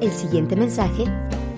El 0.00 0.12
siguiente 0.12 0.56
mensaje, 0.56 1.04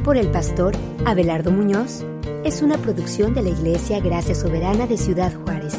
por 0.03 0.17
el 0.17 0.29
pastor 0.33 0.75
Abelardo 1.07 1.53
Muñoz, 1.53 2.05
es 2.45 2.61
una 2.61 2.77
producción 2.77 3.35
de 3.35 3.43
la 3.43 3.51
Iglesia 3.51 4.01
Gracia 4.01 4.35
Soberana 4.35 4.89
de 4.89 4.97
Ciudad 4.97 5.33
Juárez. 5.33 5.75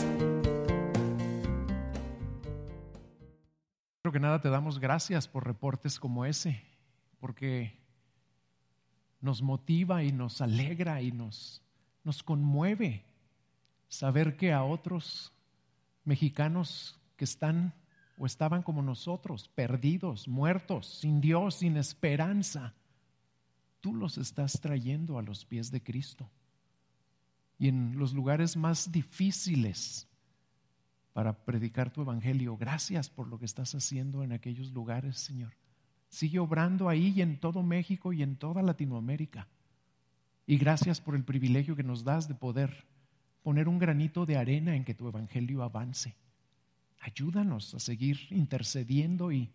Creo 4.01 4.13
que 4.13 4.19
nada 4.21 4.39
te 4.39 4.47
damos 4.49 4.79
gracias 4.79 5.27
por 5.27 5.45
reportes 5.45 5.99
como 5.99 6.23
ese, 6.23 6.63
porque 7.19 7.77
nos 9.19 9.41
motiva 9.41 10.01
y 10.05 10.13
nos 10.13 10.39
alegra 10.39 11.01
y 11.01 11.11
nos, 11.11 11.61
nos 12.05 12.23
conmueve 12.23 13.03
saber 13.89 14.37
que 14.37 14.53
a 14.53 14.63
otros 14.63 15.33
mexicanos 16.05 16.97
que 17.17 17.25
están 17.25 17.73
o 18.17 18.25
estaban 18.25 18.63
como 18.63 18.81
nosotros, 18.81 19.49
perdidos, 19.49 20.27
muertos, 20.27 20.87
sin 20.99 21.19
Dios, 21.21 21.55
sin 21.55 21.77
esperanza, 21.77 22.73
tú 23.81 23.93
los 23.93 24.17
estás 24.17 24.59
trayendo 24.61 25.17
a 25.17 25.21
los 25.21 25.45
pies 25.45 25.71
de 25.71 25.81
Cristo. 25.81 26.29
Y 27.57 27.67
en 27.67 27.97
los 27.97 28.13
lugares 28.13 28.55
más 28.55 28.91
difíciles 28.91 30.07
para 31.13 31.33
predicar 31.33 31.91
tu 31.91 32.01
evangelio, 32.01 32.57
gracias 32.57 33.09
por 33.09 33.27
lo 33.27 33.37
que 33.37 33.45
estás 33.45 33.75
haciendo 33.75 34.23
en 34.23 34.31
aquellos 34.31 34.71
lugares, 34.71 35.17
Señor. 35.17 35.53
Sigue 36.09 36.39
obrando 36.39 36.89
ahí 36.89 37.13
y 37.15 37.21
en 37.21 37.39
todo 37.39 37.63
México 37.63 38.13
y 38.13 38.23
en 38.23 38.35
toda 38.35 38.61
Latinoamérica. 38.61 39.47
Y 40.45 40.57
gracias 40.57 41.01
por 41.01 41.15
el 41.15 41.23
privilegio 41.23 41.75
que 41.75 41.83
nos 41.83 42.03
das 42.03 42.27
de 42.27 42.35
poder 42.35 42.85
poner 43.43 43.67
un 43.67 43.79
granito 43.79 44.25
de 44.25 44.37
arena 44.37 44.75
en 44.75 44.85
que 44.85 44.93
tu 44.93 45.07
evangelio 45.07 45.63
avance. 45.63 46.15
Ayúdanos 47.03 47.73
a 47.73 47.79
seguir 47.79 48.17
intercediendo 48.29 49.33
y, 49.33 49.51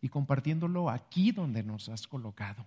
y 0.00 0.08
compartiéndolo 0.08 0.90
aquí 0.90 1.30
donde 1.30 1.62
nos 1.62 1.88
has 1.88 2.08
colocado. 2.08 2.66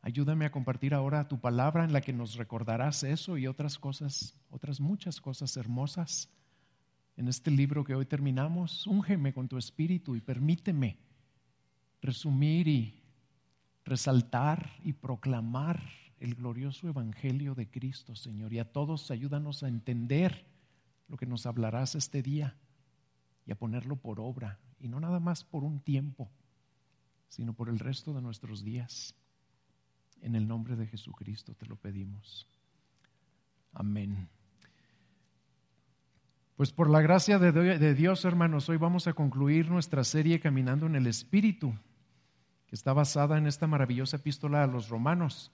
Ayúdame 0.00 0.46
a 0.46 0.52
compartir 0.52 0.94
ahora 0.94 1.26
tu 1.26 1.40
palabra 1.40 1.84
en 1.84 1.92
la 1.92 2.02
que 2.02 2.12
nos 2.12 2.36
recordarás 2.36 3.02
eso 3.02 3.36
y 3.36 3.48
otras 3.48 3.80
cosas, 3.80 4.38
otras 4.50 4.78
muchas 4.78 5.20
cosas 5.20 5.56
hermosas. 5.56 6.28
En 7.16 7.26
este 7.26 7.50
libro 7.50 7.82
que 7.82 7.96
hoy 7.96 8.06
terminamos, 8.06 8.86
úngeme 8.86 9.34
con 9.34 9.48
tu 9.48 9.58
espíritu 9.58 10.14
y 10.14 10.20
permíteme 10.20 10.98
resumir 12.00 12.68
y 12.68 13.02
resaltar 13.84 14.70
y 14.84 14.92
proclamar 14.92 15.82
el 16.20 16.36
glorioso 16.36 16.88
evangelio 16.88 17.56
de 17.56 17.68
Cristo, 17.68 18.14
Señor. 18.14 18.52
Y 18.52 18.60
a 18.60 18.70
todos 18.70 19.10
ayúdanos 19.10 19.64
a 19.64 19.68
entender 19.68 20.47
lo 21.08 21.16
que 21.16 21.26
nos 21.26 21.46
hablarás 21.46 21.94
este 21.94 22.22
día 22.22 22.56
y 23.46 23.52
a 23.52 23.58
ponerlo 23.58 23.96
por 23.96 24.20
obra, 24.20 24.60
y 24.78 24.88
no 24.88 25.00
nada 25.00 25.20
más 25.20 25.44
por 25.44 25.64
un 25.64 25.80
tiempo, 25.80 26.30
sino 27.28 27.54
por 27.54 27.68
el 27.68 27.78
resto 27.78 28.12
de 28.12 28.22
nuestros 28.22 28.62
días. 28.62 29.14
En 30.20 30.34
el 30.34 30.46
nombre 30.46 30.76
de 30.76 30.86
Jesucristo 30.86 31.54
te 31.54 31.66
lo 31.66 31.76
pedimos. 31.76 32.46
Amén. 33.72 34.28
Pues 36.56 36.72
por 36.72 36.90
la 36.90 37.00
gracia 37.00 37.38
de 37.38 37.94
Dios, 37.94 38.24
hermanos, 38.24 38.68
hoy 38.68 38.76
vamos 38.78 39.06
a 39.06 39.12
concluir 39.12 39.70
nuestra 39.70 40.02
serie 40.02 40.40
Caminando 40.40 40.86
en 40.86 40.96
el 40.96 41.06
Espíritu, 41.06 41.72
que 42.66 42.74
está 42.74 42.92
basada 42.92 43.38
en 43.38 43.46
esta 43.46 43.66
maravillosa 43.66 44.16
epístola 44.16 44.64
a 44.64 44.66
los 44.66 44.88
romanos. 44.88 45.52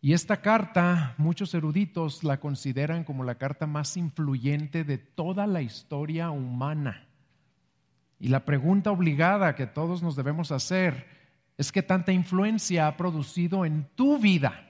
Y 0.00 0.12
esta 0.12 0.40
carta, 0.40 1.14
muchos 1.18 1.54
eruditos 1.54 2.22
la 2.22 2.38
consideran 2.38 3.04
como 3.04 3.24
la 3.24 3.36
carta 3.36 3.66
más 3.66 3.96
influyente 3.96 4.84
de 4.84 4.98
toda 4.98 5.46
la 5.46 5.62
historia 5.62 6.30
humana. 6.30 7.06
Y 8.18 8.28
la 8.28 8.44
pregunta 8.44 8.90
obligada 8.90 9.54
que 9.54 9.66
todos 9.66 10.02
nos 10.02 10.16
debemos 10.16 10.52
hacer 10.52 11.06
es 11.58 11.72
qué 11.72 11.82
tanta 11.82 12.12
influencia 12.12 12.86
ha 12.86 12.96
producido 12.96 13.64
en 13.64 13.88
tu 13.94 14.18
vida 14.18 14.62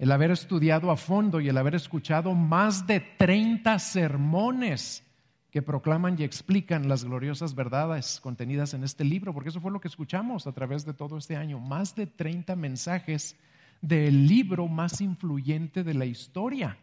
el 0.00 0.12
haber 0.12 0.30
estudiado 0.30 0.90
a 0.90 0.96
fondo 0.96 1.40
y 1.40 1.50
el 1.50 1.58
haber 1.58 1.74
escuchado 1.74 2.34
más 2.34 2.86
de 2.86 3.00
30 3.00 3.78
sermones 3.78 5.04
que 5.50 5.60
proclaman 5.60 6.16
y 6.18 6.24
explican 6.24 6.88
las 6.88 7.04
gloriosas 7.04 7.54
verdades 7.54 8.18
contenidas 8.18 8.72
en 8.72 8.82
este 8.82 9.04
libro, 9.04 9.34
porque 9.34 9.50
eso 9.50 9.60
fue 9.60 9.70
lo 9.70 9.80
que 9.80 9.88
escuchamos 9.88 10.46
a 10.46 10.52
través 10.52 10.86
de 10.86 10.94
todo 10.94 11.18
este 11.18 11.36
año, 11.36 11.58
más 11.58 11.94
de 11.96 12.06
30 12.06 12.56
mensajes 12.56 13.36
del 13.80 14.26
libro 14.26 14.68
más 14.68 15.00
influyente 15.00 15.84
de 15.84 15.94
la 15.94 16.06
historia, 16.06 16.76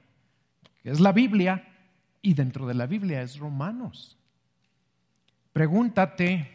que 0.81 0.89
es 0.89 0.99
la 0.99 1.11
Biblia, 1.11 1.67
y 2.21 2.33
dentro 2.33 2.67
de 2.67 2.73
la 2.73 2.87
Biblia 2.87 3.21
es 3.21 3.37
Romanos. 3.37 4.17
Pregúntate 5.53 6.49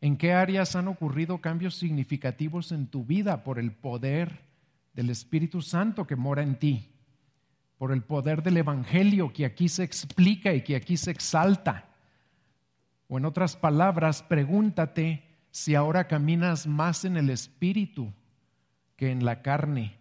en 0.00 0.16
qué 0.16 0.32
áreas 0.32 0.76
han 0.76 0.88
ocurrido 0.88 1.40
cambios 1.40 1.74
significativos 1.74 2.72
en 2.72 2.86
tu 2.86 3.04
vida 3.04 3.42
por 3.42 3.58
el 3.58 3.72
poder 3.72 4.40
del 4.94 5.10
Espíritu 5.10 5.62
Santo 5.62 6.06
que 6.06 6.16
mora 6.16 6.42
en 6.42 6.58
ti, 6.58 6.90
por 7.78 7.92
el 7.92 8.02
poder 8.02 8.42
del 8.42 8.58
Evangelio 8.58 9.32
que 9.32 9.44
aquí 9.44 9.68
se 9.68 9.84
explica 9.84 10.54
y 10.54 10.62
que 10.62 10.76
aquí 10.76 10.96
se 10.96 11.10
exalta. 11.10 11.88
O 13.08 13.18
en 13.18 13.24
otras 13.24 13.56
palabras, 13.56 14.22
pregúntate 14.22 15.22
si 15.50 15.74
ahora 15.74 16.06
caminas 16.06 16.66
más 16.66 17.04
en 17.04 17.16
el 17.16 17.30
Espíritu 17.30 18.12
que 18.96 19.10
en 19.10 19.24
la 19.24 19.42
carne, 19.42 19.98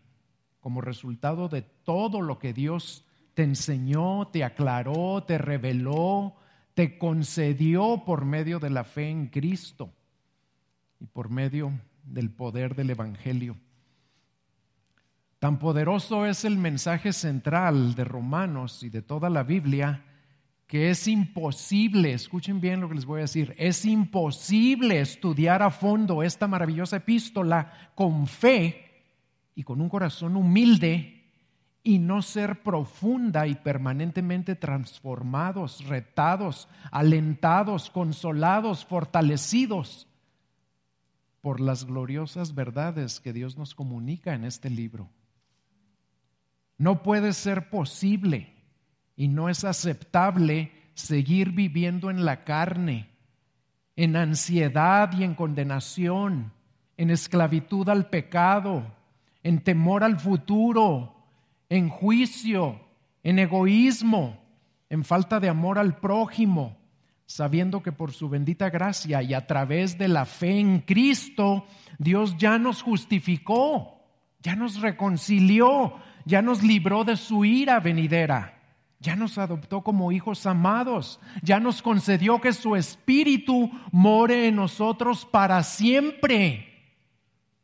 como 0.59 0.81
resultado 0.81 1.47
de 1.49 1.61
todo 1.61 2.21
lo 2.21 2.39
que 2.39 2.53
Dios 2.53 3.05
te 3.33 3.43
enseñó, 3.43 4.29
te 4.29 4.43
aclaró, 4.43 5.23
te 5.23 5.37
reveló, 5.37 6.35
te 6.73 6.97
concedió 6.97 8.03
por 8.05 8.25
medio 8.25 8.59
de 8.59 8.69
la 8.69 8.83
fe 8.83 9.09
en 9.09 9.27
Cristo 9.27 9.93
y 10.99 11.05
por 11.05 11.29
medio 11.29 11.71
del 12.03 12.31
poder 12.31 12.75
del 12.75 12.89
Evangelio. 12.89 13.57
Tan 15.39 15.59
poderoso 15.59 16.25
es 16.25 16.45
el 16.45 16.57
mensaje 16.57 17.13
central 17.13 17.93
de 17.93 18.05
Romanos 18.05 18.83
y 18.83 18.89
de 18.89 19.01
toda 19.01 19.29
la 19.29 19.43
Biblia 19.43 20.03
que 20.67 20.89
es 20.89 21.07
imposible, 21.07 22.13
escuchen 22.13 22.59
bien 22.59 22.81
lo 22.81 22.89
que 22.89 22.95
les 22.95 23.05
voy 23.05 23.19
a 23.19 23.21
decir, 23.21 23.53
es 23.57 23.85
imposible 23.85 24.99
estudiar 24.99 25.61
a 25.61 25.69
fondo 25.69 26.23
esta 26.23 26.47
maravillosa 26.47 26.97
epístola 26.97 27.91
con 27.93 28.25
fe 28.25 28.84
y 29.55 29.63
con 29.63 29.81
un 29.81 29.89
corazón 29.89 30.35
humilde 30.35 31.23
y 31.81 31.99
no 31.99 32.21
ser 32.21 32.63
profunda 32.63 33.47
y 33.47 33.55
permanentemente 33.55 34.55
transformados, 34.55 35.85
retados, 35.85 36.67
alentados, 36.91 37.89
consolados, 37.89 38.85
fortalecidos 38.85 40.07
por 41.41 41.61
las 41.61 41.85
gloriosas 41.85 42.55
verdades 42.55 43.19
que 43.19 43.33
Dios 43.33 43.55
nos 43.55 43.75
comunica 43.75 44.33
en 44.33 44.45
este 44.45 44.71
libro. 44.71 45.09
No 46.79 47.03
puede 47.03 47.33
ser 47.33 47.69
posible 47.69 48.51
y 49.15 49.27
no 49.27 49.47
es 49.47 49.63
aceptable 49.63 50.71
seguir 50.95 51.51
viviendo 51.51 52.09
en 52.09 52.25
la 52.25 52.43
carne, 52.43 53.11
en 53.95 54.15
ansiedad 54.15 55.11
y 55.13 55.23
en 55.23 55.35
condenación, 55.35 56.51
en 56.97 57.11
esclavitud 57.11 57.87
al 57.89 58.09
pecado, 58.09 58.94
en 59.45 59.59
temor 59.59 60.03
al 60.03 60.19
futuro, 60.19 61.13
en 61.69 61.87
juicio, 61.87 62.79
en 63.21 63.37
egoísmo, 63.37 64.43
en 64.89 65.03
falta 65.03 65.39
de 65.39 65.49
amor 65.49 65.77
al 65.77 65.99
prójimo, 65.99 66.79
sabiendo 67.27 67.83
que 67.83 67.91
por 67.91 68.11
su 68.11 68.27
bendita 68.27 68.71
gracia 68.71 69.21
y 69.21 69.35
a 69.35 69.45
través 69.45 69.99
de 69.99 70.07
la 70.07 70.25
fe 70.25 70.59
en 70.59 70.79
Cristo, 70.79 71.67
Dios 71.99 72.35
ya 72.39 72.57
nos 72.57 72.81
justificó, 72.81 74.01
ya 74.39 74.55
nos 74.55 74.81
reconcilió, 74.81 75.93
ya 76.25 76.41
nos 76.41 76.63
libró 76.63 77.03
de 77.03 77.15
su 77.15 77.45
ira 77.45 77.79
venidera, 77.79 78.63
ya 78.99 79.15
nos 79.15 79.37
adoptó 79.37 79.83
como 79.83 80.11
hijos 80.11 80.47
amados, 80.47 81.19
ya 81.43 81.59
nos 81.59 81.83
concedió 81.83 82.41
que 82.41 82.51
su 82.51 82.75
espíritu 82.75 83.69
more 83.91 84.47
en 84.47 84.55
nosotros 84.55 85.23
para 85.23 85.61
siempre 85.61 86.74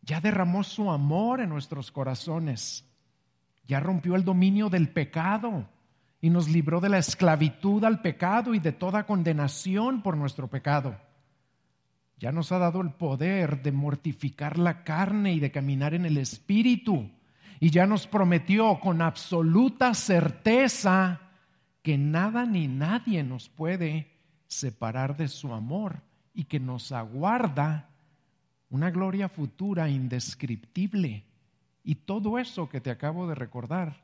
ya 0.01 0.19
derramó 0.19 0.63
su 0.63 0.89
amor 0.91 1.41
en 1.41 1.49
nuestros 1.49 1.91
corazones, 1.91 2.85
ya 3.67 3.79
rompió 3.79 4.15
el 4.15 4.23
dominio 4.23 4.69
del 4.69 4.89
pecado 4.89 5.67
y 6.19 6.29
nos 6.29 6.49
libró 6.49 6.79
de 6.79 6.89
la 6.89 6.97
esclavitud 6.97 7.83
al 7.83 8.01
pecado 8.01 8.53
y 8.53 8.59
de 8.59 8.71
toda 8.71 9.05
condenación 9.05 10.01
por 10.01 10.17
nuestro 10.17 10.47
pecado. 10.47 10.95
Ya 12.17 12.31
nos 12.31 12.51
ha 12.51 12.59
dado 12.59 12.81
el 12.81 12.91
poder 12.91 13.63
de 13.63 13.71
mortificar 13.71 14.59
la 14.59 14.83
carne 14.83 15.33
y 15.33 15.39
de 15.39 15.51
caminar 15.51 15.95
en 15.95 16.05
el 16.05 16.17
Espíritu. 16.17 17.09
Y 17.59 17.71
ya 17.71 17.87
nos 17.87 18.05
prometió 18.05 18.79
con 18.79 19.01
absoluta 19.01 19.95
certeza 19.95 21.19
que 21.81 21.97
nada 21.97 22.45
ni 22.45 22.67
nadie 22.67 23.23
nos 23.23 23.49
puede 23.49 24.11
separar 24.45 25.17
de 25.17 25.27
su 25.27 25.51
amor 25.51 26.03
y 26.33 26.43
que 26.43 26.59
nos 26.59 26.91
aguarda 26.91 27.89
una 28.71 28.89
gloria 28.89 29.29
futura 29.29 29.89
indescriptible. 29.89 31.25
Y 31.83 31.95
todo 31.95 32.39
eso 32.39 32.67
que 32.69 32.81
te 32.81 32.89
acabo 32.89 33.27
de 33.27 33.35
recordar 33.35 34.01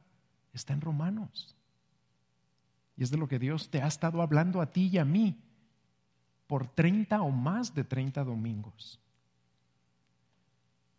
está 0.53 0.73
en 0.73 0.81
Romanos. 0.81 1.55
Y 2.95 3.03
es 3.03 3.09
de 3.09 3.17
lo 3.17 3.27
que 3.27 3.39
Dios 3.39 3.69
te 3.69 3.81
ha 3.81 3.87
estado 3.87 4.21
hablando 4.21 4.61
a 4.61 4.67
ti 4.71 4.89
y 4.91 4.97
a 4.99 5.05
mí. 5.05 5.43
por 6.47 6.65
30 6.65 7.21
o 7.23 7.29
más 7.29 7.75
de 7.75 7.83
30 7.83 8.23
domingos. 8.23 9.01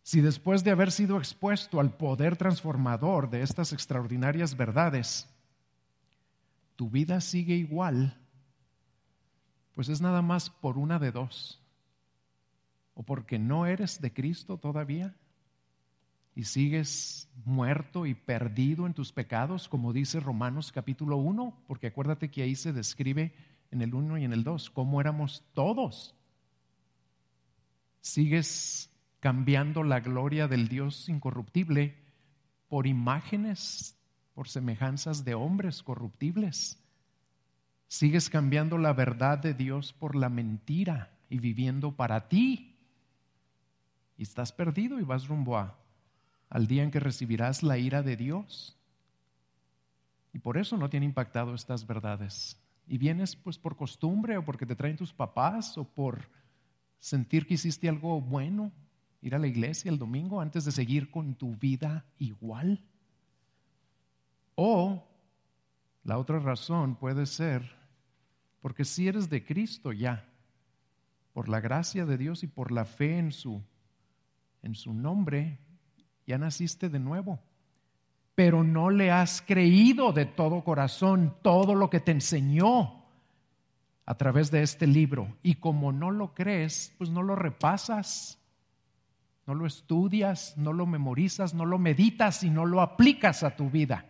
Si 0.03 0.21
después 0.21 0.63
de 0.63 0.69
haber 0.69 0.91
sido 0.91 1.17
expuesto 1.17 1.79
al 1.79 1.97
poder 1.97 2.37
transformador 2.37 3.31
de 3.31 3.41
estas 3.41 3.73
extraordinarias 3.73 4.55
verdades, 4.55 5.27
tu 6.75 6.87
vida 6.89 7.19
sigue 7.19 7.55
igual, 7.55 8.15
pues 9.73 9.89
es 9.89 10.01
nada 10.01 10.21
más 10.21 10.51
por 10.51 10.77
una 10.77 10.99
de 10.99 11.11
dos. 11.11 11.58
O 12.99 13.03
porque 13.03 13.39
no 13.39 13.65
eres 13.65 14.01
de 14.01 14.11
Cristo 14.11 14.57
todavía 14.57 15.15
y 16.35 16.43
sigues 16.43 17.29
muerto 17.45 18.05
y 18.05 18.13
perdido 18.13 18.85
en 18.85 18.93
tus 18.93 19.13
pecados, 19.13 19.69
como 19.69 19.93
dice 19.93 20.19
Romanos 20.19 20.73
capítulo 20.73 21.15
1, 21.15 21.63
porque 21.65 21.87
acuérdate 21.87 22.29
que 22.29 22.41
ahí 22.41 22.55
se 22.55 22.73
describe 22.73 23.33
en 23.71 23.81
el 23.81 23.93
1 23.93 24.17
y 24.17 24.25
en 24.25 24.33
el 24.33 24.43
2 24.43 24.69
cómo 24.71 24.99
éramos 24.99 25.45
todos. 25.53 26.13
Sigues 28.01 28.89
cambiando 29.21 29.83
la 29.83 30.01
gloria 30.01 30.49
del 30.49 30.67
Dios 30.67 31.07
incorruptible 31.07 31.95
por 32.67 32.85
imágenes, 32.85 33.97
por 34.33 34.49
semejanzas 34.49 35.23
de 35.23 35.35
hombres 35.35 35.83
corruptibles. 35.83 36.83
Sigues 37.87 38.29
cambiando 38.29 38.77
la 38.77 38.91
verdad 38.91 39.37
de 39.37 39.53
Dios 39.53 39.93
por 39.93 40.17
la 40.17 40.27
mentira 40.27 41.17
y 41.29 41.39
viviendo 41.39 41.95
para 41.95 42.27
ti. 42.27 42.75
Y 44.19 44.23
estás 44.23 44.51
perdido 44.51 44.99
y 44.99 45.03
vas 45.03 45.29
rumbo 45.29 45.57
a, 45.57 45.79
al 46.49 46.67
día 46.67 46.83
en 46.83 46.91
que 46.91 46.99
recibirás 46.99 47.63
la 47.63 47.77
ira 47.77 48.03
de 48.03 48.17
Dios. 48.17 48.77
Y 50.33 50.39
por 50.39 50.57
eso 50.57 50.75
no 50.75 50.89
han 50.91 51.03
impactado 51.03 51.55
estas 51.55 51.87
verdades. 51.87 52.61
Y 52.85 52.97
vienes 52.97 53.37
pues 53.37 53.57
por 53.57 53.77
costumbre 53.77 54.35
o 54.35 54.43
porque 54.43 54.65
te 54.65 54.75
traen 54.75 54.97
tus 54.97 55.13
papás 55.13 55.77
o 55.77 55.85
por 55.85 56.29
sentir 56.99 57.47
que 57.47 57.53
hiciste 57.53 57.87
algo 57.87 58.19
bueno 58.19 58.73
ir 59.21 59.35
a 59.35 59.39
la 59.39 59.47
iglesia 59.47 59.89
el 59.89 59.97
domingo 59.97 60.41
antes 60.41 60.65
de 60.65 60.73
seguir 60.73 61.09
con 61.09 61.35
tu 61.35 61.55
vida 61.55 62.05
igual. 62.17 62.83
O 64.55 65.07
la 66.03 66.17
otra 66.17 66.39
razón 66.39 66.97
puede 66.97 67.25
ser 67.25 67.73
porque 68.59 68.83
si 68.83 69.07
eres 69.07 69.29
de 69.29 69.45
Cristo 69.45 69.93
ya, 69.93 70.27
por 71.31 71.47
la 71.47 71.61
gracia 71.61 72.05
de 72.05 72.17
Dios 72.17 72.43
y 72.43 72.47
por 72.47 72.73
la 72.73 72.83
fe 72.83 73.17
en 73.17 73.31
su 73.31 73.63
en 74.61 74.75
su 74.75 74.93
nombre, 74.93 75.59
ya 76.27 76.37
naciste 76.37 76.89
de 76.89 76.99
nuevo. 76.99 77.39
Pero 78.35 78.63
no 78.63 78.89
le 78.89 79.11
has 79.11 79.41
creído 79.41 80.13
de 80.13 80.25
todo 80.25 80.63
corazón 80.63 81.35
todo 81.41 81.75
lo 81.75 81.89
que 81.89 81.99
te 81.99 82.11
enseñó 82.11 83.03
a 84.05 84.15
través 84.15 84.49
de 84.51 84.61
este 84.61 84.87
libro. 84.87 85.37
Y 85.43 85.55
como 85.55 85.91
no 85.91 86.11
lo 86.11 86.33
crees, 86.33 86.93
pues 86.97 87.09
no 87.09 87.21
lo 87.21 87.35
repasas 87.35 88.39
no 89.49 89.55
lo 89.55 89.65
estudias, 89.65 90.55
no 90.57 90.73
lo 90.73 90.85
memorizas, 90.85 91.55
no 91.55 91.65
lo 91.65 91.79
meditas 91.79 92.43
y 92.43 92.51
no 92.51 92.67
lo 92.67 92.81
aplicas 92.81 93.41
a 93.41 93.55
tu 93.55 93.71
vida. 93.71 94.05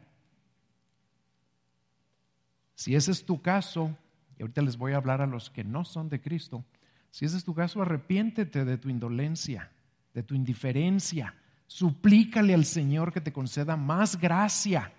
Si 2.75 2.93
ese 2.93 3.11
es 3.11 3.25
tu 3.25 3.41
caso, 3.41 3.95
y 4.37 4.41
ahorita 4.41 4.61
les 4.61 4.75
voy 4.75 4.91
a 4.91 4.97
hablar 4.97 5.21
a 5.21 5.27
los 5.27 5.49
que 5.49 5.63
no 5.63 5.85
son 5.85 6.09
de 6.09 6.19
Cristo, 6.19 6.65
si 7.09 7.23
ese 7.23 7.37
es 7.37 7.45
tu 7.45 7.55
caso, 7.55 7.81
arrepiéntete 7.81 8.65
de 8.65 8.77
tu 8.77 8.89
indolencia, 8.89 9.71
de 10.13 10.23
tu 10.23 10.35
indiferencia, 10.35 11.35
suplícale 11.67 12.53
al 12.53 12.65
Señor 12.65 13.13
que 13.13 13.21
te 13.21 13.33
conceda 13.33 13.75
más 13.75 14.19
gracia 14.19 14.91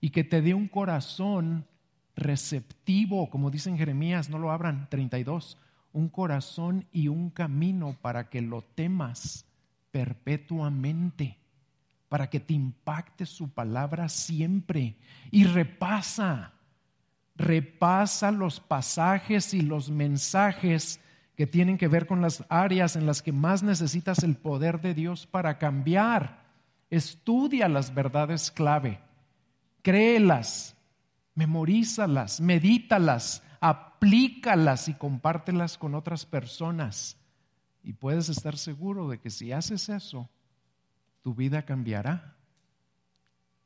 y 0.00 0.10
que 0.10 0.24
te 0.24 0.42
dé 0.42 0.54
un 0.54 0.68
corazón 0.68 1.66
receptivo, 2.14 3.30
como 3.30 3.50
dice 3.50 3.70
en 3.70 3.78
Jeremías, 3.78 4.28
no 4.28 4.38
lo 4.38 4.50
abran, 4.50 4.88
32, 4.90 5.58
un 5.92 6.08
corazón 6.08 6.86
y 6.92 7.08
un 7.08 7.30
camino 7.30 7.96
para 8.00 8.28
que 8.28 8.42
lo 8.42 8.62
temas 8.62 9.46
perpetuamente, 9.90 11.38
para 12.08 12.28
que 12.28 12.40
te 12.40 12.54
impacte 12.54 13.24
su 13.24 13.48
palabra 13.48 14.08
siempre. 14.08 14.96
Y 15.30 15.44
repasa, 15.44 16.52
repasa 17.36 18.30
los 18.30 18.60
pasajes 18.60 19.54
y 19.54 19.62
los 19.62 19.90
mensajes 19.90 21.00
que 21.38 21.46
tienen 21.46 21.78
que 21.78 21.86
ver 21.86 22.08
con 22.08 22.20
las 22.20 22.44
áreas 22.48 22.96
en 22.96 23.06
las 23.06 23.22
que 23.22 23.30
más 23.30 23.62
necesitas 23.62 24.24
el 24.24 24.34
poder 24.34 24.80
de 24.80 24.92
Dios 24.92 25.24
para 25.24 25.56
cambiar. 25.56 26.42
Estudia 26.90 27.68
las 27.68 27.94
verdades 27.94 28.50
clave, 28.50 28.98
créelas, 29.82 30.76
memorízalas, 31.36 32.40
medítalas, 32.40 33.44
aplícalas 33.60 34.88
y 34.88 34.94
compártelas 34.94 35.78
con 35.78 35.94
otras 35.94 36.26
personas. 36.26 37.16
Y 37.84 37.92
puedes 37.92 38.28
estar 38.28 38.56
seguro 38.56 39.08
de 39.08 39.20
que 39.20 39.30
si 39.30 39.52
haces 39.52 39.88
eso, 39.90 40.28
tu 41.22 41.36
vida 41.36 41.62
cambiará. 41.62 42.36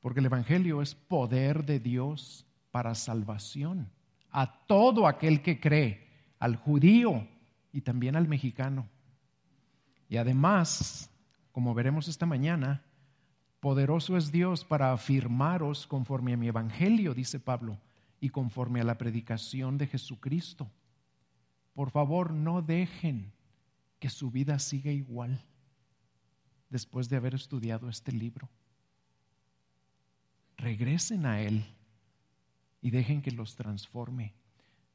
Porque 0.02 0.20
el 0.20 0.26
Evangelio 0.26 0.82
es 0.82 0.94
poder 0.94 1.64
de 1.64 1.80
Dios 1.80 2.44
para 2.70 2.94
salvación 2.94 3.90
a 4.30 4.66
todo 4.66 5.06
aquel 5.06 5.40
que 5.40 5.58
cree, 5.58 6.06
al 6.38 6.56
judío 6.56 7.31
y 7.72 7.80
también 7.80 8.16
al 8.16 8.28
mexicano. 8.28 8.88
Y 10.08 10.18
además, 10.18 11.10
como 11.52 11.74
veremos 11.74 12.06
esta 12.06 12.26
mañana, 12.26 12.84
poderoso 13.60 14.16
es 14.16 14.30
Dios 14.30 14.64
para 14.64 14.92
afirmaros 14.92 15.86
conforme 15.86 16.34
a 16.34 16.36
mi 16.36 16.48
Evangelio, 16.48 17.14
dice 17.14 17.40
Pablo, 17.40 17.80
y 18.20 18.28
conforme 18.28 18.80
a 18.80 18.84
la 18.84 18.98
predicación 18.98 19.78
de 19.78 19.86
Jesucristo. 19.86 20.70
Por 21.74 21.90
favor, 21.90 22.32
no 22.32 22.60
dejen 22.60 23.32
que 23.98 24.10
su 24.10 24.30
vida 24.30 24.58
siga 24.58 24.92
igual 24.92 25.42
después 26.68 27.08
de 27.08 27.16
haber 27.16 27.34
estudiado 27.34 27.88
este 27.88 28.12
libro. 28.12 28.48
Regresen 30.56 31.24
a 31.24 31.40
Él 31.40 31.64
y 32.80 32.90
dejen 32.90 33.22
que 33.22 33.30
los 33.30 33.56
transforme. 33.56 34.34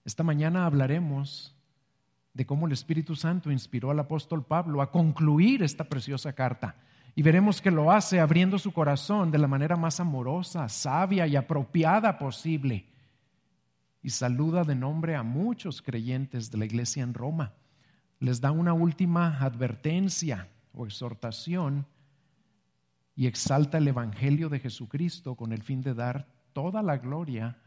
Esta 0.05 0.23
mañana 0.23 0.65
hablaremos 0.65 1.56
de 2.37 2.45
cómo 2.45 2.67
el 2.67 2.71
Espíritu 2.71 3.15
Santo 3.15 3.51
inspiró 3.51 3.91
al 3.91 3.99
apóstol 3.99 4.45
Pablo 4.45 4.81
a 4.81 4.91
concluir 4.91 5.63
esta 5.63 5.83
preciosa 5.83 6.31
carta. 6.31 6.75
Y 7.15 7.23
veremos 7.23 7.61
que 7.61 7.71
lo 7.71 7.91
hace 7.91 8.21
abriendo 8.21 8.57
su 8.59 8.71
corazón 8.71 9.31
de 9.31 9.39
la 9.39 9.47
manera 9.47 9.75
más 9.75 9.99
amorosa, 9.99 10.69
sabia 10.69 11.27
y 11.27 11.35
apropiada 11.35 12.17
posible. 12.17 12.85
Y 14.01 14.11
saluda 14.11 14.63
de 14.63 14.75
nombre 14.75 15.15
a 15.15 15.23
muchos 15.23 15.81
creyentes 15.81 16.51
de 16.51 16.59
la 16.59 16.65
iglesia 16.65 17.03
en 17.03 17.13
Roma 17.13 17.53
les 18.19 18.41
da 18.41 18.51
una 18.51 18.73
última 18.73 19.37
advertencia 19.39 20.49
o 20.73 20.85
exhortación 20.85 21.85
y 23.15 23.27
exalta 23.27 23.77
el 23.77 23.87
Evangelio 23.87 24.49
de 24.49 24.59
Jesucristo 24.59 25.35
con 25.35 25.51
el 25.53 25.63
fin 25.63 25.81
de 25.81 25.93
dar 25.93 26.27
toda 26.53 26.81
la 26.81 26.97
gloria 26.97 27.57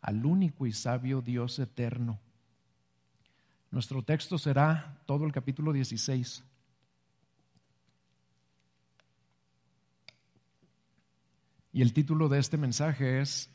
al 0.00 0.24
único 0.26 0.66
y 0.66 0.72
sabio 0.72 1.20
Dios 1.20 1.58
eterno. 1.58 2.20
Nuestro 3.74 4.02
texto 4.02 4.38
será 4.38 5.02
todo 5.04 5.26
el 5.26 5.32
capítulo 5.32 5.72
16. 5.72 6.44
Y 11.72 11.82
el 11.82 11.92
título 11.92 12.28
de 12.28 12.38
este 12.38 12.56
mensaje 12.56 13.20
es 13.20 13.50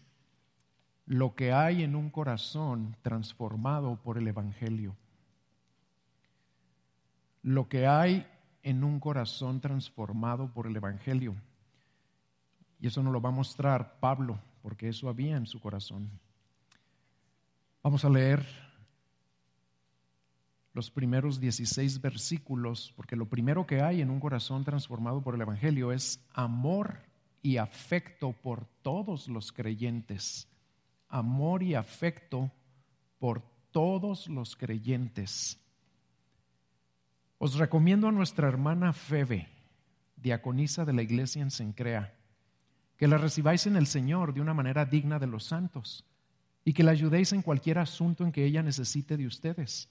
Lo 1.05 1.33
que 1.33 1.53
hay 1.53 1.83
en 1.83 1.95
un 1.95 2.09
corazón 2.09 2.97
transformado 3.01 3.95
por 4.03 4.17
el 4.17 4.27
Evangelio 4.27 4.95
lo 7.41 7.69
que 7.69 7.87
hay 7.87 8.27
en 8.63 8.83
un 8.83 8.99
corazón 8.99 9.61
transformado 9.61 10.51
por 10.53 10.67
el 10.67 10.75
Evangelio. 10.75 11.35
Y 12.81 12.87
eso 12.87 13.01
nos 13.01 13.13
lo 13.13 13.21
va 13.21 13.29
a 13.29 13.31
mostrar 13.31 13.99
Pablo, 13.99 14.39
porque 14.61 14.89
eso 14.89 15.07
había 15.07 15.37
en 15.37 15.45
su 15.45 15.59
corazón. 15.59 16.09
Vamos 17.81 18.03
a 18.03 18.09
leer 18.09 18.68
los 20.79 20.91
primeros 20.91 21.41
16 21.41 21.99
versículos, 21.99 22.93
porque 22.95 23.17
lo 23.17 23.27
primero 23.27 23.67
que 23.67 23.81
hay 23.81 23.99
en 23.99 24.09
un 24.09 24.21
corazón 24.21 24.63
transformado 24.63 25.21
por 25.21 25.35
el 25.35 25.41
Evangelio 25.41 25.91
es 25.91 26.25
amor 26.31 27.01
y 27.41 27.57
afecto 27.57 28.31
por 28.31 28.65
todos 28.81 29.27
los 29.27 29.51
creyentes. 29.51 30.47
Amor 31.09 31.63
y 31.63 31.75
afecto 31.75 32.49
por 33.19 33.41
todos 33.71 34.29
los 34.29 34.55
creyentes. 34.55 35.59
Os 37.39 37.55
recomiendo 37.55 38.07
a 38.07 38.13
nuestra 38.13 38.47
hermana 38.47 38.93
Febe, 38.93 39.49
diaconisa 40.15 40.85
de 40.85 40.93
la 40.93 41.01
iglesia 41.01 41.41
en 41.41 41.51
Sencrea, 41.51 42.15
que 42.95 43.09
la 43.09 43.17
recibáis 43.17 43.67
en 43.67 43.75
el 43.75 43.85
Señor 43.85 44.33
de 44.33 44.39
una 44.39 44.53
manera 44.53 44.85
digna 44.85 45.19
de 45.19 45.27
los 45.27 45.43
santos 45.43 46.05
y 46.63 46.71
que 46.71 46.83
la 46.83 46.91
ayudéis 46.91 47.33
en 47.33 47.41
cualquier 47.41 47.79
asunto 47.79 48.23
en 48.23 48.31
que 48.31 48.45
ella 48.45 48.63
necesite 48.63 49.17
de 49.17 49.27
ustedes, 49.27 49.89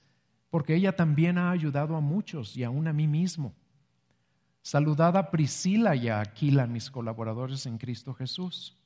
porque 0.49 0.75
ella 0.75 0.95
también 0.95 1.37
ha 1.37 1.51
ayudado 1.51 1.95
a 1.95 2.01
muchos 2.01 2.57
y 2.57 2.63
aún 2.63 2.87
a 2.87 2.93
mí 2.93 3.07
mismo. 3.07 3.53
Saludad 4.61 5.15
a 5.17 5.31
Priscila 5.31 5.95
y 5.95 6.09
a 6.09 6.19
Aquila, 6.19 6.67
mis 6.67 6.89
colaboradores 6.89 7.65
en 7.65 7.77
Cristo 7.77 8.13
Jesús, 8.13 8.77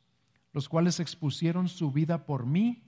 los 0.51 0.69
cuales 0.69 0.99
expusieron 0.99 1.67
su 1.67 1.91
vida 1.91 2.25
por 2.25 2.45
mí, 2.45 2.83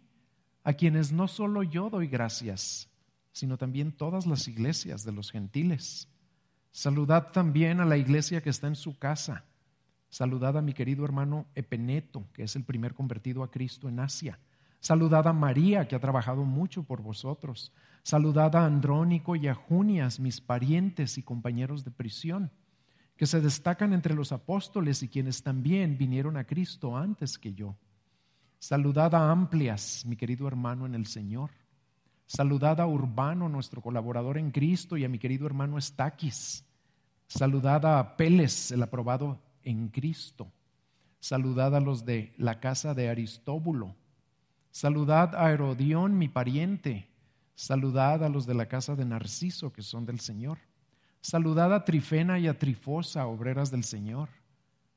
a 0.63 0.73
quienes 0.73 1.11
no 1.11 1.27
solo 1.27 1.63
yo 1.63 1.89
doy 1.89 2.07
gracias, 2.07 2.89
sino 3.31 3.57
también 3.57 3.91
todas 3.91 4.25
las 4.25 4.47
iglesias 4.47 5.03
de 5.03 5.11
los 5.11 5.31
gentiles. 5.31 6.07
Saludad 6.71 7.31
también 7.31 7.79
a 7.79 7.85
la 7.85 7.97
iglesia 7.97 8.41
que 8.41 8.49
está 8.49 8.67
en 8.67 8.75
su 8.75 8.97
casa. 8.97 9.45
Saludad 10.09 10.57
a 10.57 10.61
mi 10.61 10.73
querido 10.73 11.05
hermano 11.05 11.45
Epeneto, 11.55 12.25
que 12.33 12.43
es 12.43 12.55
el 12.55 12.63
primer 12.63 12.93
convertido 12.93 13.43
a 13.43 13.51
Cristo 13.51 13.89
en 13.89 13.99
Asia. 13.99 14.39
Saludad 14.85 15.27
a 15.27 15.33
María, 15.33 15.87
que 15.87 15.95
ha 15.95 15.99
trabajado 15.99 16.45
mucho 16.45 16.83
por 16.83 17.01
vosotros. 17.01 17.73
Saludad 18.03 18.55
a 18.55 18.67
Andrónico 18.67 19.35
y 19.35 19.47
a 19.47 19.55
Junias, 19.55 20.19
mis 20.19 20.41
parientes 20.41 21.17
y 21.17 21.23
compañeros 21.23 21.83
de 21.83 21.89
prisión, 21.89 22.51
que 23.17 23.25
se 23.25 23.41
destacan 23.41 23.93
entre 23.93 24.13
los 24.13 24.31
apóstoles 24.31 25.01
y 25.01 25.09
quienes 25.09 25.41
también 25.41 25.97
vinieron 25.97 26.37
a 26.37 26.43
Cristo 26.43 26.95
antes 26.95 27.39
que 27.39 27.55
yo. 27.55 27.75
Saludad 28.59 29.15
a 29.15 29.31
Amplias, 29.31 30.05
mi 30.05 30.15
querido 30.15 30.47
hermano 30.47 30.85
en 30.85 30.93
el 30.93 31.07
Señor. 31.07 31.49
Saludad 32.27 32.79
a 32.79 32.85
Urbano, 32.85 33.49
nuestro 33.49 33.81
colaborador 33.81 34.37
en 34.37 34.51
Cristo, 34.51 34.97
y 34.97 35.03
a 35.03 35.09
mi 35.09 35.17
querido 35.17 35.47
hermano 35.47 35.79
Estaquis. 35.79 36.63
Saludad 37.25 37.83
a 37.87 38.15
Peles, 38.15 38.71
el 38.71 38.83
aprobado 38.83 39.41
en 39.63 39.87
Cristo. 39.87 40.51
Saludad 41.19 41.75
a 41.75 41.79
los 41.79 42.05
de 42.05 42.35
la 42.37 42.59
casa 42.59 42.93
de 42.93 43.09
Aristóbulo 43.09 43.95
Saludad 44.75 45.35
a 45.35 45.53
Herodión, 45.53 46.17
mi 46.17 46.27
pariente. 46.27 47.07
Saludad 47.55 48.25
a 48.25 48.27
los 48.27 48.45
de 48.45 48.53
la 48.53 48.65
casa 48.65 48.93
de 48.93 49.05
Narciso, 49.05 49.71
que 49.71 49.81
son 49.81 50.05
del 50.05 50.19
Señor. 50.19 50.57
Saludad 51.21 51.73
a 51.73 51.85
Trifena 51.85 52.39
y 52.39 52.49
a 52.49 52.59
Trifosa, 52.59 53.25
obreras 53.25 53.71
del 53.71 53.85
Señor. 53.85 54.27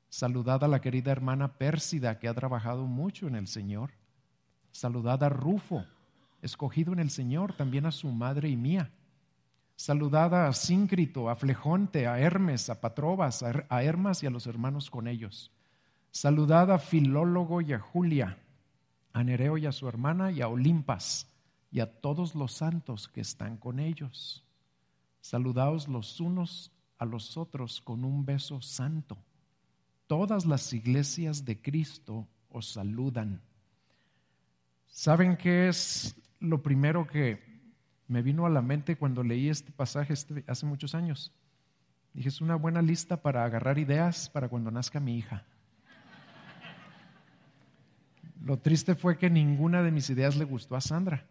Saludad 0.09 0.65
a 0.65 0.67
la 0.67 0.81
querida 0.81 1.13
hermana 1.13 1.59
Pérsida, 1.59 2.19
que 2.19 2.27
ha 2.27 2.35
trabajado 2.35 2.87
mucho 2.87 3.29
en 3.29 3.37
el 3.37 3.47
Señor. 3.47 3.93
Saludad 4.73 5.23
a 5.23 5.29
Rufo, 5.29 5.85
escogido 6.43 6.93
en 6.93 6.99
el 6.99 7.11
Señor, 7.11 7.53
también 7.53 7.87
a 7.87 7.93
su 7.93 8.09
madre 8.09 8.49
y 8.49 8.57
mía. 8.57 8.91
Saludad 9.77 10.49
a 10.49 10.53
Síncrito, 10.55 11.31
a 11.31 11.37
Flejonte, 11.37 12.09
a 12.09 12.19
Hermes, 12.19 12.69
a 12.69 12.81
Patrobas, 12.81 13.45
a 13.45 13.83
Hermas 13.85 14.25
y 14.25 14.27
a 14.27 14.31
los 14.31 14.49
hermanos 14.49 14.91
con 14.91 15.07
ellos. 15.07 15.53
Saludad 16.11 16.73
a 16.73 16.81
Filólogo 16.81 17.61
y 17.61 17.75
a 17.75 17.79
Julia 17.79 18.39
a 19.13 19.25
Nereo 19.25 19.59
y 19.59 19.67
a 19.67 19.73
su 19.73 19.89
hermana 19.89 20.31
y 20.31 20.41
a 20.41 20.49
Olimpas 20.49 21.29
y 21.71 21.81
a 21.81 22.01
todos 22.01 22.35
los 22.35 22.53
santos 22.53 23.09
que 23.09 23.21
están 23.21 23.57
con 23.57 23.79
ellos. 23.79 24.45
Saludaos 25.21 25.89
los 25.89 26.21
unos 26.21 26.73
a 26.99 27.05
los 27.05 27.37
otros 27.37 27.81
con 27.81 28.05
un 28.05 28.25
beso 28.25 28.61
santo. 28.61 29.19
Todas 30.07 30.47
las 30.47 30.73
iglesias 30.73 31.45
de 31.45 31.61
Cristo 31.61 32.27
os 32.49 32.73
saludan. 32.73 33.43
¿Saben 34.87 35.37
qué 35.37 35.69
es 35.69 36.17
lo 36.41 36.63
primero 36.63 37.07
que 37.07 37.47
me 38.09 38.23
vino 38.23 38.47
a 38.47 38.51
la 38.51 38.63
mente 38.63 38.97
cuando 38.97 39.23
leí 39.23 39.49
este 39.49 39.71
pasaje 39.71 40.15
este, 40.15 40.45
hace 40.47 40.67
muchos 40.67 40.95
años? 40.95 41.33
Dije, 42.15 42.31
es 42.31 42.41
una 42.41 42.57
buena 42.57 42.83
lista 42.83 43.23
para 43.23 43.45
agarrar 43.45 43.79
ideas 43.79 44.31
para 44.31 44.49
cuando 44.49 44.71
nazca 44.71 44.99
mi 44.99 45.17
hija. 45.17 45.45
Lo 48.45 48.59
triste 48.59 48.95
fue 48.95 49.19
que 49.19 49.31
ninguna 49.31 49.83
de 49.83 49.91
mis 49.91 50.11
ideas 50.11 50.37
le 50.37 50.45
gustó 50.45 50.77
a 50.77 50.81
Sandra, 50.81 51.25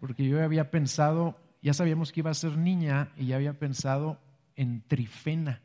porque 0.00 0.26
yo 0.26 0.42
había 0.42 0.70
pensado, 0.70 1.38
ya 1.62 1.72
sabíamos 1.72 2.12
que 2.12 2.20
iba 2.20 2.30
a 2.30 2.34
ser 2.34 2.56
niña 2.56 3.10
y 3.16 3.26
ya 3.26 3.36
había 3.36 3.58
pensado 3.58 4.18
en 4.56 4.82
Trifena, 4.82 5.60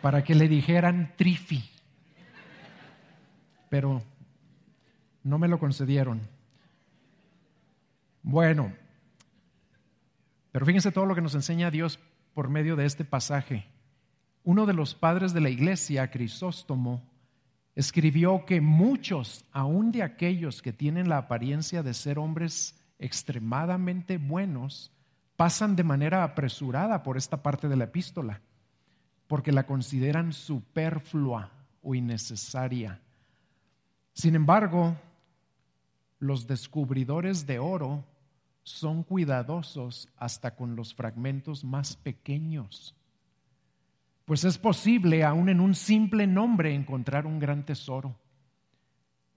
para 0.00 0.24
que 0.24 0.34
le 0.34 0.48
dijeran 0.48 1.12
Trifi, 1.16 1.62
pero 3.68 4.02
no 5.24 5.38
me 5.38 5.48
lo 5.48 5.58
concedieron. 5.58 6.20
Bueno, 8.22 8.72
pero 10.52 10.66
fíjense 10.66 10.92
todo 10.92 11.06
lo 11.06 11.14
que 11.14 11.22
nos 11.22 11.34
enseña 11.34 11.70
Dios 11.70 11.98
por 12.34 12.48
medio 12.48 12.76
de 12.76 12.84
este 12.84 13.04
pasaje. 13.04 13.66
Uno 14.44 14.66
de 14.66 14.74
los 14.74 14.94
padres 14.94 15.32
de 15.32 15.40
la 15.40 15.50
iglesia, 15.50 16.10
Crisóstomo, 16.10 17.02
escribió 17.74 18.44
que 18.44 18.60
muchos, 18.60 19.44
aun 19.52 19.92
de 19.92 20.02
aquellos 20.02 20.62
que 20.62 20.72
tienen 20.72 21.08
la 21.08 21.18
apariencia 21.18 21.82
de 21.82 21.94
ser 21.94 22.18
hombres 22.18 22.78
extremadamente 22.98 24.18
buenos, 24.18 24.92
pasan 25.36 25.74
de 25.74 25.84
manera 25.84 26.22
apresurada 26.22 27.02
por 27.02 27.16
esta 27.16 27.42
parte 27.42 27.68
de 27.68 27.76
la 27.76 27.84
epístola, 27.84 28.40
porque 29.26 29.52
la 29.52 29.66
consideran 29.66 30.32
superflua 30.32 31.50
o 31.82 31.94
innecesaria. 31.94 33.00
Sin 34.12 34.34
embargo, 34.34 34.96
los 36.18 36.46
descubridores 36.46 37.46
de 37.46 37.58
oro 37.58 38.04
son 38.62 39.02
cuidadosos 39.02 40.08
hasta 40.16 40.54
con 40.54 40.76
los 40.76 40.94
fragmentos 40.94 41.64
más 41.64 41.96
pequeños 41.96 42.94
pues 44.32 44.44
es 44.44 44.56
posible 44.56 45.24
aún 45.24 45.50
en 45.50 45.60
un 45.60 45.74
simple 45.74 46.26
nombre 46.26 46.74
encontrar 46.74 47.26
un 47.26 47.38
gran 47.38 47.66
tesoro. 47.66 48.18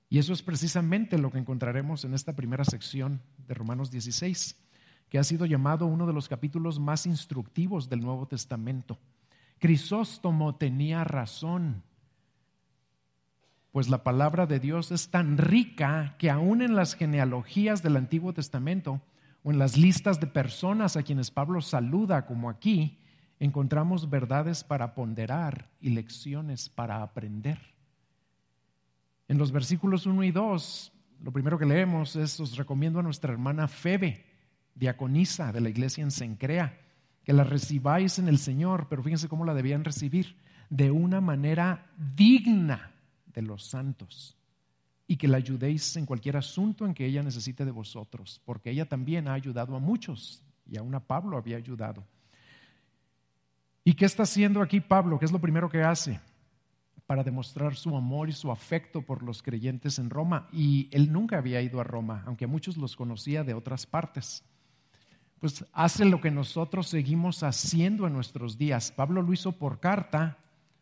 Y 0.07 0.19
eso 0.19 0.31
es 0.31 0.41
precisamente 0.41 1.17
lo 1.17 1.31
que 1.31 1.37
encontraremos 1.37 2.05
en 2.05 2.13
esta 2.13 2.33
primera 2.33 2.63
sección 2.63 3.21
de 3.45 3.55
Romanos 3.55 3.91
16, 3.91 4.57
que 5.09 5.19
ha 5.19 5.23
sido 5.25 5.45
llamado 5.45 5.85
uno 5.85 6.07
de 6.07 6.13
los 6.13 6.29
capítulos 6.29 6.79
más 6.79 7.05
instructivos 7.07 7.89
del 7.89 7.99
Nuevo 7.99 8.25
Testamento. 8.25 8.97
Crisóstomo 9.59 10.55
tenía 10.55 11.03
razón, 11.03 11.83
pues 13.73 13.89
la 13.89 14.01
palabra 14.01 14.45
de 14.45 14.61
Dios 14.61 14.93
es 14.93 15.09
tan 15.09 15.37
rica 15.37 16.15
que 16.17 16.29
aún 16.29 16.61
en 16.61 16.73
las 16.73 16.93
genealogías 16.93 17.83
del 17.83 17.97
Antiguo 17.97 18.31
Testamento 18.31 19.01
o 19.43 19.51
en 19.51 19.59
las 19.59 19.75
listas 19.75 20.21
de 20.21 20.27
personas 20.27 20.95
a 20.95 21.03
quienes 21.03 21.31
Pablo 21.31 21.59
saluda, 21.59 22.25
como 22.25 22.49
aquí, 22.49 23.01
encontramos 23.39 24.09
verdades 24.09 24.63
para 24.63 24.93
ponderar 24.93 25.69
y 25.79 25.89
lecciones 25.89 26.69
para 26.69 27.01
aprender. 27.01 27.59
En 29.27 29.37
los 29.37 29.51
versículos 29.51 30.05
1 30.05 30.23
y 30.23 30.31
2, 30.31 30.91
lo 31.23 31.31
primero 31.31 31.57
que 31.57 31.65
leemos 31.65 32.15
es, 32.15 32.39
os 32.39 32.55
recomiendo 32.57 32.99
a 32.99 33.03
nuestra 33.03 33.33
hermana 33.33 33.67
Febe, 33.67 34.25
diaconisa 34.75 35.51
de 35.51 35.61
la 35.61 35.69
iglesia 35.69 36.03
en 36.03 36.11
Sencrea, 36.11 36.79
que 37.23 37.33
la 37.33 37.43
recibáis 37.43 38.19
en 38.19 38.27
el 38.27 38.37
Señor, 38.37 38.87
pero 38.89 39.01
fíjense 39.01 39.27
cómo 39.27 39.45
la 39.45 39.53
debían 39.53 39.83
recibir, 39.83 40.37
de 40.69 40.91
una 40.91 41.21
manera 41.21 41.91
digna 41.97 42.91
de 43.33 43.41
los 43.41 43.65
santos, 43.65 44.37
y 45.07 45.17
que 45.17 45.27
la 45.27 45.37
ayudéis 45.37 45.95
en 45.97 46.05
cualquier 46.05 46.37
asunto 46.37 46.85
en 46.85 46.93
que 46.93 47.05
ella 47.05 47.23
necesite 47.23 47.65
de 47.65 47.71
vosotros, 47.71 48.41
porque 48.45 48.69
ella 48.69 48.87
también 48.87 49.27
ha 49.27 49.33
ayudado 49.33 49.75
a 49.75 49.79
muchos, 49.79 50.43
y 50.67 50.77
aún 50.77 50.93
a 50.93 50.99
Pablo 50.99 51.37
había 51.37 51.57
ayudado. 51.57 52.03
¿Y 53.87 53.93
qué 53.93 54.05
está 54.05 54.23
haciendo 54.23 54.63
aquí 54.63 54.81
Pablo? 54.81 55.19
¿Qué 55.19 55.25
es 55.25 55.31
lo 55.31 55.39
primero 55.39 55.69
que 55.69 55.83
hace? 55.83 56.19
Para 57.05 57.23
demostrar 57.23 57.75
su 57.75 57.95
amor 57.95 58.29
y 58.29 58.31
su 58.31 58.51
afecto 58.51 59.03
por 59.03 59.21
los 59.21 59.43
creyentes 59.43 59.99
en 59.99 60.09
Roma. 60.09 60.49
Y 60.51 60.89
él 60.91 61.13
nunca 61.13 61.37
había 61.37 61.61
ido 61.61 61.79
a 61.79 61.83
Roma, 61.83 62.23
aunque 62.25 62.45
a 62.45 62.47
muchos 62.47 62.77
los 62.77 62.95
conocía 62.95 63.43
de 63.43 63.53
otras 63.53 63.85
partes. 63.85 64.43
Pues 65.39 65.63
hace 65.71 66.03
lo 66.03 66.19
que 66.19 66.31
nosotros 66.31 66.87
seguimos 66.87 67.43
haciendo 67.43 68.07
en 68.07 68.13
nuestros 68.13 68.57
días. 68.57 68.91
Pablo 68.91 69.21
lo 69.21 69.31
hizo 69.31 69.51
por 69.51 69.79
carta, 69.79 70.39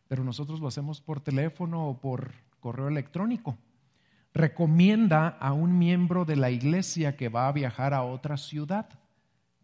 pero 0.07 0.23
nosotros 0.23 0.61
lo 0.61 0.69
hacemos 0.69 1.01
por 1.01 1.19
teléfono 1.19 1.89
o 1.89 1.99
por 1.99 2.31
correo 2.61 2.87
electrónico. 2.87 3.57
Recomienda 4.33 5.27
a 5.27 5.51
un 5.51 5.77
miembro 5.77 6.23
de 6.23 6.37
la 6.37 6.51
iglesia 6.51 7.17
que 7.17 7.27
va 7.27 7.49
a 7.49 7.51
viajar 7.51 7.93
a 7.93 8.03
otra 8.03 8.37
ciudad 8.37 9.02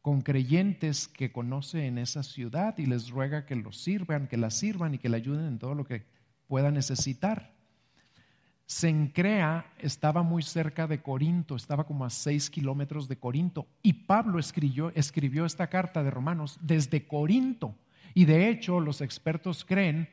con 0.01 0.21
creyentes 0.21 1.07
que 1.07 1.31
conoce 1.31 1.85
en 1.85 1.97
esa 1.97 2.23
ciudad 2.23 2.77
y 2.77 2.85
les 2.85 3.09
ruega 3.09 3.45
que 3.45 3.55
los 3.55 3.77
sirvan, 3.77 4.27
que 4.27 4.37
la 4.37 4.49
sirvan 4.49 4.93
y 4.93 4.97
que 4.97 5.09
le 5.09 5.17
ayuden 5.17 5.45
en 5.45 5.59
todo 5.59 5.75
lo 5.75 5.85
que 5.85 6.05
pueda 6.47 6.71
necesitar. 6.71 7.53
Sencrea 8.65 9.65
estaba 9.79 10.21
muy 10.21 10.43
cerca 10.43 10.85
de 10.85 11.01
Corinto, 11.01 11.55
estaba 11.55 11.85
como 11.85 12.05
a 12.05 12.09
seis 12.11 12.49
kilómetros 12.49 13.07
de 13.07 13.17
Corinto. 13.17 13.67
Y 13.81 13.93
Pablo 13.93 14.37
escribió, 14.37 14.91
escribió 14.93 15.45
esta 15.45 15.67
carta 15.67 16.03
de 16.03 16.11
Romanos 16.11 16.59
desde 16.61 17.07
Corinto. 17.07 17.75
Y 18.13 18.25
de 18.25 18.47
hecho 18.49 18.79
los 18.79 19.01
expertos 19.01 19.65
creen 19.65 20.09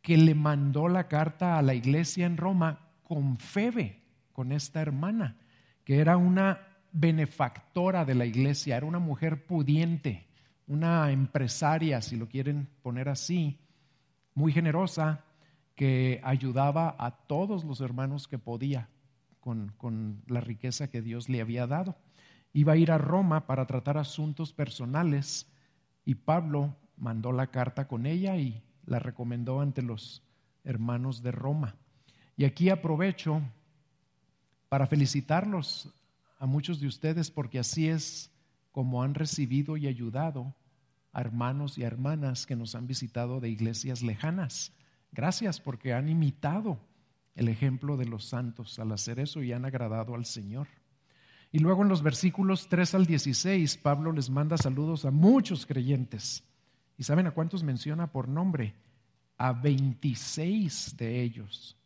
que 0.00 0.16
le 0.16 0.34
mandó 0.34 0.88
la 0.88 1.06
carta 1.06 1.58
a 1.58 1.62
la 1.62 1.74
iglesia 1.74 2.24
en 2.24 2.38
Roma 2.38 2.88
con 3.02 3.36
Febe, 3.36 4.00
con 4.32 4.52
esta 4.52 4.80
hermana, 4.80 5.36
que 5.84 5.98
era 5.98 6.16
una 6.16 6.67
benefactora 6.92 8.04
de 8.04 8.14
la 8.14 8.26
iglesia, 8.26 8.76
era 8.76 8.86
una 8.86 8.98
mujer 8.98 9.46
pudiente, 9.46 10.26
una 10.66 11.10
empresaria, 11.10 12.02
si 12.02 12.16
lo 12.16 12.28
quieren 12.28 12.68
poner 12.82 13.08
así, 13.08 13.58
muy 14.34 14.52
generosa, 14.52 15.24
que 15.74 16.20
ayudaba 16.24 16.96
a 16.98 17.12
todos 17.12 17.64
los 17.64 17.80
hermanos 17.80 18.26
que 18.26 18.38
podía 18.38 18.88
con, 19.40 19.72
con, 19.76 20.22
la 20.26 20.40
riqueza 20.40 20.90
que 20.90 21.02
Dios 21.02 21.28
le 21.28 21.40
había 21.40 21.66
dado. 21.66 21.96
Iba 22.52 22.72
a 22.72 22.76
ir 22.76 22.90
a 22.90 22.98
Roma 22.98 23.46
para 23.46 23.66
tratar 23.66 23.96
asuntos 23.96 24.52
personales 24.52 25.50
y 26.04 26.16
Pablo 26.16 26.74
mandó 26.96 27.32
la 27.32 27.48
carta 27.48 27.86
con 27.86 28.06
ella 28.06 28.36
y 28.36 28.62
la 28.86 28.98
recomendó 28.98 29.60
ante 29.60 29.82
los 29.82 30.22
hermanos 30.64 31.22
de 31.22 31.30
Roma. 31.30 31.76
Y 32.36 32.44
aquí 32.44 32.70
aprovecho 32.70 33.42
para 34.68 34.86
felicitarlos 34.86 35.92
a 36.38 36.46
muchos 36.46 36.80
de 36.80 36.86
ustedes 36.86 37.30
porque 37.30 37.58
así 37.58 37.88
es 37.88 38.30
como 38.72 39.02
han 39.02 39.14
recibido 39.14 39.76
y 39.76 39.86
ayudado 39.86 40.54
a 41.12 41.20
hermanos 41.20 41.78
y 41.78 41.82
hermanas 41.82 42.46
que 42.46 42.56
nos 42.56 42.74
han 42.74 42.86
visitado 42.86 43.40
de 43.40 43.48
iglesias 43.48 44.02
lejanas. 44.02 44.72
Gracias 45.12 45.60
porque 45.60 45.92
han 45.92 46.08
imitado 46.08 46.78
el 47.34 47.48
ejemplo 47.48 47.96
de 47.96 48.06
los 48.06 48.24
santos 48.24 48.78
al 48.78 48.92
hacer 48.92 49.20
eso 49.20 49.42
y 49.42 49.52
han 49.52 49.64
agradado 49.64 50.14
al 50.14 50.26
Señor. 50.26 50.68
Y 51.50 51.60
luego 51.60 51.82
en 51.82 51.88
los 51.88 52.02
versículos 52.02 52.68
3 52.68 52.94
al 52.94 53.06
16, 53.06 53.78
Pablo 53.78 54.12
les 54.12 54.28
manda 54.28 54.58
saludos 54.58 55.04
a 55.04 55.10
muchos 55.10 55.64
creyentes. 55.64 56.44
¿Y 56.98 57.04
saben 57.04 57.26
a 57.26 57.30
cuántos 57.30 57.62
menciona 57.62 58.12
por 58.12 58.28
nombre? 58.28 58.74
A 59.38 59.52
26 59.52 60.96
de 60.96 61.22
ellos. 61.22 61.76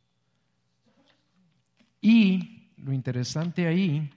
Y 2.00 2.73
lo 2.76 2.92
interesante 2.92 3.66
ahí 3.66 4.11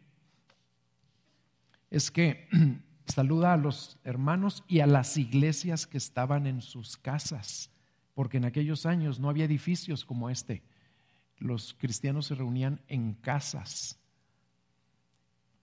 es 1.96 2.12
que 2.12 2.50
saluda 3.08 3.54
a 3.54 3.58
los 3.58 3.98
hermanos 4.04 4.64
y 4.68 4.82
a 4.82 4.88
las 4.88 5.16
iglesias 5.16 5.88
que 5.88 5.98
estaban 5.98 6.46
en 6.46 6.62
sus 6.62 6.98
casas, 6.98 7.72
porque 8.14 8.38
en 8.38 8.46
aquellos 8.46 8.86
años 8.86 9.20
no 9.20 9.30
había 9.30 9.46
edificios 9.46 10.04
como 10.04 10.30
este. 10.30 10.62
Los 11.38 11.74
cristianos 11.74 12.26
se 12.28 12.36
reunían 12.36 12.82
en 12.90 13.14
casas. 13.14 13.98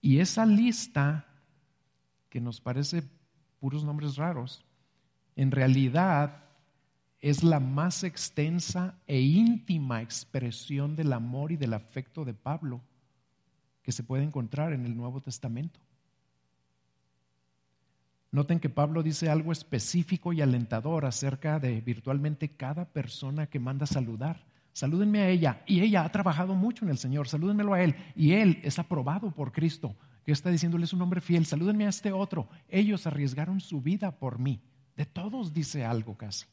Y 0.01 0.19
esa 0.19 0.45
lista, 0.47 1.27
que 2.29 2.41
nos 2.41 2.59
parece 2.59 3.03
puros 3.59 3.83
nombres 3.83 4.15
raros, 4.15 4.65
en 5.35 5.51
realidad 5.51 6.45
es 7.19 7.43
la 7.43 7.59
más 7.59 8.03
extensa 8.03 8.99
e 9.05 9.21
íntima 9.21 10.01
expresión 10.01 10.95
del 10.95 11.13
amor 11.13 11.51
y 11.51 11.57
del 11.57 11.73
afecto 11.73 12.25
de 12.25 12.33
Pablo 12.33 12.81
que 13.83 13.91
se 13.91 14.03
puede 14.03 14.23
encontrar 14.23 14.73
en 14.73 14.85
el 14.85 14.97
Nuevo 14.97 15.21
Testamento. 15.21 15.79
Noten 18.33 18.59
que 18.59 18.67
Pablo 18.67 19.03
dice 19.03 19.29
algo 19.29 19.51
específico 19.51 20.33
y 20.33 20.41
alentador 20.41 21.05
acerca 21.05 21.59
de 21.59 21.81
virtualmente 21.81 22.49
cada 22.49 22.85
persona 22.85 23.45
que 23.45 23.59
manda 23.59 23.85
saludar. 23.85 24.43
Salúdenme 24.73 25.19
a 25.19 25.29
ella. 25.29 25.61
Y 25.67 25.81
ella 25.81 26.03
ha 26.03 26.11
trabajado 26.11 26.55
mucho 26.55 26.83
en 26.83 26.89
el 26.89 26.97
Señor. 26.97 27.27
Salúdenmelo 27.27 27.75
a 27.75 27.83
él. 27.83 27.95
Y 28.15 28.31
él 28.31 28.59
es 28.63 28.79
aprobado 28.79 29.29
por 29.29 29.51
Cristo. 29.51 29.95
Que 30.25 30.31
está 30.31 30.49
diciéndole 30.49 30.85
es 30.85 30.93
un 30.93 31.03
hombre 31.03 31.21
fiel. 31.21 31.45
Salúdenme 31.45 31.85
a 31.85 31.89
este 31.89 32.11
otro. 32.11 32.47
Ellos 32.69 33.05
arriesgaron 33.05 33.61
su 33.61 33.81
vida 33.81 34.09
por 34.09 34.39
mí. 34.39 34.59
De 34.97 35.05
todos 35.05 35.53
dice 35.53 35.85
algo 35.85 36.17
casi. 36.17 36.47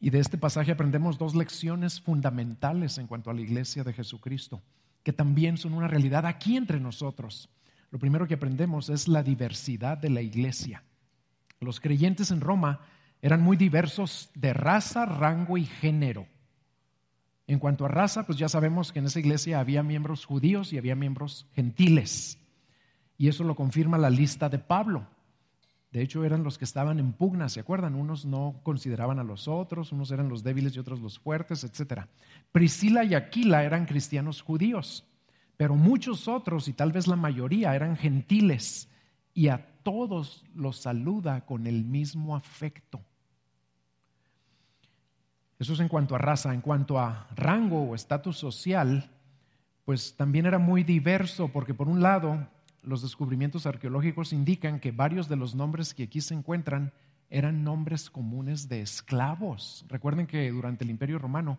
Y 0.00 0.10
de 0.10 0.18
este 0.18 0.36
pasaje 0.36 0.72
aprendemos 0.72 1.16
dos 1.16 1.34
lecciones 1.34 1.98
fundamentales 1.98 2.98
en 2.98 3.06
cuanto 3.06 3.30
a 3.30 3.34
la 3.34 3.40
iglesia 3.40 3.84
de 3.84 3.94
Jesucristo, 3.94 4.60
que 5.02 5.12
también 5.12 5.56
son 5.56 5.74
una 5.74 5.88
realidad 5.88 6.26
aquí 6.26 6.56
entre 6.56 6.80
nosotros. 6.80 7.48
Lo 7.90 7.98
primero 7.98 8.26
que 8.26 8.34
aprendemos 8.34 8.88
es 8.88 9.08
la 9.08 9.22
diversidad 9.22 9.98
de 9.98 10.10
la 10.10 10.22
iglesia. 10.22 10.84
Los 11.60 11.80
creyentes 11.80 12.30
en 12.30 12.40
Roma 12.40 12.80
eran 13.22 13.42
muy 13.42 13.56
diversos 13.56 14.30
de 14.34 14.52
raza, 14.52 15.04
rango 15.06 15.58
y 15.58 15.64
género. 15.64 16.26
En 17.46 17.58
cuanto 17.58 17.84
a 17.84 17.88
raza, 17.88 18.24
pues 18.24 18.38
ya 18.38 18.48
sabemos 18.48 18.92
que 18.92 19.00
en 19.00 19.06
esa 19.06 19.18
iglesia 19.18 19.60
había 19.60 19.82
miembros 19.82 20.24
judíos 20.24 20.72
y 20.72 20.78
había 20.78 20.94
miembros 20.94 21.46
gentiles. 21.52 22.38
Y 23.18 23.28
eso 23.28 23.44
lo 23.44 23.56
confirma 23.56 23.98
la 23.98 24.08
lista 24.08 24.48
de 24.48 24.58
Pablo. 24.58 25.06
De 25.92 26.02
hecho, 26.02 26.24
eran 26.24 26.44
los 26.44 26.56
que 26.56 26.64
estaban 26.64 27.00
en 27.00 27.12
pugna, 27.12 27.48
¿se 27.48 27.58
acuerdan? 27.60 27.96
Unos 27.96 28.24
no 28.24 28.60
consideraban 28.62 29.18
a 29.18 29.24
los 29.24 29.48
otros, 29.48 29.90
unos 29.90 30.12
eran 30.12 30.28
los 30.28 30.44
débiles 30.44 30.76
y 30.76 30.78
otros 30.78 31.00
los 31.00 31.18
fuertes, 31.18 31.64
etc. 31.64 32.02
Priscila 32.52 33.02
y 33.02 33.14
Aquila 33.14 33.64
eran 33.64 33.86
cristianos 33.86 34.40
judíos, 34.40 35.04
pero 35.56 35.74
muchos 35.74 36.28
otros, 36.28 36.68
y 36.68 36.74
tal 36.74 36.92
vez 36.92 37.08
la 37.08 37.16
mayoría, 37.16 37.74
eran 37.74 37.96
gentiles, 37.96 38.88
y 39.34 39.48
a 39.48 39.66
todos 39.82 40.44
los 40.54 40.76
saluda 40.76 41.44
con 41.44 41.66
el 41.66 41.84
mismo 41.84 42.36
afecto. 42.36 43.00
Eso 45.58 45.72
es 45.72 45.80
en 45.80 45.88
cuanto 45.88 46.14
a 46.14 46.18
raza, 46.18 46.54
en 46.54 46.60
cuanto 46.60 46.98
a 46.98 47.26
rango 47.34 47.82
o 47.82 47.94
estatus 47.96 48.38
social, 48.38 49.10
pues 49.84 50.16
también 50.16 50.46
era 50.46 50.58
muy 50.58 50.84
diverso, 50.84 51.48
porque 51.48 51.74
por 51.74 51.88
un 51.88 52.00
lado, 52.00 52.46
los 52.82 53.02
descubrimientos 53.02 53.66
arqueológicos 53.66 54.32
indican 54.32 54.80
que 54.80 54.92
varios 54.92 55.28
de 55.28 55.36
los 55.36 55.54
nombres 55.54 55.94
que 55.94 56.04
aquí 56.04 56.20
se 56.20 56.34
encuentran 56.34 56.92
eran 57.28 57.62
nombres 57.62 58.10
comunes 58.10 58.68
de 58.68 58.80
esclavos. 58.80 59.84
Recuerden 59.88 60.26
que 60.26 60.50
durante 60.50 60.84
el 60.84 60.90
Imperio 60.90 61.18
Romano 61.18 61.58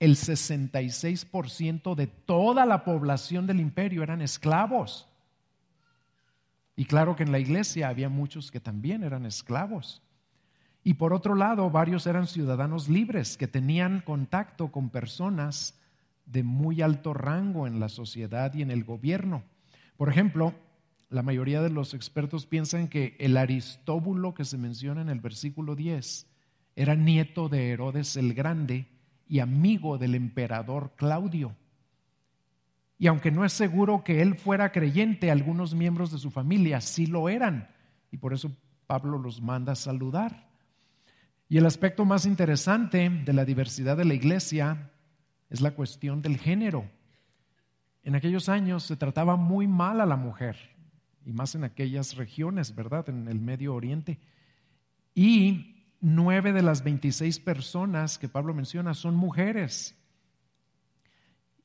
el 0.00 0.16
66% 0.16 1.94
de 1.94 2.06
toda 2.06 2.66
la 2.66 2.84
población 2.84 3.46
del 3.46 3.60
imperio 3.60 4.02
eran 4.02 4.20
esclavos. 4.20 5.08
Y 6.76 6.86
claro 6.86 7.14
que 7.14 7.22
en 7.22 7.32
la 7.32 7.38
iglesia 7.38 7.88
había 7.88 8.08
muchos 8.08 8.50
que 8.50 8.60
también 8.60 9.04
eran 9.04 9.24
esclavos. 9.24 10.02
Y 10.82 10.94
por 10.94 11.14
otro 11.14 11.34
lado, 11.34 11.70
varios 11.70 12.06
eran 12.06 12.26
ciudadanos 12.26 12.88
libres 12.88 13.36
que 13.36 13.48
tenían 13.48 14.00
contacto 14.00 14.72
con 14.72 14.90
personas 14.90 15.80
de 16.26 16.42
muy 16.42 16.82
alto 16.82 17.14
rango 17.14 17.66
en 17.66 17.80
la 17.80 17.88
sociedad 17.88 18.52
y 18.52 18.62
en 18.62 18.70
el 18.70 18.84
gobierno. 18.84 19.44
Por 19.96 20.08
ejemplo, 20.08 20.54
la 21.08 21.22
mayoría 21.22 21.62
de 21.62 21.70
los 21.70 21.94
expertos 21.94 22.46
piensan 22.46 22.88
que 22.88 23.16
el 23.20 23.36
Aristóbulo 23.36 24.34
que 24.34 24.44
se 24.44 24.58
menciona 24.58 25.02
en 25.02 25.08
el 25.08 25.20
versículo 25.20 25.76
10 25.76 26.26
era 26.76 26.94
nieto 26.96 27.48
de 27.48 27.70
Herodes 27.70 28.16
el 28.16 28.34
Grande 28.34 28.88
y 29.28 29.38
amigo 29.38 29.96
del 29.98 30.14
emperador 30.14 30.92
Claudio. 30.96 31.54
Y 32.98 33.06
aunque 33.06 33.30
no 33.30 33.44
es 33.44 33.52
seguro 33.52 34.02
que 34.04 34.22
él 34.22 34.36
fuera 34.36 34.72
creyente, 34.72 35.30
algunos 35.30 35.74
miembros 35.74 36.10
de 36.10 36.18
su 36.18 36.30
familia 36.30 36.80
sí 36.80 37.06
lo 37.06 37.28
eran. 37.28 37.68
Y 38.10 38.18
por 38.18 38.32
eso 38.32 38.50
Pablo 38.86 39.18
los 39.18 39.40
manda 39.40 39.72
a 39.72 39.76
saludar. 39.76 40.48
Y 41.48 41.58
el 41.58 41.66
aspecto 41.66 42.04
más 42.04 42.26
interesante 42.26 43.08
de 43.08 43.32
la 43.32 43.44
diversidad 43.44 43.96
de 43.96 44.04
la 44.04 44.14
iglesia 44.14 44.90
es 45.50 45.60
la 45.60 45.72
cuestión 45.72 46.22
del 46.22 46.38
género. 46.38 46.88
En 48.04 48.14
aquellos 48.14 48.48
años 48.48 48.84
se 48.84 48.96
trataba 48.96 49.36
muy 49.36 49.66
mal 49.66 50.00
a 50.00 50.06
la 50.06 50.16
mujer, 50.16 50.56
y 51.24 51.32
más 51.32 51.54
en 51.54 51.64
aquellas 51.64 52.16
regiones, 52.16 52.74
¿verdad? 52.74 53.08
En 53.08 53.28
el 53.28 53.40
Medio 53.40 53.74
Oriente. 53.74 54.20
Y 55.14 55.86
nueve 56.00 56.52
de 56.52 56.62
las 56.62 56.84
26 56.84 57.40
personas 57.40 58.18
que 58.18 58.28
Pablo 58.28 58.52
menciona 58.52 58.94
son 58.94 59.16
mujeres 59.16 59.98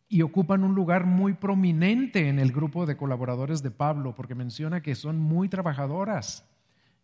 y 0.08 0.24
ocupan 0.24 0.64
un 0.64 0.74
lugar 0.74 1.06
muy 1.06 1.34
prominente 1.34 2.30
en 2.30 2.40
el 2.40 2.52
grupo 2.52 2.88
de 2.88 2.98
colaboradores 2.98 3.62
de 3.62 3.70
Pablo, 3.70 4.16
porque 4.16 4.34
menciona 4.34 4.82
que 4.82 4.96
son 4.96 5.20
muy 5.20 5.50
trabajadoras. 5.50 6.44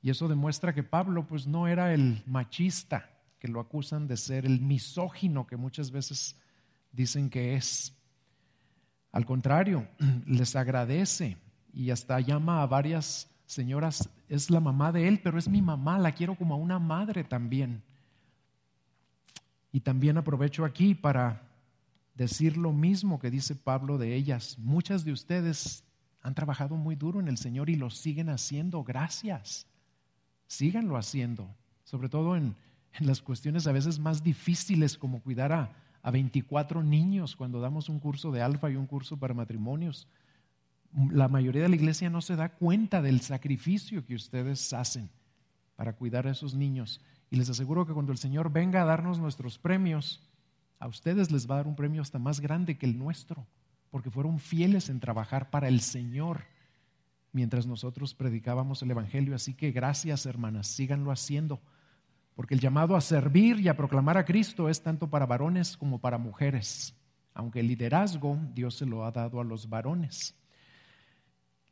Y 0.01 0.09
eso 0.09 0.27
demuestra 0.27 0.73
que 0.73 0.81
Pablo 0.81 1.27
pues 1.27 1.45
no 1.45 1.67
era 1.67 1.93
el 1.93 2.23
machista 2.25 3.11
que 3.37 3.47
lo 3.47 3.59
acusan 3.59 4.07
de 4.07 4.17
ser, 4.17 4.45
el 4.45 4.59
misógino 4.59 5.45
que 5.45 5.55
muchas 5.55 5.91
veces 5.91 6.39
dicen 6.91 7.29
que 7.29 7.55
es. 7.55 7.94
Al 9.15 9.25
contrario, 9.25 9.87
les 10.27 10.55
agradece 10.55 11.37
y 11.73 11.89
hasta 11.89 12.19
llama 12.19 12.61
a 12.61 12.67
varias 12.67 13.31
señoras, 13.45 14.09
es 14.27 14.49
la 14.49 14.59
mamá 14.59 14.91
de 14.91 15.07
él, 15.07 15.21
pero 15.23 15.39
es 15.39 15.47
mi 15.47 15.61
mamá, 15.61 15.97
la 15.97 16.11
quiero 16.11 16.35
como 16.35 16.53
a 16.53 16.57
una 16.57 16.79
madre 16.79 17.23
también. 17.23 17.81
Y 19.71 19.79
también 19.79 20.17
aprovecho 20.17 20.65
aquí 20.65 20.93
para 20.93 21.41
decir 22.15 22.57
lo 22.57 22.73
mismo 22.73 23.17
que 23.17 23.31
dice 23.31 23.55
Pablo 23.55 23.97
de 23.97 24.15
ellas. 24.15 24.57
Muchas 24.59 25.05
de 25.05 25.13
ustedes 25.13 25.85
han 26.21 26.35
trabajado 26.35 26.75
muy 26.75 26.95
duro 26.95 27.21
en 27.21 27.29
el 27.29 27.37
Señor 27.37 27.69
y 27.69 27.75
lo 27.75 27.89
siguen 27.89 28.29
haciendo. 28.29 28.83
Gracias 28.83 29.65
síganlo 30.47 30.97
haciendo, 30.97 31.49
sobre 31.83 32.09
todo 32.09 32.35
en, 32.35 32.55
las 32.99 33.21
cuestiones 33.21 33.67
a 33.67 33.73
veces 33.73 33.99
más 33.99 34.23
difíciles 34.23 34.97
como 34.97 35.21
cuidar 35.21 35.51
a, 35.51 35.69
a 36.05 36.11
24 36.11 36.83
niños 36.83 37.35
cuando 37.35 37.59
damos 37.59 37.89
un 37.89 37.99
curso 37.99 38.31
de 38.31 38.39
alfa 38.39 38.69
y 38.69 38.75
un 38.75 38.85
curso 38.85 39.17
para 39.17 39.33
matrimonios. 39.33 40.07
La 41.09 41.27
mayoría 41.27 41.63
de 41.63 41.69
la 41.69 41.75
iglesia 41.75 42.11
no 42.11 42.21
se 42.21 42.35
da 42.35 42.49
cuenta 42.49 43.01
del 43.01 43.21
sacrificio 43.21 44.05
que 44.05 44.13
ustedes 44.13 44.71
hacen 44.71 45.09
para 45.75 45.93
cuidar 45.93 46.27
a 46.27 46.31
esos 46.31 46.53
niños. 46.53 47.01
Y 47.31 47.37
les 47.37 47.49
aseguro 47.49 47.87
que 47.87 47.93
cuando 47.93 48.11
el 48.11 48.19
Señor 48.19 48.51
venga 48.51 48.83
a 48.83 48.85
darnos 48.85 49.17
nuestros 49.17 49.57
premios, 49.57 50.21
a 50.77 50.87
ustedes 50.87 51.31
les 51.31 51.49
va 51.49 51.55
a 51.55 51.57
dar 51.57 51.67
un 51.67 51.75
premio 51.75 52.03
hasta 52.03 52.19
más 52.19 52.39
grande 52.39 52.77
que 52.77 52.85
el 52.85 52.99
nuestro, 52.99 53.47
porque 53.89 54.11
fueron 54.11 54.37
fieles 54.37 54.89
en 54.89 54.99
trabajar 54.99 55.49
para 55.49 55.69
el 55.69 55.81
Señor 55.81 56.43
mientras 57.31 57.65
nosotros 57.65 58.13
predicábamos 58.13 58.83
el 58.83 58.91
Evangelio. 58.91 59.33
Así 59.33 59.55
que 59.55 59.71
gracias, 59.71 60.27
hermanas, 60.27 60.67
síganlo 60.67 61.11
haciendo, 61.11 61.63
porque 62.35 62.53
el 62.53 62.59
llamado 62.59 62.95
a 62.95 63.01
servir 63.01 63.59
y 63.61 63.69
a 63.69 63.77
proclamar 63.77 64.17
a 64.17 64.25
Cristo 64.25 64.69
es 64.69 64.83
tanto 64.83 65.09
para 65.09 65.25
varones 65.25 65.77
como 65.77 65.99
para 65.99 66.17
mujeres, 66.17 66.93
aunque 67.33 67.61
el 67.61 67.67
liderazgo 67.67 68.37
Dios 68.53 68.75
se 68.75 68.85
lo 68.85 69.05
ha 69.05 69.11
dado 69.11 69.39
a 69.39 69.43
los 69.43 69.69
varones. 69.69 70.35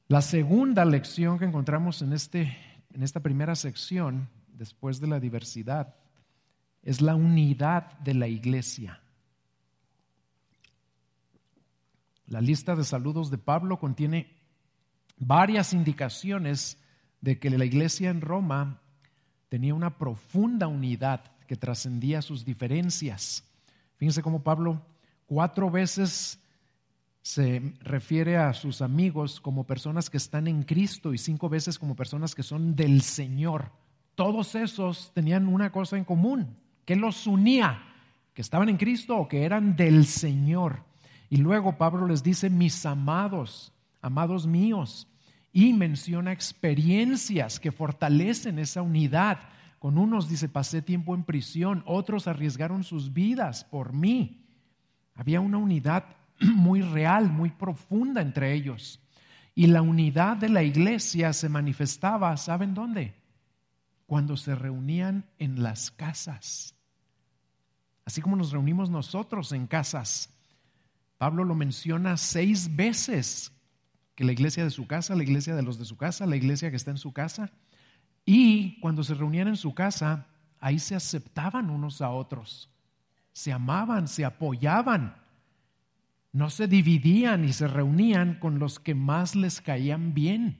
La 0.07 0.21
segunda 0.21 0.85
lección 0.85 1.37
que 1.37 1.45
encontramos 1.45 2.01
en, 2.01 2.13
este, 2.13 2.57
en 2.93 3.03
esta 3.03 3.19
primera 3.19 3.55
sección, 3.55 4.29
después 4.47 4.99
de 5.01 5.07
la 5.07 5.19
diversidad, 5.19 5.95
es 6.81 7.01
la 7.01 7.15
unidad 7.15 7.97
de 7.99 8.13
la 8.13 8.27
iglesia. 8.27 9.01
La 12.27 12.41
lista 12.41 12.75
de 12.75 12.83
saludos 12.83 13.29
de 13.31 13.37
Pablo 13.37 13.79
contiene 13.79 14.33
varias 15.17 15.73
indicaciones 15.73 16.81
de 17.19 17.39
que 17.39 17.49
la 17.49 17.65
iglesia 17.65 18.09
en 18.09 18.21
Roma 18.21 18.82
tenía 19.53 19.75
una 19.75 19.99
profunda 19.99 20.65
unidad 20.65 21.21
que 21.45 21.55
trascendía 21.55 22.23
sus 22.23 22.43
diferencias. 22.43 23.43
Fíjense 23.97 24.23
cómo 24.23 24.41
Pablo 24.41 24.81
cuatro 25.27 25.69
veces 25.69 26.39
se 27.21 27.61
refiere 27.81 28.35
a 28.35 28.55
sus 28.55 28.81
amigos 28.81 29.39
como 29.39 29.63
personas 29.63 30.09
que 30.09 30.17
están 30.17 30.47
en 30.47 30.63
Cristo 30.63 31.13
y 31.13 31.19
cinco 31.19 31.49
veces 31.49 31.77
como 31.77 31.95
personas 31.95 32.33
que 32.33 32.41
son 32.41 32.75
del 32.75 33.03
Señor. 33.03 33.69
Todos 34.15 34.55
esos 34.55 35.11
tenían 35.13 35.47
una 35.47 35.71
cosa 35.71 35.97
en 35.97 36.03
común, 36.03 36.57
que 36.83 36.95
los 36.95 37.27
unía, 37.27 37.79
que 38.33 38.41
estaban 38.41 38.69
en 38.69 38.77
Cristo 38.77 39.17
o 39.17 39.27
que 39.27 39.43
eran 39.43 39.75
del 39.75 40.07
Señor. 40.07 40.83
Y 41.29 41.37
luego 41.37 41.77
Pablo 41.77 42.07
les 42.07 42.23
dice, 42.23 42.49
mis 42.49 42.87
amados, 42.87 43.71
amados 44.01 44.47
míos, 44.47 45.07
y 45.53 45.71
menciona 45.71 46.31
experiencias 46.31 47.59
que 47.59 47.71
fortalecen 47.71 48.57
esa 48.57 48.81
unidad. 48.81 49.39
Con 49.77 49.99
unos 49.99 50.27
dice, 50.27 50.49
pasé 50.49 50.81
tiempo 50.81 51.13
en 51.13 51.23
prisión, 51.23 51.83
otros 51.85 52.27
arriesgaron 52.27 52.83
sus 52.83 53.13
vidas 53.13 53.63
por 53.63 53.93
mí. 53.93 54.43
Había 55.13 55.39
una 55.39 55.59
unidad 55.59 56.05
muy 56.41 56.81
real, 56.81 57.29
muy 57.29 57.51
profunda 57.51 58.21
entre 58.21 58.53
ellos. 58.53 58.99
Y 59.53 59.67
la 59.67 59.83
unidad 59.83 60.37
de 60.37 60.49
la 60.49 60.63
iglesia 60.63 61.31
se 61.31 61.47
manifestaba, 61.47 62.35
¿saben 62.37 62.73
dónde? 62.73 63.13
Cuando 64.07 64.35
se 64.35 64.55
reunían 64.55 65.25
en 65.37 65.61
las 65.61 65.91
casas. 65.91 66.75
Así 68.05 68.21
como 68.21 68.35
nos 68.35 68.51
reunimos 68.51 68.89
nosotros 68.89 69.51
en 69.51 69.67
casas. 69.67 70.33
Pablo 71.19 71.43
lo 71.43 71.53
menciona 71.53 72.17
seis 72.17 72.75
veces, 72.75 73.53
que 74.15 74.23
la 74.23 74.31
iglesia 74.31 74.63
de 74.63 74.69
su 74.69 74.87
casa, 74.87 75.15
la 75.15 75.23
iglesia 75.23 75.55
de 75.55 75.63
los 75.63 75.79
de 75.79 75.85
su 75.85 75.97
casa, 75.97 76.25
la 76.25 76.35
iglesia 76.35 76.69
que 76.69 76.75
está 76.75 76.91
en 76.91 76.97
su 76.97 77.13
casa. 77.13 77.51
Y 78.25 78.79
cuando 78.79 79.03
se 79.03 79.13
reunían 79.13 79.47
en 79.47 79.57
su 79.57 79.73
casa, 79.73 80.27
ahí 80.59 80.79
se 80.79 80.95
aceptaban 80.95 81.69
unos 81.69 82.01
a 82.01 82.09
otros, 82.09 82.69
se 83.31 83.51
amaban, 83.51 84.07
se 84.07 84.23
apoyaban 84.23 85.23
no 86.33 86.49
se 86.49 86.67
dividían 86.67 87.45
y 87.45 87.53
se 87.53 87.67
reunían 87.67 88.39
con 88.39 88.57
los 88.57 88.79
que 88.79 88.95
más 88.95 89.35
les 89.35 89.61
caían 89.61 90.15
bien. 90.15 90.59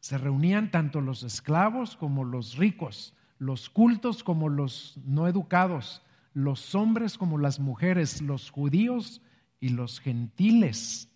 Se 0.00 0.18
reunían 0.18 0.72
tanto 0.72 1.00
los 1.00 1.22
esclavos 1.22 1.96
como 1.96 2.24
los 2.24 2.56
ricos, 2.56 3.14
los 3.38 3.70
cultos 3.70 4.24
como 4.24 4.48
los 4.48 4.98
no 5.04 5.28
educados, 5.28 6.02
los 6.34 6.74
hombres 6.74 7.16
como 7.16 7.38
las 7.38 7.60
mujeres, 7.60 8.20
los 8.20 8.50
judíos 8.50 9.22
y 9.60 9.68
los 9.68 10.00
gentiles. 10.00 11.08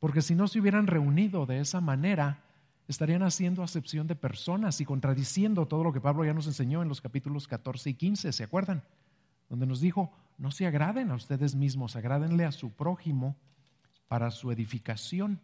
Porque 0.00 0.22
si 0.22 0.34
no 0.34 0.48
se 0.48 0.58
hubieran 0.58 0.86
reunido 0.86 1.46
de 1.46 1.60
esa 1.60 1.80
manera, 1.80 2.42
estarían 2.88 3.22
haciendo 3.22 3.62
acepción 3.62 4.06
de 4.08 4.16
personas 4.16 4.80
y 4.80 4.84
contradiciendo 4.84 5.66
todo 5.66 5.84
lo 5.84 5.92
que 5.92 6.00
Pablo 6.00 6.24
ya 6.24 6.34
nos 6.34 6.46
enseñó 6.46 6.82
en 6.82 6.88
los 6.88 7.00
capítulos 7.00 7.46
14 7.46 7.90
y 7.90 7.94
15, 7.94 8.32
¿se 8.32 8.42
acuerdan? 8.42 8.82
Donde 9.48 9.66
nos 9.66 9.80
dijo, 9.80 10.12
no 10.38 10.50
se 10.50 10.66
agraden 10.66 11.10
a 11.10 11.14
ustedes 11.14 11.54
mismos, 11.54 11.94
agrádenle 11.94 12.44
a 12.44 12.52
su 12.52 12.72
prójimo 12.72 13.36
para 14.08 14.30
su 14.30 14.50
edificación. 14.50 15.40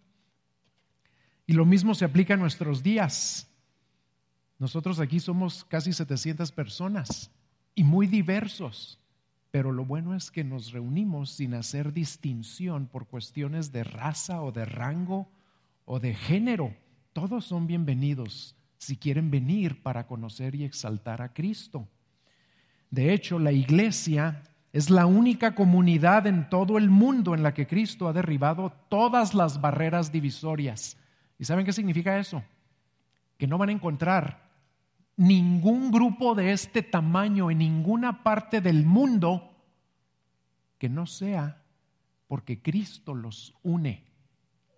Y 1.46 1.52
lo 1.52 1.64
mismo 1.64 1.94
se 1.94 2.04
aplica 2.04 2.34
a 2.34 2.38
nuestros 2.38 2.82
días. 2.82 3.48
Nosotros 4.58 4.98
aquí 4.98 5.20
somos 5.20 5.64
casi 5.64 5.92
700 5.92 6.50
personas 6.50 7.30
y 7.74 7.84
muy 7.84 8.06
diversos, 8.06 8.98
pero 9.56 9.72
lo 9.72 9.86
bueno 9.86 10.14
es 10.14 10.30
que 10.30 10.44
nos 10.44 10.70
reunimos 10.72 11.30
sin 11.30 11.54
hacer 11.54 11.94
distinción 11.94 12.88
por 12.88 13.06
cuestiones 13.06 13.72
de 13.72 13.84
raza 13.84 14.42
o 14.42 14.52
de 14.52 14.66
rango 14.66 15.30
o 15.86 15.98
de 15.98 16.12
género. 16.12 16.76
Todos 17.14 17.46
son 17.46 17.66
bienvenidos 17.66 18.54
si 18.76 18.98
quieren 18.98 19.30
venir 19.30 19.82
para 19.82 20.06
conocer 20.06 20.54
y 20.54 20.64
exaltar 20.64 21.22
a 21.22 21.32
Cristo. 21.32 21.88
De 22.90 23.14
hecho, 23.14 23.38
la 23.38 23.50
iglesia 23.50 24.42
es 24.74 24.90
la 24.90 25.06
única 25.06 25.54
comunidad 25.54 26.26
en 26.26 26.50
todo 26.50 26.76
el 26.76 26.90
mundo 26.90 27.34
en 27.34 27.42
la 27.42 27.54
que 27.54 27.66
Cristo 27.66 28.08
ha 28.08 28.12
derribado 28.12 28.74
todas 28.90 29.32
las 29.32 29.58
barreras 29.62 30.12
divisorias. 30.12 30.98
¿Y 31.38 31.46
saben 31.46 31.64
qué 31.64 31.72
significa 31.72 32.18
eso? 32.18 32.44
Que 33.38 33.46
no 33.46 33.56
van 33.56 33.70
a 33.70 33.72
encontrar 33.72 34.45
ningún 35.16 35.90
grupo 35.90 36.34
de 36.34 36.52
este 36.52 36.82
tamaño 36.82 37.50
en 37.50 37.58
ninguna 37.58 38.22
parte 38.22 38.60
del 38.60 38.84
mundo 38.84 39.52
que 40.78 40.88
no 40.88 41.06
sea 41.06 41.62
porque 42.26 42.60
Cristo 42.60 43.14
los 43.14 43.54
une. 43.62 44.04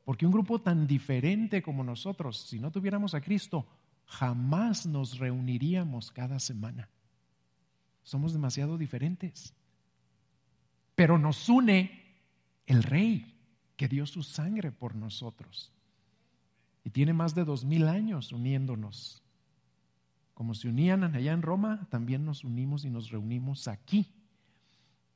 Porque 0.05 0.27
un 0.27 0.33
grupo 0.33 0.61
tan 0.61 0.87
diferente 0.87 1.62
como 1.62 1.85
nosotros, 1.85 2.38
si 2.38 2.59
no 2.59 2.70
tuviéramos 2.70 3.14
a 3.14 3.20
Cristo, 3.20 3.66
jamás 4.07 4.87
nos 4.87 5.18
reuniríamos 5.18 6.11
cada 6.11 6.38
semana. 6.38 6.88
Somos 8.03 8.33
demasiado 8.33 8.79
diferentes 8.79 9.55
pero 10.98 11.16
nos 11.16 11.48
une 11.48 11.92
el 12.66 12.83
rey 12.83 13.40
que 13.77 13.87
dio 13.87 14.05
su 14.05 14.24
sangre 14.24 14.72
por 14.72 14.96
nosotros. 14.96 15.72
Y 16.83 16.90
tiene 16.90 17.12
más 17.12 17.37
de 17.37 17.44
dos 17.44 17.64
mil 17.64 17.87
años 17.87 18.33
uniéndonos. 18.33 19.22
Como 20.38 20.55
se 20.55 20.68
unían 20.68 21.03
allá 21.03 21.33
en 21.33 21.42
Roma, 21.42 21.88
también 21.90 22.24
nos 22.24 22.44
unimos 22.44 22.85
y 22.85 22.90
nos 22.90 23.11
reunimos 23.11 23.66
aquí. 23.66 24.07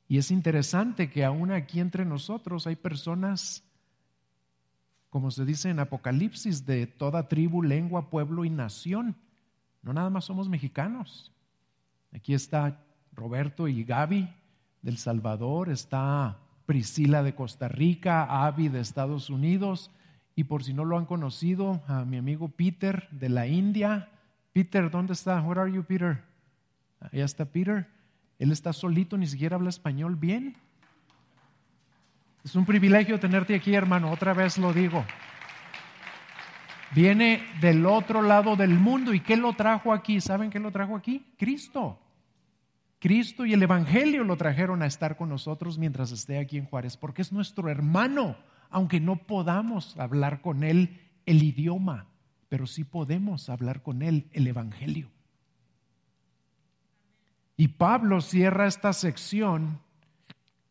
Y 0.05 0.17
es 0.17 0.31
interesante 0.31 1.09
que 1.09 1.23
aún 1.23 1.49
aquí 1.53 1.79
entre 1.79 2.03
nosotros 2.03 2.67
hay 2.67 2.75
personas, 2.75 3.63
como 5.09 5.31
se 5.31 5.45
dice 5.45 5.69
en 5.69 5.79
Apocalipsis, 5.79 6.65
de 6.65 6.87
toda 6.87 7.29
tribu, 7.29 7.63
lengua, 7.63 8.09
pueblo 8.09 8.43
y 8.43 8.49
nación. 8.49 9.15
No 9.81 9.93
nada 9.93 10.09
más 10.09 10.25
somos 10.25 10.49
mexicanos. 10.49 11.31
Aquí 12.11 12.33
está 12.33 12.83
Roberto 13.13 13.69
y 13.69 13.85
Gaby, 13.85 14.27
del 14.81 14.97
Salvador, 14.97 15.69
está 15.69 16.37
Priscila 16.65 17.23
de 17.23 17.33
Costa 17.33 17.69
Rica, 17.69 18.25
Avi 18.45 18.67
de 18.67 18.81
Estados 18.81 19.29
Unidos 19.29 19.89
y 20.35 20.43
por 20.43 20.65
si 20.65 20.73
no 20.73 20.83
lo 20.83 20.97
han 20.97 21.05
conocido, 21.05 21.81
a 21.87 22.03
mi 22.03 22.17
amigo 22.17 22.49
Peter 22.49 23.07
de 23.11 23.29
la 23.29 23.47
India. 23.47 24.09
Peter, 24.53 24.89
¿dónde 24.89 25.13
está? 25.13 25.41
Where 25.41 25.59
are 25.59 25.71
you, 25.71 25.83
Peter? 25.83 26.23
Allá 26.99 27.25
está 27.25 27.45
Peter. 27.45 27.87
Él 28.39 28.51
está 28.51 28.71
solito, 28.71 29.17
ni 29.17 29.27
siquiera 29.27 29.55
habla 29.55 29.69
español 29.69 30.15
bien. 30.15 30.55
Es 32.43 32.55
un 32.55 32.65
privilegio 32.65 33.19
tenerte 33.19 33.55
aquí, 33.55 33.73
hermano. 33.73 34.11
Otra 34.11 34.33
vez 34.33 34.57
lo 34.57 34.71
digo. 34.71 35.03
Viene 36.93 37.43
del 37.61 37.85
otro 37.85 38.21
lado 38.21 38.55
del 38.55 38.77
mundo. 38.77 39.13
¿Y 39.13 39.21
qué 39.21 39.37
lo 39.37 39.53
trajo 39.53 39.91
aquí? 39.91 40.21
¿Saben 40.21 40.49
qué 40.49 40.59
lo 40.59 40.71
trajo 40.71 40.95
aquí? 40.95 41.25
Cristo. 41.37 41.99
Cristo 42.99 43.45
y 43.45 43.53
el 43.53 43.63
Evangelio 43.63 44.23
lo 44.23 44.37
trajeron 44.37 44.81
a 44.81 44.85
estar 44.85 45.17
con 45.17 45.29
nosotros 45.29 45.77
mientras 45.77 46.11
esté 46.11 46.37
aquí 46.37 46.57
en 46.57 46.65
Juárez, 46.65 46.95
porque 46.95 47.21
es 47.21 47.33
nuestro 47.33 47.67
hermano, 47.67 48.37
aunque 48.69 49.01
no 49.01 49.17
podamos 49.17 49.97
hablar 49.97 50.41
con 50.41 50.63
él 50.63 51.01
el 51.25 51.43
idioma, 51.43 52.07
pero 52.53 52.67
sí 52.67 52.83
podemos 52.83 53.49
hablar 53.49 53.81
con 53.81 54.03
él 54.03 54.29
el 54.31 54.45
Evangelio. 54.45 55.09
Y 57.57 57.69
Pablo 57.69 58.21
cierra 58.21 58.67
esta 58.67 58.93
sección 58.93 59.79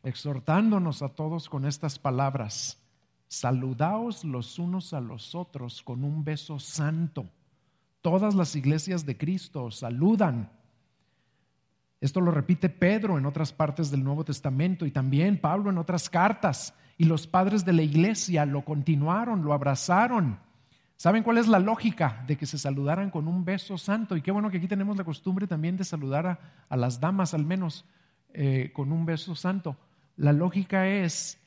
exhortándonos 0.04 1.02
a 1.02 1.08
todos 1.08 1.48
con 1.48 1.66
estas 1.66 1.98
palabras. 1.98 2.80
Saludaos 3.26 4.22
los 4.22 4.60
unos 4.60 4.92
a 4.92 5.00
los 5.00 5.34
otros 5.34 5.82
con 5.82 6.04
un 6.04 6.22
beso 6.22 6.60
santo. 6.60 7.26
Todas 8.00 8.36
las 8.36 8.54
iglesias 8.54 9.04
de 9.04 9.16
Cristo 9.18 9.72
saludan 9.72 10.52
esto 12.00 12.20
lo 12.20 12.30
repite 12.30 12.68
Pedro 12.68 13.18
en 13.18 13.26
otras 13.26 13.52
partes 13.52 13.90
del 13.90 14.04
Nuevo 14.04 14.24
Testamento 14.24 14.86
y 14.86 14.92
también 14.92 15.40
Pablo 15.40 15.70
en 15.70 15.78
otras 15.78 16.08
cartas. 16.08 16.74
Y 16.96 17.06
los 17.06 17.26
padres 17.26 17.64
de 17.64 17.72
la 17.72 17.82
iglesia 17.82 18.46
lo 18.46 18.64
continuaron, 18.64 19.42
lo 19.42 19.52
abrazaron. 19.52 20.38
¿Saben 21.02 21.24
cuál 21.24 21.38
es 21.38 21.48
la 21.48 21.58
lógica 21.58 22.22
de 22.28 22.36
que 22.36 22.46
se 22.46 22.58
saludaran 22.58 23.10
con 23.10 23.26
un 23.26 23.44
beso 23.44 23.76
santo? 23.76 24.16
Y 24.16 24.22
qué 24.22 24.30
bueno 24.30 24.48
que 24.50 24.58
aquí 24.58 24.68
tenemos 24.68 24.96
la 24.96 25.02
costumbre 25.02 25.48
también 25.48 25.76
de 25.76 25.82
saludar 25.82 26.38
a, 26.68 26.76
las 26.76 27.00
damas 27.00 27.34
al 27.34 27.44
menos 27.44 27.84
eh, 28.32 28.70
con 28.72 28.92
un 28.92 29.04
beso 29.04 29.34
santo. 29.34 29.76
La 30.16 30.32
lógica 30.32 30.86
es 30.86 31.40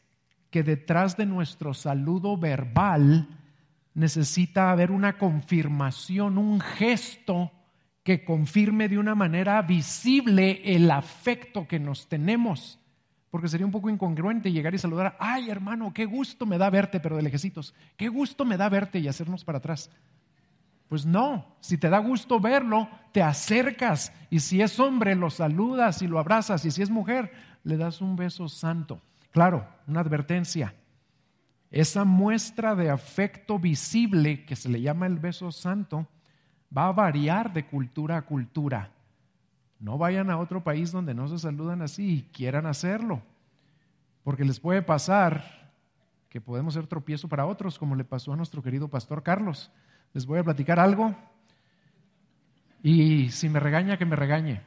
que 0.49 0.61
detrás 0.61 1.15
de 1.15 1.25
nuestro 1.25 1.73
saludo 1.73 2.35
verbal 2.35 3.29
necesita 3.93 4.71
haber 4.71 4.91
una 4.91 5.17
confirmación, 5.17 6.37
un 6.37 6.59
gesto 6.59 7.53
que 8.03 8.25
confirme 8.25 8.89
de 8.89 8.99
una 8.99 9.15
manera 9.15 9.61
visible 9.61 10.63
el 10.65 10.91
afecto 10.91 11.65
que 11.65 11.79
nos 11.79 12.09
tenemos. 12.09 12.77
Porque 13.35 13.49
sería 13.49 13.65
un 13.65 13.71
poco 13.73 13.89
incongruente 13.89 14.49
llegar 14.49 14.73
y 14.73 14.77
saludar, 14.77 15.17
ay 15.19 15.49
hermano, 15.49 15.93
qué 15.93 16.05
gusto 16.05 16.45
me 16.45 16.57
da 16.57 16.69
verte, 16.69 17.01
pero 17.01 17.17
de 17.17 17.21
lejecitos, 17.21 17.75
qué 17.97 18.07
gusto 18.07 18.45
me 18.45 18.55
da 18.55 18.69
verte 18.69 18.99
y 18.99 19.09
hacernos 19.09 19.43
para 19.43 19.57
atrás. 19.57 19.91
Pues 20.87 21.05
no, 21.05 21.45
si 21.59 21.77
te 21.77 21.89
da 21.89 21.97
gusto 21.97 22.39
verlo, 22.39 22.87
te 23.11 23.21
acercas 23.21 24.13
y 24.29 24.39
si 24.39 24.61
es 24.61 24.79
hombre, 24.79 25.15
lo 25.15 25.29
saludas 25.29 26.01
y 26.01 26.07
lo 26.07 26.17
abrazas 26.17 26.63
y 26.63 26.71
si 26.71 26.81
es 26.81 26.89
mujer, 26.89 27.33
le 27.65 27.75
das 27.75 27.99
un 27.99 28.15
beso 28.15 28.47
santo. 28.47 29.01
Claro, 29.31 29.67
una 29.85 29.99
advertencia. 29.99 30.73
esa 31.69 32.05
muestra 32.05 32.73
de 32.73 32.89
afecto 32.89 33.59
visible 33.59 34.45
que 34.45 34.55
se 34.55 34.69
le 34.69 34.79
llama 34.79 35.07
el 35.07 35.19
beso 35.19 35.51
santo 35.51 36.07
va 36.75 36.87
a 36.87 36.93
variar 36.93 37.51
de 37.51 37.65
cultura 37.65 38.15
a 38.15 38.21
cultura. 38.21 38.94
No 39.79 39.97
vayan 39.97 40.29
a 40.29 40.37
otro 40.37 40.63
país 40.63 40.91
donde 40.91 41.13
no 41.13 41.27
se 41.27 41.39
saludan 41.39 41.81
así 41.81 42.17
y 42.17 42.21
quieran 42.31 42.65
hacerlo, 42.65 43.21
porque 44.23 44.45
les 44.45 44.59
puede 44.59 44.81
pasar 44.81 45.73
que 46.29 46.41
podemos 46.41 46.73
ser 46.73 46.87
tropiezo 46.87 47.27
para 47.27 47.45
otros, 47.45 47.79
como 47.79 47.95
le 47.95 48.03
pasó 48.03 48.33
a 48.33 48.35
nuestro 48.35 48.61
querido 48.61 48.87
pastor 48.87 49.23
Carlos. 49.23 49.71
Les 50.13 50.25
voy 50.25 50.39
a 50.39 50.43
platicar 50.43 50.79
algo 50.79 51.15
y 52.83 53.29
si 53.31 53.49
me 53.49 53.59
regaña, 53.59 53.97
que 53.97 54.05
me 54.05 54.15
regañe. 54.15 54.61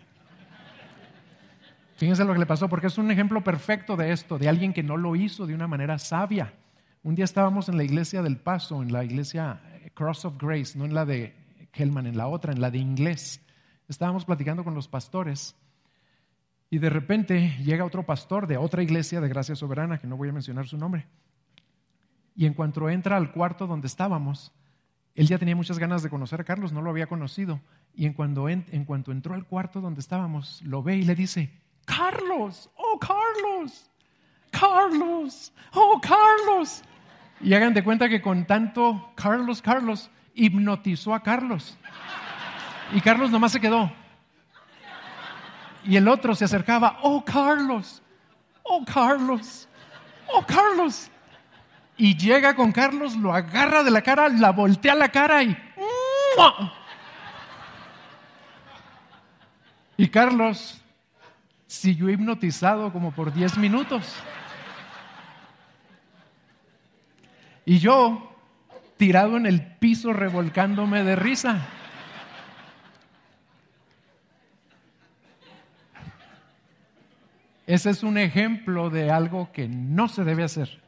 Fíjense 1.97 2.25
lo 2.25 2.33
que 2.33 2.39
le 2.39 2.47
pasó, 2.47 2.69
porque 2.69 2.87
es 2.87 2.97
un 2.99 3.11
ejemplo 3.11 3.43
perfecto 3.43 3.97
de 3.97 4.13
esto, 4.13 4.39
de 4.39 4.49
alguien 4.49 4.73
que 4.73 4.83
no 4.83 4.97
lo 4.97 5.17
hizo 5.17 5.47
de 5.47 5.55
una 5.55 5.67
manera 5.67 5.99
sabia. 5.99 6.55
Un 7.03 7.15
día 7.15 7.25
estábamos 7.25 7.69
en 7.69 7.77
la 7.77 7.85
iglesia 7.85 8.23
del 8.23 8.37
Paso, 8.37 8.83
en 8.83 8.93
la 8.93 9.05
iglesia 9.05 9.61
Cross 9.95 10.25
of 10.27 10.39
Grace, 10.39 10.79
no 10.79 10.85
en 10.85 10.95
la 10.95 11.05
de 11.05 11.35
Hellman, 11.73 12.07
en 12.07 12.17
la 12.17 12.29
otra, 12.29 12.53
en 12.53 12.61
la 12.61 12.71
de 12.71 12.79
inglés. 12.79 13.41
Estábamos 13.89 14.25
platicando 14.25 14.65
con 14.65 14.75
los 14.75 14.87
pastores 14.87 15.57
y 16.71 16.79
de 16.79 16.91
repente 16.91 17.57
llega 17.65 17.85
otro 17.85 18.05
pastor 18.05 18.47
de 18.47 18.59
otra 18.59 18.83
iglesia 18.83 19.21
de 19.21 19.29
Gracia 19.29 19.57
Soberana, 19.57 19.99
que 19.99 20.07
no 20.07 20.17
voy 20.17 20.29
a 20.29 20.33
mencionar 20.33 20.67
su 20.67 20.77
nombre. 20.77 21.07
Y 22.37 22.47
en 22.47 22.55
cuanto 22.55 22.89
entra 22.91 23.17
al 23.17 23.33
cuarto 23.33 23.67
donde 23.67 23.87
estábamos, 23.87 24.53
él 25.15 25.27
ya 25.27 25.39
tenía 25.39 25.57
muchas 25.57 25.79
ganas 25.79 26.03
de 26.03 26.11
conocer 26.11 26.41
a 26.41 26.45
Carlos, 26.45 26.73
no 26.73 26.83
lo 26.83 26.91
había 26.91 27.07
conocido. 27.07 27.61
Y 27.95 28.07
en, 28.07 28.13
cuando 28.13 28.49
en 28.49 28.85
cuanto 28.85 29.11
entró 29.11 29.35
al 29.35 29.47
cuarto 29.47 29.81
donde 29.81 30.01
estábamos, 30.01 30.63
lo 30.63 30.83
ve 30.83 30.97
y 30.97 31.03
le 31.03 31.15
dice, 31.15 31.51
Carlos, 31.85 32.71
oh 32.77 32.99
Carlos, 33.01 33.91
Carlos, 34.51 35.53
oh 35.73 36.01
Carlos. 36.01 36.83
Y 37.41 37.55
hagan 37.55 37.75
de 37.75 37.83
cuenta 37.83 38.09
que 38.09 38.21
con 38.21 38.47
tanto 38.47 39.11
Carlos, 39.17 39.63
Carlos, 39.63 40.11
hipnotizó 40.35 41.15
a 41.15 41.23
Carlos. 41.23 41.77
Y 42.93 43.01
Carlos 43.01 43.31
nomás 43.31 43.53
se 43.53 43.61
quedó. 43.61 43.93
Y 45.85 45.97
el 45.97 46.09
otro 46.09 46.35
se 46.35 46.45
acercaba, 46.45 46.99
oh 47.03 47.25
Carlos, 47.25 48.03
oh 48.63 48.85
Carlos, 48.85 49.69
oh 50.27 50.45
Carlos. 50.45 51.11
Y 51.97 52.17
llega 52.17 52.55
con 52.55 52.73
Carlos, 52.73 53.17
lo 53.17 53.33
agarra 53.33 53.83
de 53.83 53.91
la 53.91 54.03
cara, 54.03 54.29
la 54.29 54.51
voltea 54.51 54.95
la 54.95 55.09
cara 55.09 55.43
y... 55.43 55.57
Y 59.97 60.09
Carlos 60.09 60.81
siguió 61.67 62.09
hipnotizado 62.09 62.93
como 62.93 63.11
por 63.11 63.33
10 63.33 63.59
minutos. 63.59 64.15
Y 67.65 67.79
yo 67.81 68.33
tirado 68.97 69.37
en 69.37 69.47
el 69.47 69.63
piso 69.77 70.13
revolcándome 70.13 71.03
de 71.03 71.17
risa. 71.17 71.67
Ese 77.69 77.91
es 77.91 78.03
un 78.03 78.19
ejemplo 78.19 78.91
de 78.91 79.11
algo 79.11 79.53
que 79.53 79.69
no 79.69 80.09
se 80.09 80.25
debe 80.25 80.43
hacer. 80.43 80.83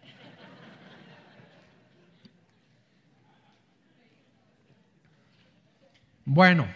Bueno, 6.25 6.66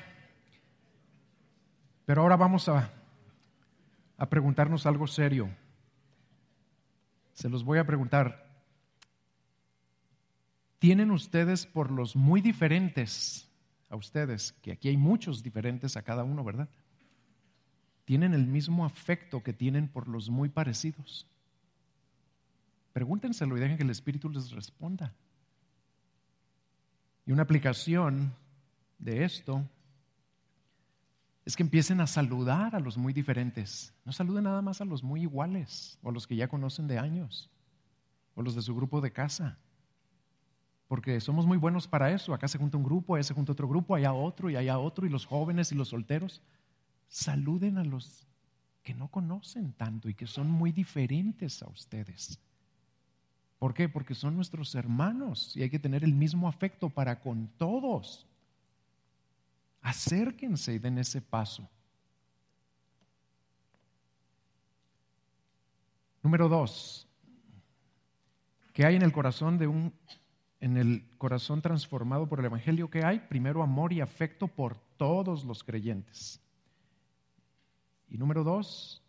pero 2.05 2.23
ahora 2.23 2.37
vamos 2.37 2.69
a 2.69 2.93
a 4.17 4.29
preguntarnos 4.29 4.87
algo 4.87 5.07
serio. 5.07 5.51
Se 7.33 7.49
los 7.49 7.65
voy 7.65 7.79
a 7.79 7.87
preguntar. 7.87 8.45
¿Tienen 10.79 11.11
ustedes 11.11 11.67
por 11.67 11.91
los 11.91 12.15
muy 12.15 12.41
diferentes 12.41 13.51
a 13.89 13.97
ustedes, 13.97 14.53
que 14.53 14.73
aquí 14.73 14.89
hay 14.89 14.97
muchos 14.97 15.43
diferentes 15.43 15.97
a 15.97 16.03
cada 16.03 16.25
uno, 16.25 16.45
¿verdad? 16.45 16.69
¿Tienen 18.05 18.35
el 18.35 18.47
mismo 18.47 18.85
afecto 18.85 19.43
que 19.43 19.53
tienen 19.53 19.89
por 19.89 20.09
los 20.09 20.29
muy 20.29 20.49
parecidos? 20.49 21.27
Pregúntenselo 22.93 23.57
y 23.57 23.61
dejen 23.61 23.77
que 23.77 23.83
el 23.83 23.91
Espíritu 23.91 24.29
les 24.29 24.51
responda. 24.51 25.13
Y 27.27 27.33
una 27.33 27.43
aplicación 27.43 28.33
de 28.99 29.25
esto 29.25 29.65
es 31.45 31.57
que 31.57 31.63
empiecen 31.63 32.01
a 32.01 32.07
saludar 32.07 32.75
a 32.75 32.81
los 32.81 32.97
muy 32.97 33.13
diferentes. 33.13 33.93
No 34.05 34.13
saluden 34.13 34.45
nada 34.45 34.63
más 34.63 34.81
a 34.81 34.85
los 34.85 35.03
muy 35.03 35.23
iguales 35.23 35.99
o 36.03 36.11
a 36.11 36.13
los 36.13 36.27
que 36.27 36.37
ya 36.37 36.49
conocen 36.49 36.87
de 36.87 36.99
años 36.99 37.51
o 38.35 38.43
los 38.43 38.55
de 38.55 38.63
su 38.63 38.75
grupo 38.75 39.01
de 39.01 39.13
casa. 39.13 39.59
Porque 40.89 41.21
somos 41.21 41.47
muy 41.47 41.57
buenos 41.59 41.89
para 41.89 42.11
eso. 42.11 42.35
Acá 42.35 42.49
se 42.49 42.59
junta 42.59 42.77
un 42.77 42.85
grupo, 42.85 43.15
allá 43.15 43.25
se 43.25 43.35
junta 43.35 43.53
otro 43.53 43.69
grupo, 43.69 43.95
allá 43.95 44.13
otro 44.13 44.51
y 44.51 44.57
allá 44.57 44.79
otro 44.79 45.07
y 45.07 45.11
los 45.11 45.27
jóvenes 45.27 45.73
y 45.73 45.75
los 45.75 45.89
solteros. 45.89 46.43
Saluden 47.09 47.79
a 47.79 47.85
los 47.85 48.27
que 48.83 48.95
no 48.95 49.09
conocen 49.09 49.73
tanto 49.73 50.09
y 50.09 50.15
que 50.15 50.27
son 50.27 50.51
muy 50.51 50.73
diferentes 50.73 51.63
a 51.63 51.69
ustedes. 51.69 52.39
¿Por 53.59 53.73
qué? 53.73 53.89
Porque 53.89 54.15
son 54.15 54.37
nuestros 54.37 54.75
hermanos 54.75 55.57
y 55.57 55.63
hay 55.63 55.71
que 55.71 55.79
tener 55.79 56.05
el 56.05 56.15
mismo 56.15 56.49
afecto 56.49 56.91
para 56.91 57.21
con 57.21 57.49
todos 57.57 58.27
acérquense 59.85 60.73
y 60.73 60.79
den 60.79 60.99
ese 60.99 61.21
paso. 61.21 61.69
Número 66.23 66.49
dos, 66.49 67.07
¿qué 68.73 68.87
hay 68.87 68.97
en 68.97 69.03
el 69.03 69.13
corazón 69.13 69.59
de 69.59 69.67
un, 69.67 69.93
en 70.59 70.79
el 70.79 71.07
corazón 71.19 71.61
transformado 71.61 72.27
por 72.27 72.41
el 72.41 72.47
Evangelio? 72.47 72.89
¿Qué 72.89 73.05
hay? 73.05 73.21
Primero, 73.21 73.63
amor 73.63 73.93
y 73.93 74.01
afecto 74.01 74.49
por 74.49 74.79
todos 74.97 75.45
los 75.45 75.63
creyentes. 75.63 76.41
Y 78.09 78.19
número 78.19 78.45
dos, 78.45 79.03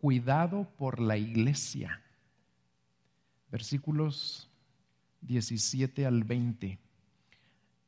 cuidado 0.00 0.68
por 0.76 1.00
la 1.00 1.16
iglesia. 1.16 2.02
Versículos 3.50 4.50
17 5.22 6.06
al 6.06 6.24
20. 6.24 6.78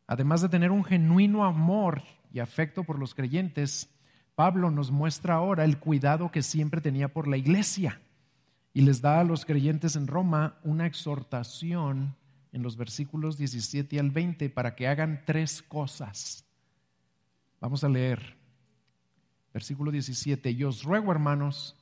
Además 0.06 0.42
de 0.42 0.48
tener 0.48 0.70
un 0.70 0.84
genuino 0.84 1.44
amor 1.44 2.02
y 2.32 2.40
afecto 2.40 2.84
por 2.84 2.98
los 2.98 3.14
creyentes, 3.14 3.90
Pablo 4.34 4.70
nos 4.70 4.90
muestra 4.90 5.34
ahora 5.34 5.64
el 5.64 5.78
cuidado 5.78 6.30
que 6.30 6.42
siempre 6.42 6.80
tenía 6.80 7.12
por 7.12 7.28
la 7.28 7.36
iglesia 7.36 8.00
y 8.72 8.82
les 8.82 9.00
da 9.00 9.20
a 9.20 9.24
los 9.24 9.44
creyentes 9.44 9.96
en 9.96 10.06
Roma 10.06 10.58
una 10.64 10.86
exhortación 10.86 12.16
en 12.52 12.62
los 12.62 12.76
versículos 12.76 13.38
17 13.38 13.98
al 13.98 14.10
20 14.10 14.50
para 14.50 14.74
que 14.74 14.88
hagan 14.88 15.22
tres 15.24 15.62
cosas. 15.62 16.44
Vamos 17.60 17.82
a 17.84 17.88
leer. 17.88 18.36
Versículo 19.54 19.92
17. 19.92 20.50
Y 20.50 20.64
os 20.64 20.82
ruego, 20.82 21.12
hermanos, 21.12 21.76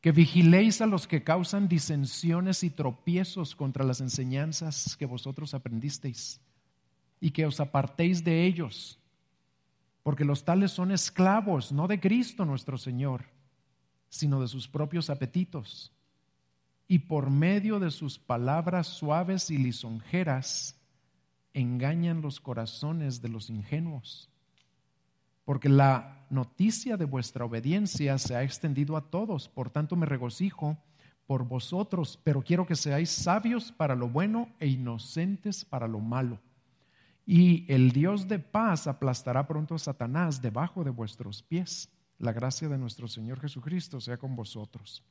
que 0.00 0.12
vigiléis 0.12 0.80
a 0.80 0.86
los 0.86 1.08
que 1.08 1.24
causan 1.24 1.68
disensiones 1.68 2.62
y 2.62 2.70
tropiezos 2.70 3.56
contra 3.56 3.84
las 3.84 4.00
enseñanzas 4.00 4.96
que 4.96 5.06
vosotros 5.06 5.52
aprendisteis 5.52 6.40
y 7.20 7.32
que 7.32 7.44
os 7.44 7.58
apartéis 7.58 8.22
de 8.22 8.46
ellos, 8.46 9.00
porque 10.04 10.24
los 10.24 10.44
tales 10.44 10.70
son 10.70 10.92
esclavos, 10.92 11.72
no 11.72 11.88
de 11.88 11.98
Cristo 11.98 12.44
nuestro 12.44 12.78
Señor, 12.78 13.24
sino 14.08 14.40
de 14.40 14.46
sus 14.46 14.68
propios 14.68 15.10
apetitos, 15.10 15.92
y 16.86 17.00
por 17.00 17.28
medio 17.28 17.80
de 17.80 17.90
sus 17.90 18.20
palabras 18.20 18.86
suaves 18.86 19.50
y 19.50 19.58
lisonjeras 19.58 20.78
engañan 21.52 22.22
los 22.22 22.40
corazones 22.40 23.20
de 23.20 23.28
los 23.28 23.50
ingenuos. 23.50 24.30
Porque 25.48 25.70
la 25.70 26.26
noticia 26.28 26.98
de 26.98 27.06
vuestra 27.06 27.46
obediencia 27.46 28.18
se 28.18 28.36
ha 28.36 28.42
extendido 28.42 28.98
a 28.98 29.08
todos, 29.08 29.48
por 29.48 29.70
tanto 29.70 29.96
me 29.96 30.04
regocijo 30.04 30.76
por 31.26 31.48
vosotros, 31.48 32.20
pero 32.22 32.42
quiero 32.42 32.66
que 32.66 32.76
seáis 32.76 33.08
sabios 33.08 33.72
para 33.72 33.94
lo 33.94 34.10
bueno 34.10 34.50
e 34.60 34.66
inocentes 34.66 35.64
para 35.64 35.88
lo 35.88 36.00
malo 36.00 36.38
y 37.30 37.66
el 37.68 37.92
Dios 37.92 38.26
de 38.26 38.38
paz 38.38 38.86
aplastará 38.86 39.46
pronto 39.46 39.74
a 39.74 39.78
Satanás 39.78 40.40
debajo 40.40 40.82
de 40.82 40.88
vuestros 40.88 41.42
pies. 41.42 41.90
La 42.18 42.32
gracia 42.32 42.70
de 42.70 42.78
nuestro 42.78 43.06
Señor 43.06 43.38
Jesucristo 43.38 44.00
sea 44.00 44.16
con 44.16 44.34
vosotros. 44.34 45.04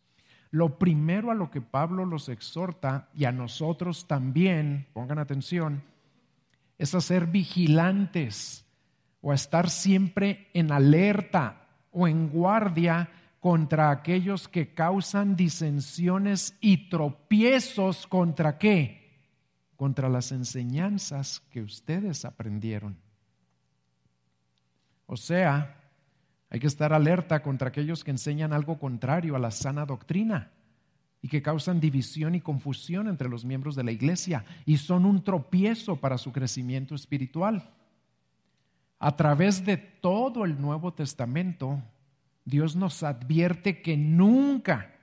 Lo 0.50 0.80
primero 0.80 1.30
a 1.30 1.36
lo 1.36 1.52
que 1.52 1.62
Pablo 1.62 2.06
los 2.06 2.28
exhorta 2.28 3.08
y 3.14 3.26
a 3.26 3.32
nosotros 3.32 4.08
también, 4.08 4.88
pongan 4.94 5.20
atención, 5.20 5.84
es 6.80 6.96
a 6.96 7.02
ser 7.02 7.28
vigilantes 7.28 8.67
o 9.28 9.32
a 9.34 9.36
estar 9.36 9.70
siempre 9.70 10.48
en 10.54 10.72
alerta 10.72 11.68
o 11.92 12.08
en 12.08 12.30
guardia 12.30 13.10
contra 13.42 13.92
aquellos 13.92 14.48
que 14.48 14.74
causan 14.74 15.36
disensiones 15.36 16.56
y 16.62 16.88
tropiezos 16.88 18.08
contra 18.08 18.58
qué? 18.58 18.96
contra 19.76 20.08
las 20.08 20.32
enseñanzas 20.32 21.42
que 21.52 21.62
ustedes 21.62 22.24
aprendieron. 22.24 22.98
O 25.08 25.18
sea, 25.18 25.76
hay 26.50 26.62
que 26.62 26.68
estar 26.68 26.94
alerta 26.94 27.44
contra 27.44 27.68
aquellos 27.68 28.06
que 28.06 28.12
enseñan 28.12 28.54
algo 28.54 28.80
contrario 28.80 29.36
a 29.36 29.40
la 29.40 29.52
sana 29.52 29.86
doctrina, 29.86 30.54
y 31.22 31.28
que 31.28 31.42
causan 31.42 31.82
división 31.82 32.34
y 32.34 32.40
confusión 32.40 33.10
entre 33.10 33.28
los 33.28 33.44
miembros 33.44 33.76
de 33.76 33.84
la 33.84 33.92
iglesia 33.92 34.46
y 34.66 34.78
son 34.78 35.06
un 35.06 35.22
tropiezo 35.22 35.98
para 35.98 36.18
su 36.18 36.32
crecimiento 36.32 36.96
espiritual. 36.96 37.74
A 39.00 39.16
través 39.16 39.66
de 39.66 39.78
todo 39.78 40.46
el 40.46 40.60
Nuevo 40.60 40.94
Testamento, 40.94 41.82
Dios 42.46 42.76
nos 42.76 43.04
advierte 43.04 43.82
que 43.82 43.98
nunca 43.98 44.94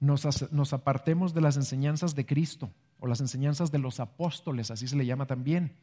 nos, 0.00 0.72
apartemos 0.72 1.34
de 1.34 1.40
las 1.40 1.56
enseñanzas 1.56 2.14
de 2.14 2.24
Cristo 2.24 2.70
o 2.98 3.06
las 3.06 3.20
enseñanzas 3.20 3.70
de 3.70 3.78
los 3.78 4.00
apóstoles, 4.00 4.70
así 4.70 4.88
se 4.88 4.96
le 4.96 5.06
llama 5.06 5.26
también, 5.26 5.76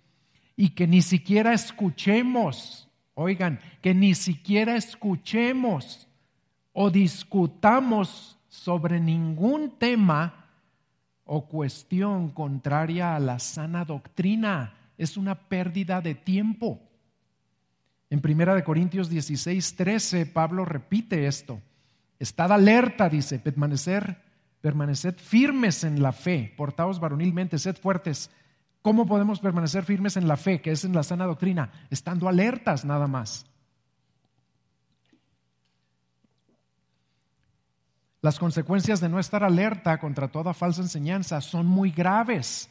y 0.55 0.69
que 0.69 0.87
ni 0.87 1.01
siquiera 1.01 1.53
escuchemos, 1.53 2.89
oigan, 3.13 3.59
que 3.81 3.93
ni 3.93 4.15
siquiera 4.15 4.75
escuchemos 4.75 6.07
o 6.73 6.89
discutamos 6.89 8.39
sobre 8.47 8.99
ningún 8.99 9.77
tema 9.77 10.45
o 11.25 11.47
cuestión 11.47 12.29
contraria 12.29 13.15
a 13.15 13.19
la 13.19 13.39
sana 13.39 13.85
doctrina. 13.85 14.76
Es 14.97 15.17
una 15.17 15.35
pérdida 15.35 16.01
de 16.01 16.15
tiempo. 16.15 16.81
En 18.09 18.21
1 18.23 18.63
Corintios 18.63 19.09
16, 19.09 19.75
13, 19.75 20.25
Pablo 20.27 20.65
repite 20.65 21.27
esto. 21.27 21.61
Estad 22.19 22.51
alerta, 22.51 23.09
dice, 23.09 23.39
permanecer, 23.39 24.21
permaneced 24.61 25.17
firmes 25.17 25.83
en 25.83 26.01
la 26.01 26.11
fe, 26.11 26.53
portaos 26.57 26.99
varonilmente, 26.99 27.59
sed 27.59 27.75
fuertes. 27.77 28.31
¿Cómo 28.81 29.05
podemos 29.05 29.39
permanecer 29.39 29.83
firmes 29.83 30.17
en 30.17 30.27
la 30.27 30.37
fe, 30.37 30.61
que 30.61 30.71
es 30.71 30.83
en 30.85 30.93
la 30.93 31.03
sana 31.03 31.25
doctrina? 31.25 31.71
Estando 31.89 32.27
alertas 32.27 32.85
nada 32.85 33.07
más. 33.07 33.45
Las 38.21 38.39
consecuencias 38.39 38.99
de 38.99 39.09
no 39.09 39.19
estar 39.19 39.43
alerta 39.43 39.99
contra 39.99 40.29
toda 40.29 40.53
falsa 40.53 40.81
enseñanza 40.81 41.39
son 41.41 41.65
muy 41.65 41.91
graves. 41.91 42.69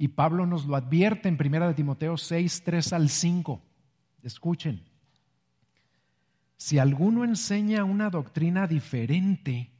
Y 0.00 0.08
Pablo 0.08 0.46
nos 0.46 0.64
lo 0.64 0.76
advierte 0.76 1.28
en 1.28 1.36
1 1.38 1.74
Timoteo 1.74 2.16
6, 2.16 2.62
3 2.64 2.94
al 2.94 3.10
5. 3.10 3.60
Escuchen. 4.22 4.82
Si 6.56 6.78
alguno 6.78 7.22
enseña 7.22 7.84
una 7.84 8.08
doctrina 8.08 8.66
diferente 8.66 9.70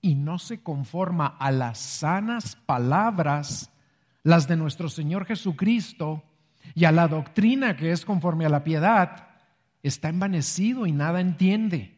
y 0.00 0.14
no 0.14 0.38
se 0.38 0.62
conforma 0.62 1.26
a 1.26 1.50
las 1.50 1.80
sanas 1.80 2.54
palabras, 2.54 3.72
las 4.22 4.46
de 4.46 4.56
nuestro 4.56 4.88
Señor 4.88 5.26
Jesucristo, 5.26 6.22
y 6.76 6.84
a 6.84 6.92
la 6.92 7.08
doctrina 7.08 7.76
que 7.76 7.90
es 7.90 8.04
conforme 8.04 8.46
a 8.46 8.50
la 8.50 8.62
piedad, 8.62 9.26
está 9.82 10.08
envanecido 10.08 10.86
y 10.86 10.92
nada 10.92 11.20
entiende 11.20 11.94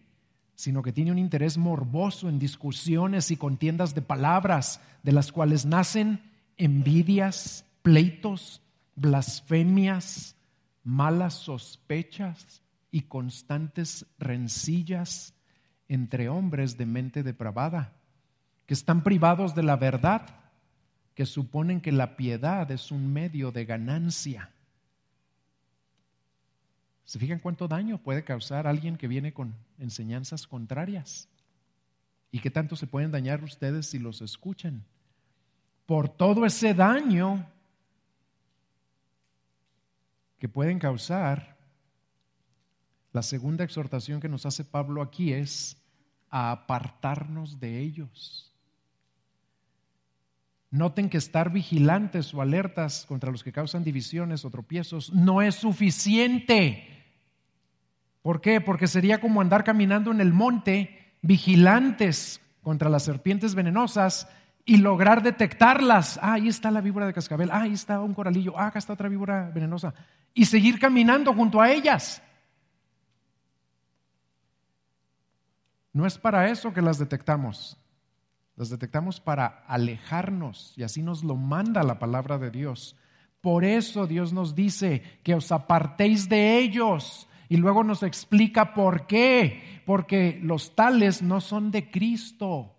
sino 0.55 0.83
que 0.83 0.91
tiene 0.91 1.13
un 1.13 1.19
interés 1.19 1.59
morboso 1.59 2.31
en 2.31 2.39
discusiones 2.39 3.31
y 3.31 3.37
contiendas 3.37 3.95
de 3.95 4.01
palabras, 4.01 4.81
de 5.03 5.13
las 5.13 5.31
cuales 5.31 5.67
nacen 5.67 6.23
envidias, 6.57 7.66
pleitos, 7.87 8.61
blasfemias, 8.97 10.35
malas 10.83 11.35
sospechas 11.35 12.61
y 12.91 13.03
constantes 13.03 14.07
rencillas 14.19 15.33
entre 15.87 16.29
hombres 16.29 16.77
de 16.77 16.87
mente 16.87 17.23
depravada, 17.23 17.93
que 18.67 18.75
están 18.75 19.05
privados 19.05 19.55
de 19.55 19.63
la 19.63 19.77
verdad, 19.77 20.27
que 21.15 21.27
suponen 21.27 21.81
que 21.81 21.93
la 21.93 22.17
piedad 22.17 22.69
es 22.73 22.91
un 22.91 23.13
medio 23.13 23.53
de 23.53 23.65
ganancia 23.65 24.51
¿Se 27.07 27.21
fijan 27.21 27.39
cuánto 27.39 27.69
daño 27.69 27.99
puede 27.99 28.25
causar 28.25 28.67
alguien 28.67 28.97
que 28.97 29.07
viene 29.07 29.33
con 29.33 29.55
enseñanzas 29.79 30.49
contrarias? 30.49 31.29
¿Y 32.33 32.41
qué 32.41 32.51
tanto 32.51 32.75
se 32.75 32.89
pueden 32.89 33.13
dañar 33.13 33.45
ustedes 33.45 33.87
si 33.87 34.01
los 34.01 34.21
escuchan? 34.23 34.85
Por 35.87 36.09
todo 36.09 36.45
ese 36.45 36.75
daño 36.75 37.47
que 40.39 40.49
pueden 40.49 40.79
causar, 40.79 41.57
la 43.13 43.23
segunda 43.23 43.65
exhortación 43.65 44.21
que 44.21 44.29
nos 44.29 44.45
hace 44.45 44.65
Pablo 44.65 45.01
aquí 45.01 45.33
es 45.33 45.83
a 46.29 46.53
apartarnos 46.53 47.59
de 47.59 47.81
ellos. 47.81 48.53
Noten 50.71 51.09
que 51.09 51.17
estar 51.17 51.51
vigilantes 51.51 52.35
o 52.35 52.43
alertas 52.43 53.07
contra 53.07 53.31
los 53.31 53.43
que 53.43 53.53
causan 53.53 53.85
divisiones 53.85 54.45
o 54.45 54.51
tropiezos 54.51 55.13
no 55.13 55.41
es 55.41 55.55
suficiente. 55.55 57.05
¿Por 58.21 58.41
qué? 58.41 58.61
Porque 58.61 58.87
sería 58.87 59.21
como 59.21 59.41
andar 59.41 59.65
caminando 59.65 60.11
en 60.11 60.21
el 60.21 60.35
monte, 60.35 61.15
vigilantes 61.23 62.41
contra 62.61 62.91
las 62.91 63.05
serpientes 63.05 63.55
venenosas 63.55 64.29
y 64.69 64.79
lograr 64.79 65.23
detectarlas. 65.23 66.19
Ah, 66.21 66.35
ahí 66.35 66.49
está 66.49 66.73
la 66.73 66.81
víbora 66.81 67.07
de 67.07 67.15
cascabel, 67.15 67.51
ah, 67.53 67.63
ahí 67.63 67.73
está 67.73 68.01
un 68.01 68.13
coralillo, 68.13 68.59
ah, 68.59 68.67
acá 68.67 68.81
está 68.81 68.93
otra 68.93 69.09
víbora 69.09 69.51
venenosa. 69.55 69.95
Y 70.35 70.45
seguir 70.45 70.79
caminando 70.79 71.33
junto 71.33 71.63
a 71.63 71.71
ellas. 71.71 72.21
No 75.93 76.05
es 76.05 76.19
para 76.19 76.51
eso 76.51 76.75
que 76.75 76.83
las 76.83 76.99
detectamos. 76.99 77.79
Las 78.57 78.69
detectamos 78.69 79.21
para 79.21 79.65
alejarnos 79.67 80.75
y 80.77 80.83
así 80.83 81.01
nos 81.01 81.23
lo 81.23 81.37
manda 81.37 81.83
la 81.83 81.99
palabra 81.99 82.37
de 82.37 82.51
Dios. 82.51 82.97
Por 83.41 83.65
eso 83.65 84.07
Dios 84.07 84.33
nos 84.33 84.55
dice 84.55 85.21
que 85.23 85.35
os 85.35 85.53
apartéis 85.53 86.29
de 86.29 86.59
ellos 86.59 87.29
y 87.49 87.57
luego 87.57 87.85
nos 87.85 88.03
explica 88.03 88.75
por 88.75 89.07
qué. 89.07 89.83
Porque 89.87 90.41
los 90.43 90.75
tales 90.75 91.23
no 91.23 91.41
son 91.41 91.71
de 91.71 91.91
Cristo. 91.91 92.76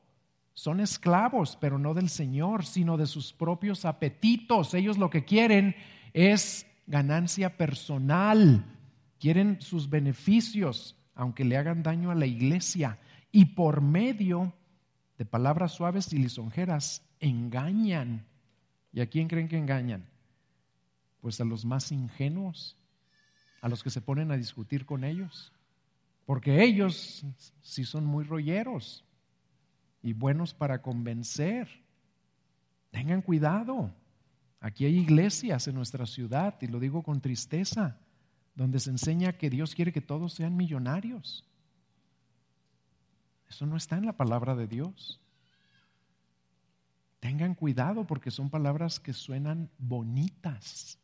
Son 0.58 0.80
esclavos, 0.80 1.56
pero 1.62 1.78
no 1.78 1.93
del 1.93 2.10
Señor, 2.10 2.65
sino 2.65 2.98
de 2.98 3.06
sus 3.06 3.32
propios 3.32 3.86
apetitos. 3.86 4.74
Ellos 4.74 4.98
lo 4.98 5.12
que 5.12 5.24
quieren 5.24 5.76
es 6.13 6.65
ganancia 6.88 7.58
personal. 7.58 8.65
Quieren 9.20 9.62
sus 9.62 9.88
beneficios, 9.88 10.96
aunque 11.13 11.46
le 11.46 11.58
hagan 11.58 11.84
daño 11.84 12.10
a 12.10 12.15
la 12.15 12.26
iglesia. 12.26 12.98
Y 13.32 13.46
por 13.54 13.82
medio 13.82 14.52
de 15.20 15.26
palabras 15.26 15.74
suaves 15.74 16.12
y 16.12 16.17
lisonjeras, 16.17 17.04
engañan. 17.20 18.26
¿Y 18.91 19.02
a 19.02 19.06
quién 19.06 19.28
creen 19.28 19.50
que 19.50 19.60
engañan? 19.60 20.10
Pues 21.22 21.39
a 21.39 21.46
los 21.46 21.65
más 21.65 21.91
ingenuos 21.91 22.76
a 23.62 23.70
los 23.70 23.84
que 23.84 23.91
se 23.91 24.02
ponen 24.02 24.32
a 24.32 24.38
discutir 24.38 24.88
con 24.88 25.04
ellos, 25.04 25.52
porque 26.26 26.63
ellos 26.63 27.24
sí 27.62 27.84
son 27.84 28.06
muy 28.06 28.24
rolleros 28.24 29.07
y 30.01 30.13
buenos 30.13 30.53
para 30.53 30.81
convencer. 30.81 31.67
Tengan 32.91 33.21
cuidado. 33.21 33.93
Aquí 34.60 34.86
hay 34.86 34.97
iglesias 34.97 35.67
en 35.67 35.75
nuestra 35.75 36.05
ciudad, 36.05 36.55
y 36.62 36.67
lo 36.67 36.79
digo 36.79 37.03
con 37.03 37.21
tristeza, 37.21 37.97
donde 38.55 38.79
se 38.79 38.89
enseña 38.89 39.33
que 39.33 39.49
Dios 39.49 39.75
quiere 39.75 39.93
que 39.93 40.01
todos 40.01 40.33
sean 40.33 40.55
millonarios. 40.55 41.45
Eso 43.49 43.65
no 43.65 43.77
está 43.77 43.97
en 43.97 44.05
la 44.05 44.17
palabra 44.17 44.55
de 44.55 44.67
Dios. 44.67 45.21
Tengan 47.19 47.55
cuidado 47.55 48.05
porque 48.05 48.31
son 48.31 48.49
palabras 48.49 48.99
que 48.99 49.13
suenan 49.13 49.69
bonitas, 49.77 50.99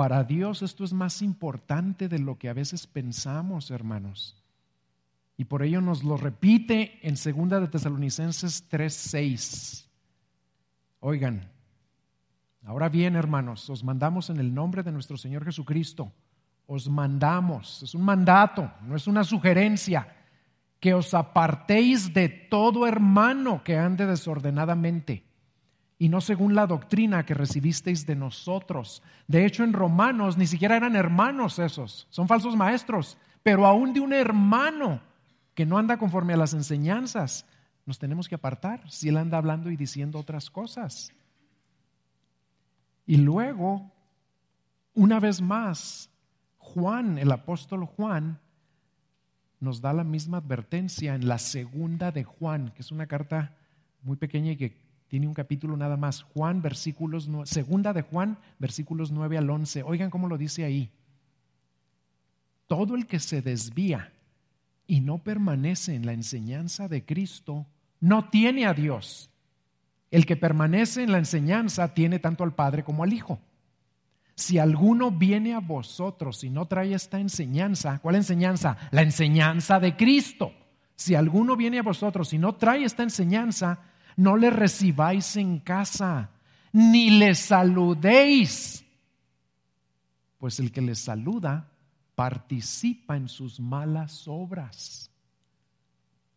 para 0.00 0.24
Dios 0.24 0.62
esto 0.62 0.82
es 0.82 0.94
más 0.94 1.20
importante 1.20 2.08
de 2.08 2.18
lo 2.18 2.38
que 2.38 2.48
a 2.48 2.54
veces 2.54 2.86
pensamos, 2.86 3.70
hermanos. 3.70 4.39
Y 5.40 5.46
por 5.46 5.62
ello 5.62 5.80
nos 5.80 6.04
lo 6.04 6.18
repite 6.18 6.98
en 7.00 7.14
2 7.14 7.62
de 7.62 7.68
Tesalonicenses 7.68 8.68
3:6. 8.68 9.88
Oigan, 10.98 11.50
ahora 12.66 12.90
bien, 12.90 13.16
hermanos, 13.16 13.70
os 13.70 13.82
mandamos 13.82 14.28
en 14.28 14.38
el 14.38 14.52
nombre 14.52 14.82
de 14.82 14.92
nuestro 14.92 15.16
Señor 15.16 15.46
Jesucristo. 15.46 16.12
Os 16.66 16.90
mandamos, 16.90 17.82
es 17.82 17.94
un 17.94 18.02
mandato, 18.02 18.70
no 18.82 18.94
es 18.94 19.06
una 19.06 19.24
sugerencia, 19.24 20.14
que 20.78 20.92
os 20.92 21.14
apartéis 21.14 22.12
de 22.12 22.28
todo 22.28 22.86
hermano 22.86 23.64
que 23.64 23.78
ande 23.78 24.04
desordenadamente 24.04 25.24
y 25.98 26.10
no 26.10 26.20
según 26.20 26.54
la 26.54 26.66
doctrina 26.66 27.24
que 27.24 27.32
recibisteis 27.32 28.04
de 28.04 28.14
nosotros. 28.14 29.02
De 29.26 29.46
hecho, 29.46 29.64
en 29.64 29.72
Romanos 29.72 30.36
ni 30.36 30.46
siquiera 30.46 30.76
eran 30.76 30.96
hermanos 30.96 31.58
esos, 31.58 32.06
son 32.10 32.28
falsos 32.28 32.56
maestros, 32.56 33.16
pero 33.42 33.64
aún 33.64 33.94
de 33.94 34.00
un 34.00 34.12
hermano 34.12 35.08
que 35.54 35.66
no 35.66 35.78
anda 35.78 35.98
conforme 35.98 36.34
a 36.34 36.36
las 36.36 36.54
enseñanzas, 36.54 37.46
nos 37.86 37.98
tenemos 37.98 38.28
que 38.28 38.34
apartar 38.34 38.88
si 38.90 39.08
él 39.08 39.16
anda 39.16 39.38
hablando 39.38 39.70
y 39.70 39.76
diciendo 39.76 40.18
otras 40.18 40.50
cosas. 40.50 41.12
Y 43.06 43.16
luego, 43.16 43.90
una 44.94 45.18
vez 45.18 45.40
más, 45.40 46.10
Juan, 46.58 47.18
el 47.18 47.32
apóstol 47.32 47.84
Juan, 47.84 48.38
nos 49.58 49.80
da 49.80 49.92
la 49.92 50.04
misma 50.04 50.38
advertencia 50.38 51.14
en 51.14 51.26
la 51.26 51.38
segunda 51.38 52.12
de 52.12 52.24
Juan, 52.24 52.70
que 52.70 52.82
es 52.82 52.92
una 52.92 53.06
carta 53.06 53.56
muy 54.02 54.16
pequeña 54.16 54.52
y 54.52 54.56
que 54.56 54.76
tiene 55.08 55.26
un 55.26 55.34
capítulo 55.34 55.76
nada 55.76 55.96
más. 55.96 56.22
Juan, 56.22 56.62
versículos, 56.62 57.28
segunda 57.44 57.92
de 57.92 58.02
Juan, 58.02 58.38
versículos 58.58 59.10
9 59.10 59.38
al 59.38 59.50
11. 59.50 59.82
Oigan 59.82 60.08
cómo 60.08 60.28
lo 60.28 60.38
dice 60.38 60.64
ahí. 60.64 60.90
Todo 62.68 62.94
el 62.94 63.06
que 63.06 63.18
se 63.18 63.42
desvía 63.42 64.12
y 64.90 65.00
no 65.02 65.18
permanece 65.18 65.94
en 65.94 66.04
la 66.04 66.12
enseñanza 66.12 66.88
de 66.88 67.04
Cristo, 67.04 67.64
no 68.00 68.28
tiene 68.28 68.66
a 68.66 68.74
Dios. 68.74 69.30
El 70.10 70.26
que 70.26 70.36
permanece 70.36 71.04
en 71.04 71.12
la 71.12 71.18
enseñanza 71.18 71.94
tiene 71.94 72.18
tanto 72.18 72.42
al 72.42 72.56
Padre 72.56 72.82
como 72.82 73.04
al 73.04 73.12
Hijo. 73.12 73.38
Si 74.34 74.58
alguno 74.58 75.12
viene 75.12 75.54
a 75.54 75.60
vosotros 75.60 76.42
y 76.42 76.50
no 76.50 76.66
trae 76.66 76.92
esta 76.92 77.20
enseñanza, 77.20 78.00
¿cuál 78.00 78.16
enseñanza? 78.16 78.78
La 78.90 79.02
enseñanza 79.02 79.78
de 79.78 79.94
Cristo. 79.94 80.52
Si 80.96 81.14
alguno 81.14 81.54
viene 81.54 81.78
a 81.78 81.84
vosotros 81.84 82.32
y 82.32 82.38
no 82.38 82.56
trae 82.56 82.82
esta 82.82 83.04
enseñanza, 83.04 83.78
no 84.16 84.36
le 84.36 84.50
recibáis 84.50 85.36
en 85.36 85.60
casa, 85.60 86.30
ni 86.72 87.10
le 87.10 87.36
saludéis, 87.36 88.84
pues 90.38 90.58
el 90.58 90.72
que 90.72 90.80
le 90.80 90.96
saluda 90.96 91.69
participa 92.20 93.16
en 93.16 93.28
sus 93.28 93.58
malas 93.58 94.28
obras. 94.28 95.10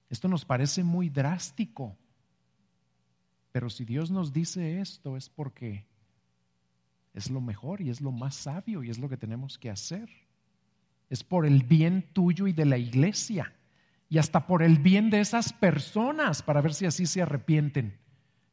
Esto 0.09 0.29
nos 0.29 0.45
parece 0.45 0.81
muy 0.81 1.09
drástico, 1.09 1.97
pero 3.51 3.69
si 3.69 3.84
Dios 3.84 4.09
nos 4.09 4.31
dice 4.31 4.79
esto 4.79 5.17
es 5.17 5.27
porque 5.27 5.86
es 7.13 7.29
lo 7.29 7.41
mejor 7.41 7.81
y 7.81 7.89
es 7.89 7.99
lo 7.99 8.13
más 8.13 8.34
sabio 8.34 8.81
y 8.81 8.91
es 8.91 8.97
lo 8.97 9.09
que 9.09 9.17
tenemos 9.17 9.57
que 9.57 9.69
hacer. 9.69 10.09
Es 11.09 11.21
por 11.21 11.45
el 11.45 11.63
bien 11.63 12.13
tuyo 12.13 12.47
y 12.47 12.53
de 12.53 12.63
la 12.63 12.77
iglesia 12.77 13.53
y 14.07 14.19
hasta 14.19 14.47
por 14.47 14.63
el 14.63 14.79
bien 14.79 15.09
de 15.09 15.19
esas 15.19 15.51
personas 15.51 16.41
para 16.43 16.61
ver 16.61 16.73
si 16.73 16.86
así 16.86 17.05
se 17.05 17.21
arrepienten. 17.21 17.99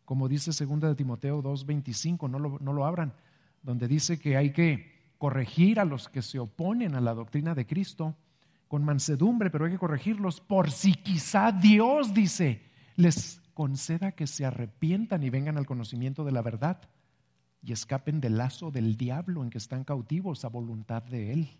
Como 0.05 0.27
dice 0.27 0.51
2 0.51 0.81
de 0.81 0.97
Timoteo 0.97 1.41
2:25, 1.45 2.29
no 2.29 2.41
no 2.41 2.73
lo 2.73 2.85
abran, 2.85 3.15
donde 3.63 3.87
dice 3.87 4.19
que 4.19 4.37
hay 4.37 4.53
que 4.53 5.00
corregir 5.21 5.79
a 5.79 5.85
los 5.85 6.09
que 6.09 6.23
se 6.23 6.39
oponen 6.39 6.95
a 6.95 7.01
la 7.03 7.13
doctrina 7.13 7.55
de 7.55 7.67
Cristo 7.67 8.17
con 8.69 8.83
mansedumbre, 8.83 9.51
pero 9.51 9.67
hay 9.67 9.73
que 9.73 9.79
corregirlos 9.79 10.41
por 10.41 10.71
si 10.71 10.95
quizá 10.95 11.53
Dios 11.53 12.15
dice, 12.15 12.63
les 12.97 13.43
conceda 13.53 14.13
que 14.13 14.27
se 14.27 14.47
arrepientan 14.47 15.23
y 15.23 15.29
vengan 15.29 15.59
al 15.59 15.67
conocimiento 15.67 16.25
de 16.25 16.33
la 16.33 16.41
verdad 16.41 16.81
y 17.63 17.73
escapen 17.73 18.23
del 18.23 18.39
lazo 18.39 18.71
del 18.71 18.97
diablo 18.97 19.43
en 19.43 19.51
que 19.51 19.59
están 19.59 19.85
cautivos 19.85 20.47
a 20.47 20.49
voluntad 20.49 21.03
de 21.03 21.35
Él. 21.35 21.51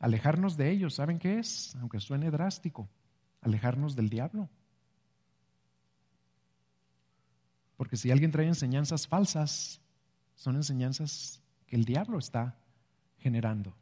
Alejarnos 0.00 0.56
de 0.56 0.68
ellos, 0.72 0.94
¿saben 0.94 1.20
qué 1.20 1.38
es? 1.38 1.76
Aunque 1.76 2.00
suene 2.00 2.32
drástico, 2.32 2.88
alejarnos 3.40 3.94
del 3.94 4.08
diablo. 4.08 4.48
Porque 7.76 7.96
si 7.96 8.10
alguien 8.10 8.32
trae 8.32 8.48
enseñanzas 8.48 9.06
falsas, 9.06 9.81
son 10.42 10.56
enseñanzas 10.56 11.40
que 11.68 11.76
el 11.76 11.84
diablo 11.84 12.18
está 12.18 12.56
generando. 13.18 13.72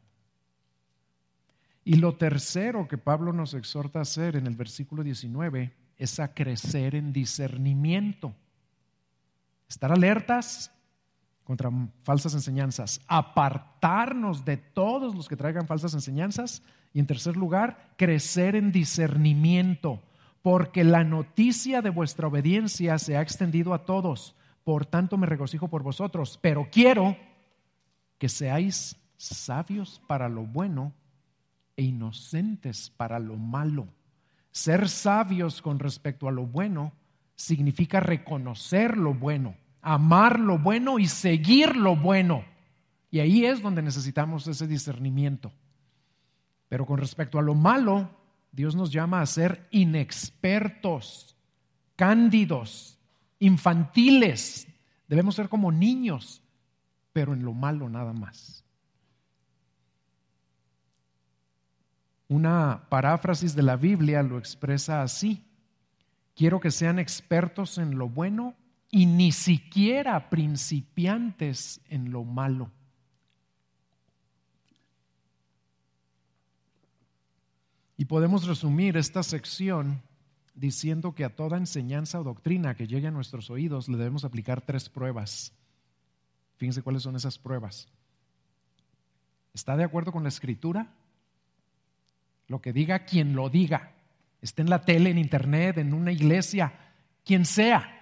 Y 1.83 1.95
lo 1.95 2.17
tercero 2.17 2.87
que 2.87 2.99
Pablo 2.99 3.33
nos 3.33 3.55
exhorta 3.55 3.97
a 3.97 4.03
hacer 4.03 4.35
en 4.35 4.45
el 4.45 4.55
versículo 4.55 5.01
19 5.01 5.73
es 5.97 6.19
a 6.19 6.35
crecer 6.35 6.93
en 6.93 7.11
discernimiento. 7.11 8.35
Estar 9.67 9.91
alertas 9.91 10.71
contra 11.43 11.71
falsas 12.03 12.35
enseñanzas, 12.35 13.01
apartarnos 13.07 14.45
de 14.45 14.57
todos 14.57 15.15
los 15.15 15.27
que 15.27 15.37
traigan 15.37 15.65
falsas 15.65 15.95
enseñanzas 15.95 16.61
y 16.93 16.99
en 16.99 17.07
tercer 17.07 17.37
lugar, 17.37 17.93
crecer 17.97 18.55
en 18.55 18.71
discernimiento, 18.71 20.03
porque 20.43 20.83
la 20.83 21.03
noticia 21.03 21.81
de 21.81 21.89
vuestra 21.89 22.27
obediencia 22.27 22.99
se 22.99 23.17
ha 23.17 23.21
extendido 23.23 23.73
a 23.73 23.83
todos 23.83 24.35
por 24.63 24.85
tanto 24.85 25.17
me 25.17 25.27
regocijo 25.27 25.67
por 25.67 25.83
vosotros, 25.83 26.39
pero 26.41 26.67
quiero 26.71 27.17
que 28.17 28.29
seáis 28.29 28.95
sabios 29.17 30.01
para 30.07 30.29
lo 30.29 30.45
bueno 30.45 30.93
e 31.75 31.83
inocentes 31.83 32.89
para 32.89 33.19
lo 33.19 33.37
malo. 33.37 33.87
Ser 34.51 34.89
sabios 34.89 35.61
con 35.61 35.79
respecto 35.79 36.27
a 36.27 36.31
lo 36.31 36.45
bueno 36.45 36.93
significa 37.35 37.99
reconocer 37.99 38.97
lo 38.97 39.13
bueno, 39.13 39.55
amar 39.81 40.39
lo 40.39 40.59
bueno 40.59 40.99
y 40.99 41.07
seguir 41.07 41.75
lo 41.75 41.95
bueno. 41.95 42.43
Y 43.09 43.19
ahí 43.19 43.45
es 43.45 43.61
donde 43.61 43.81
necesitamos 43.81 44.47
ese 44.47 44.67
discernimiento. 44.67 45.51
Pero 46.69 46.85
con 46.85 46.97
respecto 46.97 47.39
a 47.39 47.41
lo 47.41 47.55
malo, 47.55 48.09
Dios 48.51 48.75
nos 48.75 48.91
llama 48.91 49.21
a 49.21 49.25
ser 49.25 49.67
inexpertos, 49.71 51.35
cándidos, 51.95 52.97
infantiles, 53.41 54.67
debemos 55.07 55.35
ser 55.35 55.49
como 55.49 55.71
niños, 55.71 56.41
pero 57.11 57.33
en 57.33 57.43
lo 57.43 57.53
malo 57.53 57.89
nada 57.89 58.13
más. 58.13 58.63
Una 62.29 62.85
paráfrasis 62.87 63.55
de 63.55 63.63
la 63.63 63.75
Biblia 63.75 64.23
lo 64.23 64.37
expresa 64.37 65.01
así. 65.01 65.43
Quiero 66.35 66.59
que 66.61 66.71
sean 66.71 66.99
expertos 66.99 67.77
en 67.77 67.97
lo 67.97 68.07
bueno 68.07 68.55
y 68.89 69.07
ni 69.07 69.31
siquiera 69.31 70.29
principiantes 70.29 71.81
en 71.89 72.11
lo 72.11 72.23
malo. 72.23 72.71
Y 77.97 78.05
podemos 78.05 78.47
resumir 78.47 78.97
esta 78.97 79.23
sección 79.23 80.01
diciendo 80.61 81.15
que 81.15 81.25
a 81.25 81.35
toda 81.35 81.57
enseñanza 81.57 82.19
o 82.19 82.23
doctrina 82.23 82.75
que 82.75 82.87
llegue 82.87 83.07
a 83.07 83.11
nuestros 83.11 83.49
oídos 83.49 83.89
le 83.89 83.97
debemos 83.97 84.23
aplicar 84.23 84.61
tres 84.61 84.89
pruebas. 84.89 85.51
Fíjense 86.57 86.83
cuáles 86.83 87.01
son 87.01 87.15
esas 87.15 87.39
pruebas. 87.39 87.89
¿Está 89.55 89.75
de 89.75 89.83
acuerdo 89.83 90.11
con 90.11 90.21
la 90.21 90.29
escritura? 90.29 90.93
Lo 92.47 92.61
que 92.61 92.73
diga 92.73 93.05
quien 93.05 93.35
lo 93.35 93.49
diga, 93.49 93.93
esté 94.39 94.61
en 94.61 94.69
la 94.69 94.85
tele, 94.85 95.09
en 95.09 95.17
internet, 95.17 95.79
en 95.79 95.95
una 95.95 96.11
iglesia, 96.11 96.71
quien 97.25 97.43
sea. 97.45 97.97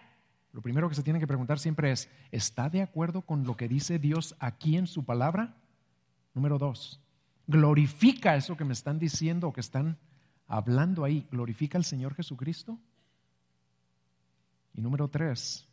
Lo 0.52 0.62
primero 0.62 0.90
que 0.90 0.96
se 0.96 1.04
tiene 1.04 1.20
que 1.20 1.28
preguntar 1.28 1.60
siempre 1.60 1.92
es, 1.92 2.10
¿está 2.32 2.70
de 2.70 2.82
acuerdo 2.82 3.22
con 3.22 3.46
lo 3.46 3.56
que 3.56 3.70
dice 3.70 4.00
Dios 4.00 4.36
aquí 4.40 4.76
en 4.76 4.88
su 4.88 5.06
palabra? 5.06 5.56
Número 6.34 6.58
dos, 6.58 7.00
¿glorifica 7.48 8.36
eso 8.36 8.58
que 8.58 8.66
me 8.66 8.74
están 8.74 9.00
diciendo 9.00 9.48
o 9.48 9.54
que 9.54 9.62
están 9.62 9.98
hablando 10.50 11.06
ahí, 11.06 11.26
glorifica 11.32 11.78
al 11.78 11.86
Señor 11.86 12.16
Jesucristo? 12.16 12.78
Y 14.74 14.82
número 14.82 15.08
tres, 15.08 15.68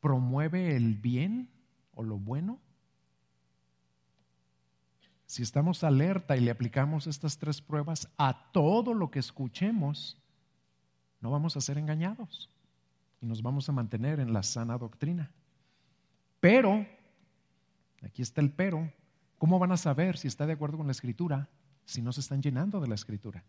¿promueve 0.00 0.76
el 0.76 0.96
bien 0.96 1.48
o 1.94 2.02
lo 2.02 2.18
bueno? 2.18 2.58
Si 5.26 5.42
estamos 5.42 5.82
alerta 5.84 6.36
y 6.36 6.40
le 6.40 6.50
aplicamos 6.50 7.06
estas 7.06 7.38
tres 7.38 7.62
pruebas 7.62 8.08
a 8.18 8.52
todo 8.52 8.92
lo 8.92 9.10
que 9.10 9.20
escuchemos, 9.20 10.18
no 11.20 11.30
vamos 11.30 11.56
a 11.56 11.60
ser 11.60 11.78
engañados 11.78 12.50
y 13.20 13.26
nos 13.26 13.42
vamos 13.42 13.68
a 13.68 13.72
mantener 13.72 14.20
en 14.20 14.32
la 14.32 14.42
sana 14.42 14.76
doctrina. 14.76 15.30
Pero, 16.40 16.86
aquí 18.02 18.22
está 18.22 18.40
el 18.40 18.50
pero, 18.50 18.92
¿cómo 19.38 19.58
van 19.58 19.72
a 19.72 19.76
saber 19.76 20.18
si 20.18 20.28
está 20.28 20.46
de 20.46 20.52
acuerdo 20.52 20.78
con 20.78 20.86
la 20.86 20.92
escritura 20.92 21.48
si 21.84 22.02
no 22.02 22.12
se 22.12 22.20
están 22.20 22.42
llenando 22.42 22.80
de 22.80 22.88
la 22.88 22.94
escritura? 22.94 23.44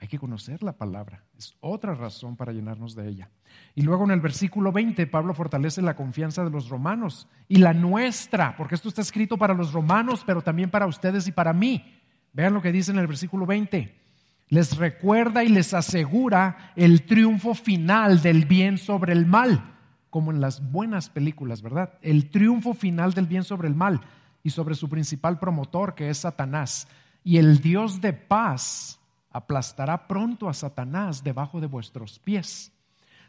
Hay 0.00 0.08
que 0.08 0.18
conocer 0.18 0.62
la 0.62 0.76
palabra. 0.76 1.24
Es 1.38 1.54
otra 1.60 1.94
razón 1.94 2.36
para 2.36 2.52
llenarnos 2.52 2.94
de 2.94 3.08
ella. 3.08 3.30
Y 3.74 3.82
luego 3.82 4.04
en 4.04 4.10
el 4.10 4.20
versículo 4.20 4.72
20, 4.72 5.06
Pablo 5.06 5.34
fortalece 5.34 5.82
la 5.82 5.96
confianza 5.96 6.44
de 6.44 6.50
los 6.50 6.68
romanos 6.68 7.28
y 7.48 7.56
la 7.56 7.72
nuestra, 7.72 8.56
porque 8.56 8.74
esto 8.74 8.88
está 8.88 9.02
escrito 9.02 9.38
para 9.38 9.54
los 9.54 9.72
romanos, 9.72 10.22
pero 10.26 10.42
también 10.42 10.70
para 10.70 10.86
ustedes 10.86 11.26
y 11.28 11.32
para 11.32 11.52
mí. 11.52 12.00
Vean 12.32 12.54
lo 12.54 12.60
que 12.60 12.72
dice 12.72 12.90
en 12.90 12.98
el 12.98 13.06
versículo 13.06 13.46
20. 13.46 14.02
Les 14.48 14.76
recuerda 14.76 15.42
y 15.42 15.48
les 15.48 15.72
asegura 15.72 16.72
el 16.76 17.06
triunfo 17.06 17.54
final 17.54 18.20
del 18.20 18.44
bien 18.44 18.78
sobre 18.78 19.12
el 19.12 19.26
mal, 19.26 19.76
como 20.10 20.32
en 20.32 20.40
las 20.40 20.70
buenas 20.70 21.08
películas, 21.08 21.62
¿verdad? 21.62 21.98
El 22.02 22.30
triunfo 22.30 22.74
final 22.74 23.14
del 23.14 23.26
bien 23.26 23.44
sobre 23.44 23.68
el 23.68 23.74
mal 23.74 24.00
y 24.42 24.50
sobre 24.50 24.74
su 24.74 24.88
principal 24.88 25.38
promotor, 25.38 25.94
que 25.94 26.10
es 26.10 26.18
Satanás. 26.18 26.88
Y 27.22 27.38
el 27.38 27.60
Dios 27.60 28.00
de 28.00 28.12
paz 28.12 29.00
aplastará 29.34 30.06
pronto 30.06 30.48
a 30.48 30.54
Satanás 30.54 31.24
debajo 31.24 31.60
de 31.60 31.66
vuestros 31.66 32.20
pies. 32.20 32.72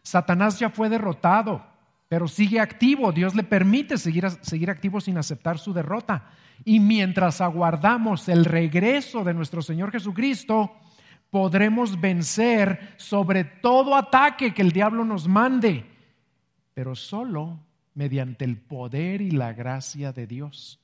Satanás 0.04 0.60
ya 0.60 0.70
fue 0.70 0.88
derrotado, 0.88 1.66
pero 2.08 2.28
sigue 2.28 2.60
activo. 2.60 3.12
Dios 3.12 3.34
le 3.34 3.44
permite 3.44 3.98
seguir, 3.98 4.30
seguir 4.42 4.70
activo 4.70 5.02
sin 5.02 5.18
aceptar 5.18 5.58
su 5.58 5.74
derrota. 5.74 6.30
Y 6.64 6.80
mientras 6.80 7.42
aguardamos 7.42 8.30
el 8.30 8.46
regreso 8.46 9.24
de 9.24 9.34
nuestro 9.34 9.64
Señor 9.64 9.92
Jesucristo, 9.92 10.76
podremos 11.32 12.00
vencer 12.00 12.94
sobre 12.98 13.44
todo 13.44 13.96
ataque 13.96 14.54
que 14.54 14.62
el 14.62 14.72
diablo 14.72 15.04
nos 15.04 15.28
mande, 15.28 15.86
pero 16.76 16.96
solo 16.96 17.60
mediante 17.96 18.46
el 18.46 18.58
poder 18.58 19.22
y 19.22 19.32
la 19.32 19.54
gracia 19.54 20.14
de 20.14 20.28
Dios. 20.28 20.80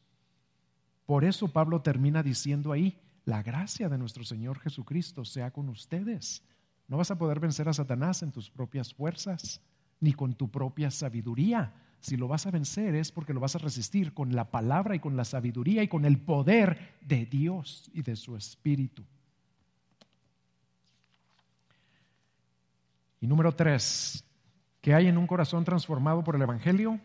Por 1.06 1.26
eso 1.26 1.48
Pablo 1.50 1.82
termina 1.82 2.24
diciendo 2.24 2.72
ahí, 2.72 2.98
la 3.26 3.44
gracia 3.44 3.90
de 3.90 3.98
nuestro 3.98 4.24
Señor 4.24 4.60
Jesucristo 4.60 5.26
sea 5.26 5.52
con 5.52 5.70
ustedes. 5.70 6.44
No 6.88 6.98
vas 6.98 7.12
a 7.12 7.18
poder 7.18 7.40
vencer 7.40 7.70
a 7.70 7.74
Satanás 7.74 8.24
en 8.24 8.32
tus 8.32 8.50
propias 8.50 8.94
fuerzas, 8.94 9.62
ni 10.00 10.14
con 10.14 10.34
tu 10.34 10.50
propia 10.50 10.92
sabiduría. 10.92 11.74
si 12.02 12.18
lo 12.18 12.28
vas 12.28 12.48
a 12.48 12.52
vencer 12.52 12.96
es 12.96 13.12
porque 13.12 13.32
lo 13.32 13.40
vas 13.40 13.56
a 13.56 13.60
resistir 13.60 14.16
con 14.16 14.36
la 14.36 14.50
palabra 14.50 14.96
y 14.96 15.00
con 15.00 15.16
la 15.16 15.24
sabiduría 15.24 15.84
y 15.84 15.88
con 15.88 16.04
el 16.04 16.18
poder 16.18 16.96
de 17.02 17.28
Dios 17.28 17.92
y 17.94 18.02
de 18.02 18.16
su 18.16 18.36
Espíritu. 18.36 19.04
Y 23.22 23.28
número 23.28 23.56
tres, 23.56 24.26
¿qué 24.82 24.96
hay 24.96 25.06
en 25.06 25.20
un 25.20 25.28
corazón 25.28 25.64
transformado 25.64 26.24
por 26.24 26.36
el 26.36 26.42
Evangelio? 26.42 27.00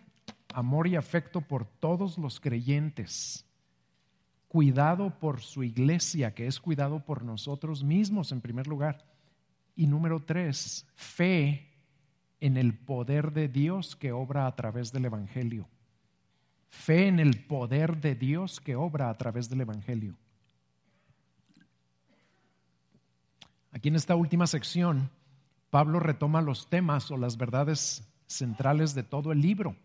Amor 0.54 0.86
y 0.86 0.96
afecto 0.96 1.42
por 1.42 1.66
todos 1.66 2.16
los 2.16 2.40
creyentes. 2.40 3.45
Cuidado 4.48 5.18
por 5.18 5.40
su 5.40 5.62
iglesia, 5.64 6.34
que 6.34 6.46
es 6.46 6.60
cuidado 6.60 7.04
por 7.04 7.22
nosotros 7.22 7.82
mismos 7.82 8.32
en 8.32 8.40
primer 8.40 8.66
lugar. 8.66 9.04
Y 9.74 9.86
número 9.86 10.22
tres, 10.22 10.86
fe 10.94 11.68
en 12.40 12.56
el 12.56 12.74
poder 12.74 13.32
de 13.32 13.48
Dios 13.48 13.96
que 13.96 14.12
obra 14.12 14.46
a 14.46 14.54
través 14.54 14.92
del 14.92 15.06
Evangelio. 15.06 15.68
Fe 16.70 17.08
en 17.08 17.18
el 17.18 17.44
poder 17.44 18.00
de 18.00 18.14
Dios 18.14 18.60
que 18.60 18.76
obra 18.76 19.10
a 19.10 19.18
través 19.18 19.48
del 19.48 19.62
Evangelio. 19.62 20.16
Aquí 23.72 23.88
en 23.88 23.96
esta 23.96 24.16
última 24.16 24.46
sección 24.46 25.10
Pablo 25.70 26.00
retoma 26.00 26.40
los 26.40 26.70
temas 26.70 27.10
o 27.10 27.16
las 27.16 27.36
verdades 27.36 28.08
centrales 28.26 28.94
de 28.94 29.02
todo 29.02 29.32
el 29.32 29.40
libro 29.40 29.76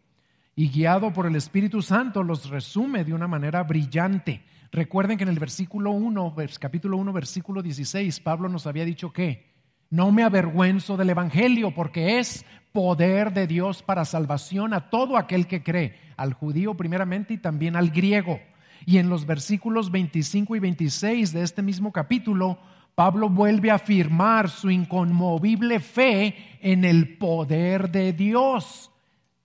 y 0.61 0.69
guiado 0.69 1.11
por 1.11 1.25
el 1.25 1.35
Espíritu 1.35 1.81
Santo 1.81 2.21
los 2.21 2.47
resume 2.47 3.03
de 3.03 3.15
una 3.15 3.27
manera 3.27 3.63
brillante. 3.63 4.43
Recuerden 4.71 5.17
que 5.17 5.23
en 5.23 5.31
el 5.31 5.39
versículo 5.39 5.89
1, 5.89 6.35
capítulo 6.59 6.97
1, 6.97 7.11
versículo 7.13 7.63
16, 7.63 8.19
Pablo 8.19 8.47
nos 8.47 8.67
había 8.67 8.85
dicho 8.85 9.11
que 9.11 9.55
no 9.89 10.11
me 10.11 10.21
avergüenzo 10.21 10.97
del 10.97 11.09
Evangelio 11.09 11.73
porque 11.73 12.19
es 12.19 12.45
poder 12.73 13.33
de 13.33 13.47
Dios 13.47 13.81
para 13.81 14.05
salvación 14.05 14.75
a 14.75 14.91
todo 14.91 15.17
aquel 15.17 15.47
que 15.47 15.63
cree, 15.63 15.95
al 16.15 16.33
judío 16.33 16.75
primeramente 16.75 17.33
y 17.33 17.37
también 17.39 17.75
al 17.75 17.89
griego. 17.89 18.39
Y 18.85 18.99
en 18.99 19.09
los 19.09 19.25
versículos 19.25 19.89
25 19.89 20.55
y 20.55 20.59
26 20.59 21.33
de 21.33 21.41
este 21.41 21.63
mismo 21.63 21.91
capítulo, 21.91 22.59
Pablo 22.93 23.29
vuelve 23.29 23.71
a 23.71 23.75
afirmar 23.75 24.47
su 24.47 24.69
inconmovible 24.69 25.79
fe 25.79 26.35
en 26.61 26.85
el 26.85 27.17
poder 27.17 27.89
de 27.89 28.13
Dios 28.13 28.91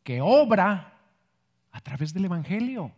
que 0.02 0.20
obra 0.20 0.92
a 1.76 1.80
través 1.82 2.14
del 2.14 2.24
Evangelio. 2.24 2.90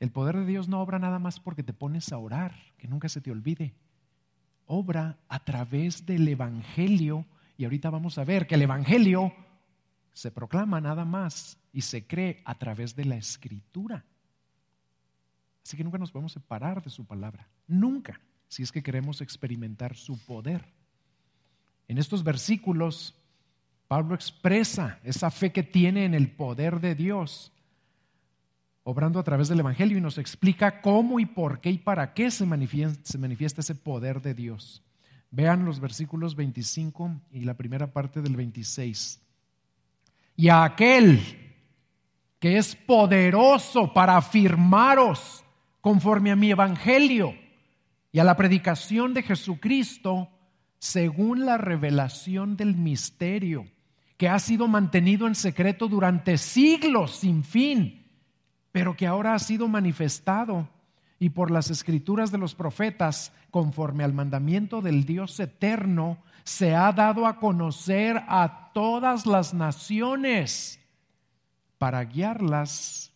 El 0.00 0.10
poder 0.10 0.36
de 0.36 0.44
Dios 0.44 0.66
no 0.66 0.80
obra 0.80 0.98
nada 0.98 1.20
más 1.20 1.38
porque 1.38 1.62
te 1.62 1.72
pones 1.72 2.12
a 2.12 2.18
orar, 2.18 2.56
que 2.76 2.88
nunca 2.88 3.08
se 3.08 3.20
te 3.20 3.30
olvide. 3.30 3.72
Obra 4.66 5.16
a 5.28 5.38
través 5.38 6.04
del 6.04 6.26
Evangelio 6.26 7.24
y 7.56 7.64
ahorita 7.64 7.88
vamos 7.88 8.18
a 8.18 8.24
ver 8.24 8.48
que 8.48 8.56
el 8.56 8.62
Evangelio 8.62 9.32
se 10.12 10.32
proclama 10.32 10.80
nada 10.80 11.04
más 11.04 11.56
y 11.72 11.82
se 11.82 12.04
cree 12.04 12.42
a 12.44 12.58
través 12.58 12.96
de 12.96 13.04
la 13.04 13.16
Escritura. 13.16 14.04
Así 15.62 15.76
que 15.76 15.84
nunca 15.84 15.98
nos 15.98 16.10
podemos 16.10 16.32
separar 16.32 16.82
de 16.82 16.90
su 16.90 17.04
palabra. 17.04 17.48
Nunca, 17.68 18.20
si 18.48 18.64
es 18.64 18.72
que 18.72 18.82
queremos 18.82 19.20
experimentar 19.20 19.94
su 19.94 20.18
poder. 20.18 20.64
En 21.86 21.98
estos 21.98 22.24
versículos, 22.24 23.14
Pablo 23.88 24.14
expresa 24.14 24.98
esa 25.04 25.30
fe 25.30 25.52
que 25.52 25.62
tiene 25.62 26.04
en 26.04 26.14
el 26.14 26.30
poder 26.30 26.80
de 26.80 26.94
Dios, 26.94 27.52
obrando 28.82 29.20
a 29.20 29.22
través 29.22 29.48
del 29.48 29.60
Evangelio, 29.60 29.98
y 29.98 30.00
nos 30.00 30.18
explica 30.18 30.80
cómo 30.80 31.20
y 31.20 31.26
por 31.26 31.60
qué 31.60 31.70
y 31.70 31.78
para 31.78 32.12
qué 32.12 32.30
se 32.30 32.46
manifiesta, 32.46 33.00
se 33.04 33.18
manifiesta 33.18 33.60
ese 33.60 33.76
poder 33.76 34.20
de 34.20 34.34
Dios. 34.34 34.82
Vean 35.30 35.64
los 35.64 35.78
versículos 35.78 36.34
25 36.34 37.20
y 37.30 37.44
la 37.44 37.54
primera 37.54 37.92
parte 37.92 38.22
del 38.22 38.34
26. 38.34 39.20
Y 40.36 40.48
a 40.48 40.64
aquel 40.64 41.20
que 42.40 42.58
es 42.58 42.74
poderoso 42.74 43.92
para 43.92 44.16
afirmaros 44.16 45.44
conforme 45.80 46.32
a 46.32 46.36
mi 46.36 46.50
evangelio 46.50 47.34
y 48.10 48.18
a 48.18 48.24
la 48.24 48.36
predicación 48.36 49.14
de 49.14 49.22
Jesucristo 49.22 50.28
según 50.78 51.46
la 51.46 51.56
revelación 51.56 52.56
del 52.56 52.76
misterio 52.76 53.66
que 54.16 54.28
ha 54.28 54.38
sido 54.38 54.68
mantenido 54.68 55.26
en 55.26 55.34
secreto 55.34 55.88
durante 55.88 56.38
siglos 56.38 57.16
sin 57.16 57.44
fin, 57.44 58.06
pero 58.72 58.96
que 58.96 59.06
ahora 59.06 59.34
ha 59.34 59.38
sido 59.38 59.68
manifestado 59.68 60.68
y 61.18 61.30
por 61.30 61.50
las 61.50 61.70
escrituras 61.70 62.30
de 62.30 62.38
los 62.38 62.54
profetas, 62.54 63.32
conforme 63.50 64.04
al 64.04 64.12
mandamiento 64.12 64.82
del 64.82 65.04
Dios 65.04 65.38
eterno, 65.40 66.18
se 66.44 66.74
ha 66.74 66.92
dado 66.92 67.26
a 67.26 67.38
conocer 67.40 68.22
a 68.28 68.70
todas 68.72 69.26
las 69.26 69.54
naciones 69.54 70.78
para 71.78 72.04
guiarlas 72.04 73.12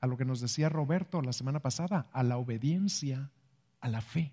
a 0.00 0.06
lo 0.06 0.16
que 0.16 0.24
nos 0.24 0.40
decía 0.40 0.68
Roberto 0.68 1.22
la 1.22 1.32
semana 1.32 1.60
pasada, 1.60 2.06
a 2.12 2.22
la 2.22 2.36
obediencia, 2.36 3.30
a 3.80 3.88
la 3.88 4.00
fe. 4.00 4.32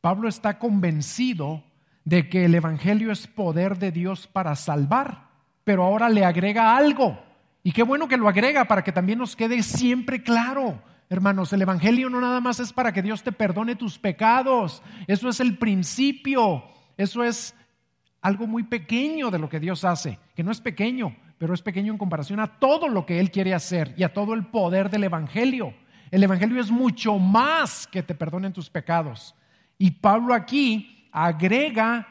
Pablo 0.00 0.28
está 0.28 0.58
convencido 0.58 1.64
de 2.06 2.28
que 2.28 2.44
el 2.44 2.54
Evangelio 2.54 3.10
es 3.10 3.26
poder 3.26 3.78
de 3.78 3.90
Dios 3.90 4.28
para 4.28 4.54
salvar, 4.54 5.28
pero 5.64 5.82
ahora 5.82 6.08
le 6.08 6.24
agrega 6.24 6.76
algo. 6.76 7.18
Y 7.64 7.72
qué 7.72 7.82
bueno 7.82 8.06
que 8.06 8.16
lo 8.16 8.28
agrega 8.28 8.64
para 8.66 8.84
que 8.84 8.92
también 8.92 9.18
nos 9.18 9.34
quede 9.34 9.60
siempre 9.64 10.22
claro. 10.22 10.80
Hermanos, 11.10 11.52
el 11.52 11.62
Evangelio 11.62 12.08
no 12.08 12.20
nada 12.20 12.40
más 12.40 12.60
es 12.60 12.72
para 12.72 12.92
que 12.92 13.02
Dios 13.02 13.24
te 13.24 13.32
perdone 13.32 13.74
tus 13.74 13.98
pecados. 13.98 14.84
Eso 15.08 15.28
es 15.28 15.40
el 15.40 15.58
principio. 15.58 16.62
Eso 16.96 17.24
es 17.24 17.56
algo 18.20 18.46
muy 18.46 18.62
pequeño 18.62 19.32
de 19.32 19.40
lo 19.40 19.48
que 19.48 19.58
Dios 19.58 19.84
hace, 19.84 20.20
que 20.36 20.44
no 20.44 20.52
es 20.52 20.60
pequeño, 20.60 21.16
pero 21.38 21.54
es 21.54 21.62
pequeño 21.62 21.92
en 21.92 21.98
comparación 21.98 22.38
a 22.38 22.60
todo 22.60 22.86
lo 22.86 23.04
que 23.04 23.18
Él 23.18 23.32
quiere 23.32 23.52
hacer 23.52 23.94
y 23.96 24.04
a 24.04 24.12
todo 24.12 24.32
el 24.34 24.46
poder 24.46 24.90
del 24.90 25.04
Evangelio. 25.04 25.74
El 26.12 26.22
Evangelio 26.22 26.60
es 26.60 26.70
mucho 26.70 27.18
más 27.18 27.88
que 27.88 28.04
te 28.04 28.14
perdonen 28.14 28.52
tus 28.52 28.70
pecados. 28.70 29.34
Y 29.76 29.90
Pablo 29.90 30.34
aquí 30.34 31.05
agrega 31.16 32.06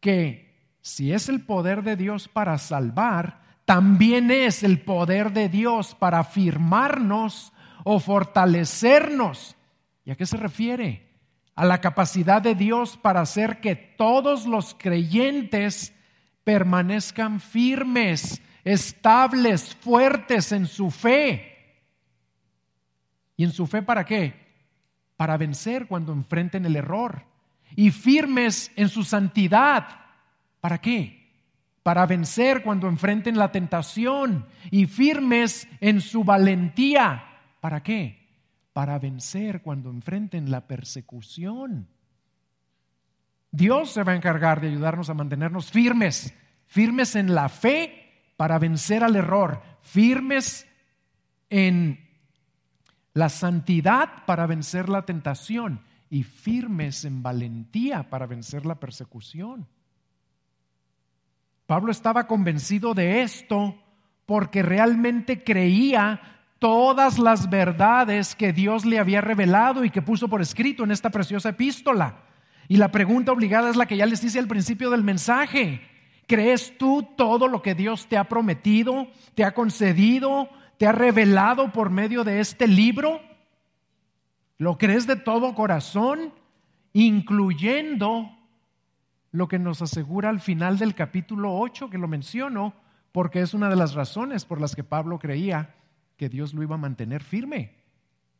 que 0.00 0.76
si 0.80 1.12
es 1.12 1.28
el 1.28 1.44
poder 1.44 1.84
de 1.84 1.94
Dios 1.94 2.26
para 2.26 2.58
salvar, 2.58 3.40
también 3.64 4.32
es 4.32 4.64
el 4.64 4.80
poder 4.80 5.32
de 5.32 5.48
Dios 5.48 5.94
para 5.94 6.18
afirmarnos 6.18 7.52
o 7.84 8.00
fortalecernos. 8.00 9.56
¿Y 10.04 10.10
a 10.10 10.16
qué 10.16 10.26
se 10.26 10.36
refiere? 10.36 11.06
A 11.54 11.64
la 11.64 11.80
capacidad 11.80 12.42
de 12.42 12.56
Dios 12.56 12.96
para 12.96 13.20
hacer 13.20 13.60
que 13.60 13.76
todos 13.76 14.44
los 14.44 14.74
creyentes 14.74 15.94
permanezcan 16.42 17.38
firmes, 17.38 18.42
estables, 18.64 19.72
fuertes 19.76 20.50
en 20.50 20.66
su 20.66 20.90
fe. 20.90 21.76
¿Y 23.36 23.44
en 23.44 23.52
su 23.52 23.68
fe 23.68 23.82
para 23.82 24.04
qué? 24.04 24.34
Para 25.16 25.36
vencer 25.36 25.86
cuando 25.86 26.12
enfrenten 26.12 26.66
el 26.66 26.74
error. 26.74 27.35
Y 27.74 27.90
firmes 27.90 28.70
en 28.76 28.88
su 28.88 29.04
santidad. 29.04 29.86
¿Para 30.60 30.80
qué? 30.80 31.26
Para 31.82 32.06
vencer 32.06 32.62
cuando 32.62 32.88
enfrenten 32.88 33.38
la 33.38 33.52
tentación. 33.52 34.46
Y 34.70 34.86
firmes 34.86 35.68
en 35.80 36.00
su 36.00 36.24
valentía. 36.24 37.24
¿Para 37.60 37.82
qué? 37.82 38.28
Para 38.72 38.98
vencer 38.98 39.62
cuando 39.62 39.90
enfrenten 39.90 40.50
la 40.50 40.66
persecución. 40.66 41.88
Dios 43.50 43.90
se 43.90 44.02
va 44.02 44.12
a 44.12 44.16
encargar 44.16 44.60
de 44.60 44.68
ayudarnos 44.68 45.08
a 45.08 45.14
mantenernos 45.14 45.70
firmes, 45.70 46.34
firmes 46.66 47.16
en 47.16 47.34
la 47.34 47.48
fe 47.48 48.12
para 48.36 48.58
vencer 48.58 49.02
al 49.02 49.16
error, 49.16 49.62
firmes 49.80 50.66
en 51.48 52.06
la 53.14 53.30
santidad 53.30 54.26
para 54.26 54.46
vencer 54.46 54.90
la 54.90 55.06
tentación 55.06 55.80
y 56.10 56.22
firmes 56.22 57.04
en 57.04 57.22
valentía 57.22 58.08
para 58.08 58.26
vencer 58.26 58.66
la 58.66 58.76
persecución. 58.76 59.66
Pablo 61.66 61.90
estaba 61.90 62.26
convencido 62.26 62.94
de 62.94 63.22
esto 63.22 63.76
porque 64.24 64.62
realmente 64.62 65.42
creía 65.42 66.20
todas 66.58 67.18
las 67.18 67.50
verdades 67.50 68.34
que 68.34 68.52
Dios 68.52 68.84
le 68.84 68.98
había 68.98 69.20
revelado 69.20 69.84
y 69.84 69.90
que 69.90 70.02
puso 70.02 70.28
por 70.28 70.40
escrito 70.40 70.84
en 70.84 70.90
esta 70.90 71.10
preciosa 71.10 71.50
epístola. 71.50 72.22
Y 72.68 72.76
la 72.76 72.90
pregunta 72.90 73.32
obligada 73.32 73.70
es 73.70 73.76
la 73.76 73.86
que 73.86 73.96
ya 73.96 74.06
les 74.06 74.22
hice 74.24 74.38
al 74.38 74.48
principio 74.48 74.90
del 74.90 75.04
mensaje. 75.04 75.80
¿Crees 76.26 76.76
tú 76.78 77.08
todo 77.16 77.46
lo 77.46 77.62
que 77.62 77.74
Dios 77.74 78.06
te 78.06 78.16
ha 78.16 78.24
prometido, 78.24 79.06
te 79.34 79.44
ha 79.44 79.54
concedido, 79.54 80.48
te 80.78 80.86
ha 80.86 80.92
revelado 80.92 81.72
por 81.72 81.90
medio 81.90 82.24
de 82.24 82.40
este 82.40 82.66
libro? 82.66 83.20
¿Lo 84.58 84.78
crees 84.78 85.06
de 85.06 85.16
todo 85.16 85.54
corazón, 85.54 86.32
incluyendo 86.92 88.30
lo 89.32 89.48
que 89.48 89.58
nos 89.58 89.82
asegura 89.82 90.30
al 90.30 90.40
final 90.40 90.78
del 90.78 90.94
capítulo 90.94 91.58
8, 91.58 91.90
que 91.90 91.98
lo 91.98 92.08
menciono, 92.08 92.74
porque 93.12 93.40
es 93.40 93.54
una 93.54 93.68
de 93.68 93.76
las 93.76 93.94
razones 93.94 94.44
por 94.44 94.60
las 94.60 94.74
que 94.74 94.84
Pablo 94.84 95.18
creía 95.18 95.74
que 96.16 96.28
Dios 96.28 96.54
lo 96.54 96.62
iba 96.62 96.76
a 96.76 96.78
mantener 96.78 97.22
firme? 97.22 97.74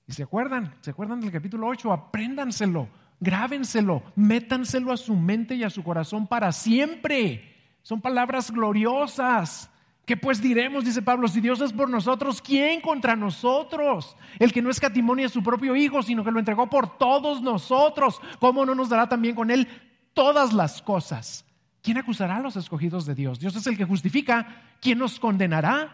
¿Y 0.07 0.13
se 0.13 0.23
acuerdan? 0.23 0.75
¿Se 0.81 0.91
acuerdan 0.91 1.21
del 1.21 1.33
capítulo 1.33 1.67
8? 1.67 1.93
Apréndanselo 1.93 2.89
grábenselo, 3.21 4.03
métanselo 4.15 4.93
a 4.93 4.97
su 4.97 5.15
mente 5.17 5.55
y 5.55 5.65
a 5.65 5.71
su 5.71 5.83
corazón 5.83 6.27
para 6.27 6.53
siempre. 6.53 7.55
Son 7.83 8.01
palabras 8.01 8.51
gloriosas. 8.51 9.71
¿Qué 10.07 10.17
pues 10.17 10.41
diremos? 10.41 10.85
Dice 10.85 11.03
Pablo, 11.03 11.27
si 11.27 11.41
Dios 11.41 11.61
es 11.61 11.73
por 11.73 11.91
nosotros, 11.91 12.41
¿quién 12.41 12.81
contra 12.81 13.17
nosotros? 13.17 14.17
El 14.39 14.53
que 14.53 14.63
no 14.63 14.71
es 14.71 14.81
a 14.83 15.29
su 15.29 15.43
propio 15.43 15.75
Hijo, 15.75 16.01
sino 16.01 16.23
que 16.23 16.31
lo 16.31 16.39
entregó 16.39 16.71
por 16.71 16.97
todos 16.97 17.43
nosotros, 17.43 18.21
¿cómo 18.39 18.65
no 18.65 18.77
nos 18.77 18.89
dará 18.89 19.09
también 19.09 19.35
con 19.35 19.51
Él 19.51 19.67
todas 20.15 20.53
las 20.53 20.81
cosas? 20.81 21.45
¿Quién 21.83 21.99
acusará 21.99 22.37
a 22.37 22.41
los 22.41 22.57
escogidos 22.57 23.05
de 23.05 23.17
Dios? 23.17 23.41
Dios 23.41 23.57
es 23.57 23.67
el 23.67 23.77
que 23.77 23.85
justifica. 23.85 24.63
¿Quién 24.81 24.99
nos 24.99 25.19
condenará? 25.19 25.93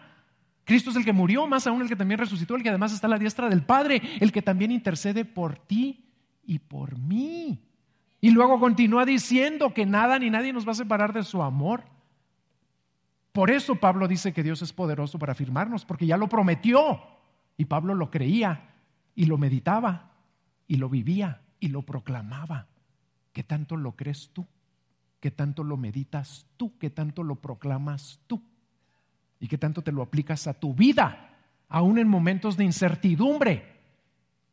Cristo 0.63 0.91
es 0.91 0.95
el 0.95 1.05
que 1.05 1.11
murió, 1.11 1.47
más 1.47 1.65
aún 1.65 1.81
el 1.81 1.89
que 1.89 1.95
también 1.95 2.19
resucitó, 2.19 2.55
el 2.55 2.61
que 2.61 2.69
además 2.69 2.93
está 2.93 3.07
a 3.07 3.09
la 3.09 3.17
diestra 3.17 3.49
del 3.49 3.63
Padre, 3.63 3.99
el 4.19 4.31
que 4.31 4.43
también 4.43 4.71
intercede 4.71 5.25
por 5.25 5.57
ti 5.57 6.05
y 6.45 6.59
por 6.59 6.99
mí. 6.99 7.59
Y 8.21 8.29
luego 8.29 8.59
continúa 8.59 9.05
diciendo 9.05 9.73
que 9.73 9.87
nada 9.87 10.19
ni 10.19 10.29
nadie 10.29 10.53
nos 10.53 10.67
va 10.67 10.71
a 10.71 10.75
separar 10.75 11.13
de 11.13 11.23
su 11.23 11.41
amor. 11.41 11.83
Por 13.33 13.49
eso 13.49 13.75
Pablo 13.75 14.07
dice 14.07 14.31
que 14.31 14.43
Dios 14.43 14.61
es 14.61 14.71
poderoso 14.71 15.19
para 15.19 15.33
afirmarnos, 15.33 15.85
porque 15.85 16.05
ya 16.05 16.17
lo 16.17 16.29
prometió. 16.29 17.01
Y 17.57 17.65
Pablo 17.65 17.95
lo 17.95 18.09
creía 18.09 18.69
y 19.15 19.25
lo 19.25 19.37
meditaba 19.37 20.11
y 20.67 20.77
lo 20.77 20.87
vivía 20.87 21.41
y 21.59 21.69
lo 21.69 21.81
proclamaba. 21.81 22.67
¿Qué 23.33 23.43
tanto 23.43 23.75
lo 23.75 23.95
crees 23.95 24.29
tú? 24.33 24.45
¿Qué 25.19 25.31
tanto 25.31 25.63
lo 25.63 25.77
meditas 25.77 26.45
tú? 26.57 26.77
¿Qué 26.77 26.91
tanto 26.91 27.23
lo 27.23 27.35
proclamas 27.35 28.19
tú? 28.27 28.43
¿Y 29.39 29.47
qué 29.47 29.57
tanto 29.57 29.81
te 29.81 29.91
lo 29.91 30.03
aplicas 30.03 30.45
a 30.45 30.53
tu 30.53 30.75
vida? 30.75 31.35
Aún 31.69 31.97
en 31.97 32.07
momentos 32.07 32.55
de 32.55 32.65
incertidumbre, 32.65 33.79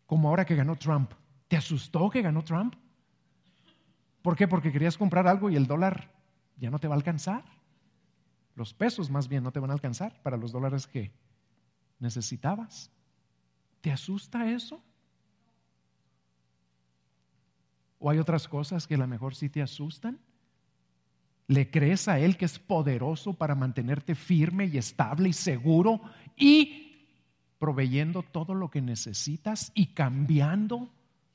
como 0.06 0.28
ahora 0.28 0.46
que 0.46 0.56
ganó 0.56 0.76
Trump. 0.76 1.12
¿Te 1.48 1.56
asustó 1.56 2.08
que 2.08 2.22
ganó 2.22 2.42
Trump? 2.42 2.74
¿Por 4.22 4.36
qué? 4.36 4.48
Porque 4.48 4.72
querías 4.72 4.96
comprar 4.96 5.28
algo 5.28 5.50
y 5.50 5.56
el 5.56 5.66
dólar 5.66 6.10
ya 6.56 6.70
no 6.70 6.78
te 6.78 6.88
va 6.88 6.94
a 6.94 6.96
alcanzar. 6.96 7.44
Los 8.54 8.74
pesos 8.74 9.10
más 9.10 9.28
bien 9.28 9.42
no 9.42 9.52
te 9.52 9.60
van 9.60 9.70
a 9.70 9.74
alcanzar 9.74 10.20
para 10.22 10.36
los 10.36 10.52
dólares 10.52 10.86
que 10.86 11.12
necesitabas. 11.98 12.90
¿Te 13.80 13.90
asusta 13.90 14.50
eso? 14.50 14.82
¿O 17.98 18.10
hay 18.10 18.18
otras 18.18 18.48
cosas 18.48 18.86
que 18.86 18.94
a 18.94 18.98
lo 18.98 19.06
mejor 19.06 19.34
sí 19.34 19.48
te 19.48 19.62
asustan? 19.62 20.18
¿Le 21.46 21.70
crees 21.70 22.08
a 22.08 22.18
Él 22.18 22.36
que 22.36 22.44
es 22.44 22.58
poderoso 22.58 23.34
para 23.34 23.54
mantenerte 23.54 24.14
firme 24.14 24.66
y 24.66 24.78
estable 24.78 25.28
y 25.28 25.32
seguro 25.32 26.00
y 26.36 27.06
proveyendo 27.58 28.22
todo 28.22 28.54
lo 28.54 28.70
que 28.70 28.80
necesitas 28.80 29.72
y 29.74 29.88
cambiando 29.88 30.90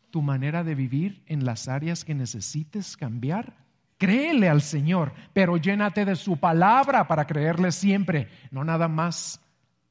tu 0.10 0.22
manera 0.22 0.64
de 0.64 0.74
vivir 0.74 1.22
en 1.28 1.46
las 1.46 1.68
áreas 1.68 2.06
que 2.06 2.16
necesites 2.16 2.98
cambiar? 2.98 3.65
Créele 3.98 4.50
al 4.50 4.62
Señor, 4.62 5.14
pero 5.34 5.58
llénate 5.58 6.04
de 6.04 6.16
su 6.16 6.38
palabra 6.38 7.08
para 7.08 7.26
creerle 7.26 7.72
siempre, 7.72 8.30
no 8.52 8.64
nada 8.64 8.88
más 8.88 9.42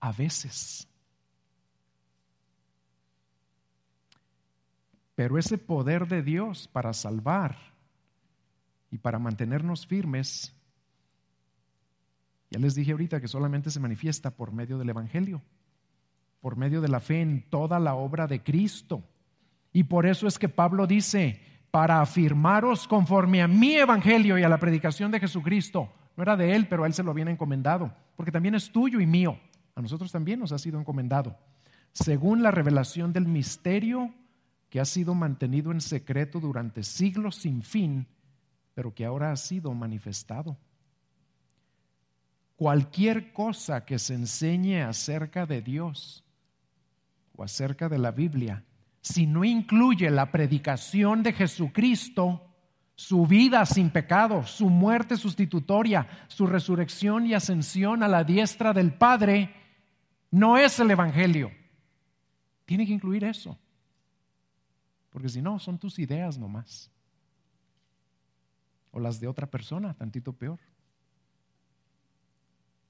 a 0.00 0.12
veces. 0.12 0.86
Pero 5.14 5.38
ese 5.38 5.58
poder 5.58 6.06
de 6.06 6.22
Dios 6.22 6.68
para 6.68 6.92
salvar 6.92 7.56
y 8.90 8.98
para 8.98 9.18
mantenernos 9.18 9.86
firmes, 9.86 10.52
ya 12.50 12.58
les 12.58 12.74
dije 12.74 12.92
ahorita 12.92 13.20
que 13.20 13.28
solamente 13.28 13.70
se 13.70 13.80
manifiesta 13.80 14.30
por 14.30 14.52
medio 14.52 14.76
del 14.76 14.90
Evangelio, 14.90 15.40
por 16.40 16.56
medio 16.56 16.80
de 16.80 16.88
la 16.88 17.00
fe 17.00 17.22
en 17.22 17.42
toda 17.48 17.78
la 17.78 17.94
obra 17.94 18.26
de 18.26 18.42
Cristo. 18.42 19.02
Y 19.72 19.84
por 19.84 20.04
eso 20.04 20.26
es 20.26 20.38
que 20.38 20.48
Pablo 20.48 20.86
dice, 20.86 21.40
para 21.74 22.00
afirmaros 22.00 22.86
conforme 22.86 23.42
a 23.42 23.48
mi 23.48 23.74
evangelio 23.74 24.38
y 24.38 24.44
a 24.44 24.48
la 24.48 24.60
predicación 24.60 25.10
de 25.10 25.18
Jesucristo. 25.18 25.92
No 26.16 26.22
era 26.22 26.36
de 26.36 26.54
él, 26.54 26.68
pero 26.68 26.84
a 26.84 26.86
él 26.86 26.94
se 26.94 27.02
lo 27.02 27.10
habían 27.10 27.26
encomendado, 27.26 27.92
porque 28.14 28.30
también 28.30 28.54
es 28.54 28.70
tuyo 28.70 29.00
y 29.00 29.06
mío. 29.06 29.40
A 29.74 29.82
nosotros 29.82 30.12
también 30.12 30.38
nos 30.38 30.52
ha 30.52 30.58
sido 30.58 30.78
encomendado. 30.78 31.36
Según 31.90 32.44
la 32.44 32.52
revelación 32.52 33.12
del 33.12 33.26
misterio 33.26 34.14
que 34.70 34.78
ha 34.78 34.84
sido 34.84 35.16
mantenido 35.16 35.72
en 35.72 35.80
secreto 35.80 36.38
durante 36.38 36.84
siglos 36.84 37.34
sin 37.34 37.60
fin, 37.64 38.06
pero 38.74 38.94
que 38.94 39.04
ahora 39.04 39.32
ha 39.32 39.36
sido 39.36 39.74
manifestado. 39.74 40.56
Cualquier 42.54 43.32
cosa 43.32 43.84
que 43.84 43.98
se 43.98 44.14
enseñe 44.14 44.82
acerca 44.82 45.44
de 45.44 45.60
Dios 45.60 46.22
o 47.34 47.42
acerca 47.42 47.88
de 47.88 47.98
la 47.98 48.12
Biblia 48.12 48.62
si 49.04 49.26
no 49.26 49.44
incluye 49.44 50.10
la 50.10 50.32
predicación 50.32 51.22
de 51.22 51.34
Jesucristo, 51.34 52.40
su 52.94 53.26
vida 53.26 53.66
sin 53.66 53.90
pecado, 53.90 54.46
su 54.46 54.70
muerte 54.70 55.18
sustitutoria, 55.18 56.08
su 56.28 56.46
resurrección 56.46 57.26
y 57.26 57.34
ascensión 57.34 58.02
a 58.02 58.08
la 58.08 58.24
diestra 58.24 58.72
del 58.72 58.94
Padre, 58.94 59.54
no 60.30 60.56
es 60.56 60.80
el 60.80 60.90
Evangelio. 60.90 61.52
Tiene 62.64 62.86
que 62.86 62.94
incluir 62.94 63.24
eso. 63.24 63.58
Porque 65.10 65.28
si 65.28 65.42
no, 65.42 65.58
son 65.58 65.78
tus 65.78 65.98
ideas 65.98 66.38
nomás. 66.38 66.90
O 68.90 68.98
las 68.98 69.20
de 69.20 69.28
otra 69.28 69.50
persona, 69.50 69.92
tantito 69.92 70.32
peor. 70.32 70.60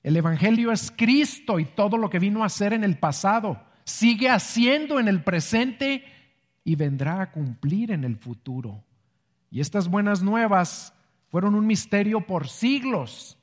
El 0.05 0.17
Evangelio 0.17 0.71
es 0.71 0.93
Cristo 0.97 1.59
y 1.59 1.65
todo 1.65 1.99
lo 1.99 2.09
que 2.09 2.21
vino 2.21 2.45
a 2.45 2.47
hacer 2.47 2.73
en 2.73 2.85
el 2.85 3.01
pasado 3.01 3.74
sigue 3.85 4.31
haciendo 4.31 4.99
en 4.99 5.09
el 5.09 5.23
presente 5.23 6.05
y 6.65 6.77
vendrá 6.77 7.21
a 7.21 7.31
cumplir 7.31 7.91
en 7.91 8.05
el 8.05 8.17
futuro. 8.17 8.83
Y 9.51 9.61
estas 9.61 9.89
buenas 9.89 10.23
nuevas 10.23 10.95
fueron 11.29 11.55
un 11.55 11.67
misterio 11.67 12.23
por 12.23 12.49
siglos, 12.49 13.39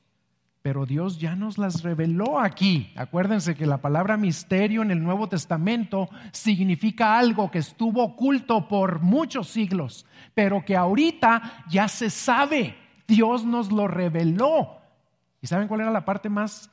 pero 0.60 0.86
Dios 0.86 1.18
ya 1.18 1.36
nos 1.36 1.58
las 1.58 1.82
reveló 1.82 2.38
aquí. 2.38 2.92
Acuérdense 2.96 3.54
que 3.54 3.66
la 3.66 3.78
palabra 3.78 4.16
misterio 4.16 4.82
en 4.82 4.90
el 4.90 5.02
Nuevo 5.02 5.28
Testamento 5.28 6.08
significa 6.32 7.18
algo 7.18 7.50
que 7.50 7.58
estuvo 7.58 8.02
oculto 8.02 8.68
por 8.68 9.00
muchos 9.00 9.48
siglos, 9.48 10.06
pero 10.34 10.64
que 10.64 10.76
ahorita 10.76 11.64
ya 11.68 11.88
se 11.88 12.10
sabe. 12.10 12.76
Dios 13.06 13.44
nos 13.44 13.70
lo 13.70 13.88
reveló. 13.88 14.78
¿Y 15.40 15.46
saben 15.46 15.68
cuál 15.68 15.80
era 15.80 15.90
la 15.90 16.04
parte 16.04 16.28
más 16.28 16.70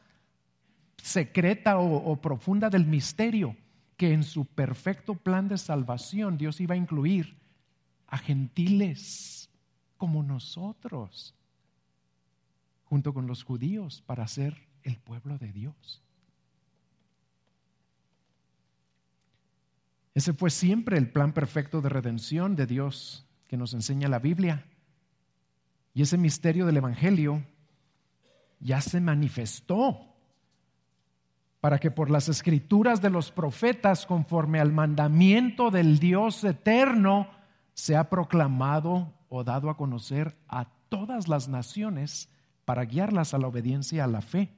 secreta 1.02 1.80
o, 1.80 2.16
profunda 2.22 2.70
del 2.70 2.86
misterio, 2.86 3.56
que 3.97 4.14
en 4.14 4.24
su 4.24 4.45
perfecto 4.45 5.16
plan 5.16 5.47
de 5.47 5.58
salvación 5.58 6.38
Dios 6.38 6.62
iba 6.62 6.76
a 6.76 6.78
incluir 6.78 7.38
a 8.08 8.18
gentiles 8.18 9.50
como 9.97 10.24
nosotros, 10.24 11.36
junto 12.86 13.14
con 13.14 13.28
los 13.28 13.43
judíos, 13.43 14.02
para 14.06 14.28
ser 14.28 14.68
el 14.84 14.97
pueblo 14.97 15.38
de 15.38 15.52
Dios. 15.52 16.02
Ese 20.16 20.34
fue 20.34 20.50
siempre 20.50 20.97
el 20.97 21.12
plan 21.12 21.34
perfecto 21.34 21.82
de 21.82 21.89
redención 21.89 22.56
de 22.56 22.66
Dios 22.66 23.26
que 23.47 23.58
nos 23.58 23.74
enseña 23.74 24.08
la 24.08 24.20
Biblia. 24.20 24.66
Y 25.93 26.02
ese 26.02 26.18
misterio 26.18 26.66
del 26.66 26.78
Evangelio 26.78 27.43
ya 28.60 28.82
se 28.82 29.02
manifestó 29.02 30.09
para 31.62 31.80
que 31.80 31.91
por 31.91 32.10
las 32.10 32.30
escrituras 32.30 33.01
de 33.01 33.10
los 33.10 33.32
profetas, 33.32 34.05
conforme 34.05 34.60
al 34.60 34.72
mandamiento 34.72 35.72
del 35.72 35.99
Dios 35.99 36.43
eterno, 36.43 37.30
sea 37.74 38.10
proclamado 38.10 39.14
o 39.28 39.43
dado 39.43 39.70
a 39.70 39.78
conocer 39.78 40.38
a 40.47 40.66
todas 40.89 41.28
las 41.28 41.47
naciones 41.47 42.30
para 42.66 42.86
guiarlas 42.86 43.34
a 43.34 43.38
la 43.38 43.47
obediencia 43.47 44.03
a 44.03 44.07
la 44.07 44.22
fe. 44.22 44.53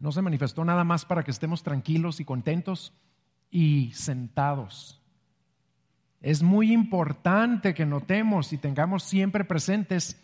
No 0.00 0.12
se 0.12 0.22
manifestó 0.22 0.64
nada 0.64 0.84
más 0.84 1.04
para 1.04 1.24
que 1.24 1.30
estemos 1.30 1.62
tranquilos 1.62 2.20
y 2.20 2.24
contentos 2.24 2.92
y 3.50 3.90
sentados. 3.94 5.02
Es 6.20 6.42
muy 6.42 6.72
importante 6.72 7.74
que 7.74 7.86
notemos 7.86 8.52
y 8.52 8.58
tengamos 8.58 9.02
siempre 9.02 9.44
presentes 9.44 10.20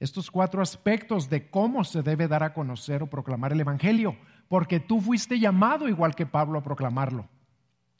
estos 0.00 0.30
cuatro 0.30 0.62
aspectos 0.62 1.30
de 1.30 1.48
cómo 1.48 1.84
se 1.84 2.02
debe 2.02 2.28
dar 2.28 2.42
a 2.42 2.52
conocer 2.52 3.02
o 3.02 3.10
proclamar 3.10 3.52
el 3.52 3.60
Evangelio, 3.60 4.16
porque 4.48 4.80
tú 4.80 5.00
fuiste 5.00 5.38
llamado 5.38 5.88
igual 5.88 6.14
que 6.14 6.26
Pablo 6.26 6.58
a 6.58 6.62
proclamarlo, 6.62 7.28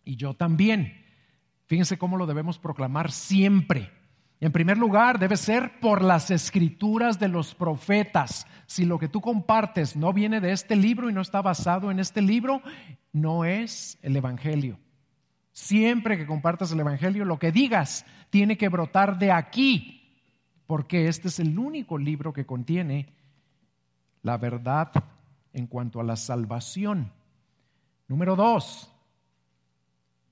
y 0.04 0.16
yo 0.16 0.34
también. 0.34 1.04
Fíjense 1.66 1.96
cómo 1.96 2.16
lo 2.16 2.26
debemos 2.26 2.58
proclamar 2.58 3.10
siempre. 3.10 3.90
En 4.40 4.52
primer 4.52 4.76
lugar, 4.76 5.18
debe 5.18 5.36
ser 5.36 5.80
por 5.80 6.02
las 6.02 6.30
escrituras 6.30 7.18
de 7.18 7.28
los 7.28 7.54
profetas. 7.54 8.46
Si 8.66 8.84
lo 8.84 8.98
que 8.98 9.08
tú 9.08 9.22
compartes 9.22 9.96
no 9.96 10.12
viene 10.12 10.40
de 10.40 10.52
este 10.52 10.76
libro 10.76 11.08
y 11.08 11.14
no 11.14 11.22
está 11.22 11.40
basado 11.40 11.90
en 11.90 11.98
este 11.98 12.20
libro, 12.20 12.60
no 13.12 13.46
es 13.46 13.98
el 14.02 14.16
Evangelio. 14.16 14.78
Siempre 15.52 16.18
que 16.18 16.26
compartas 16.26 16.72
el 16.72 16.80
Evangelio, 16.80 17.24
lo 17.24 17.38
que 17.38 17.52
digas 17.52 18.04
tiene 18.28 18.58
que 18.58 18.68
brotar 18.68 19.18
de 19.18 19.30
aquí, 19.30 20.03
porque 20.74 21.06
este 21.06 21.28
es 21.28 21.38
el 21.38 21.56
único 21.56 21.98
libro 21.98 22.32
que 22.32 22.46
contiene 22.46 23.06
la 24.22 24.38
verdad 24.38 24.90
en 25.52 25.68
cuanto 25.68 26.00
a 26.00 26.02
la 26.02 26.16
salvación. 26.16 27.12
Número 28.08 28.34
dos, 28.34 28.92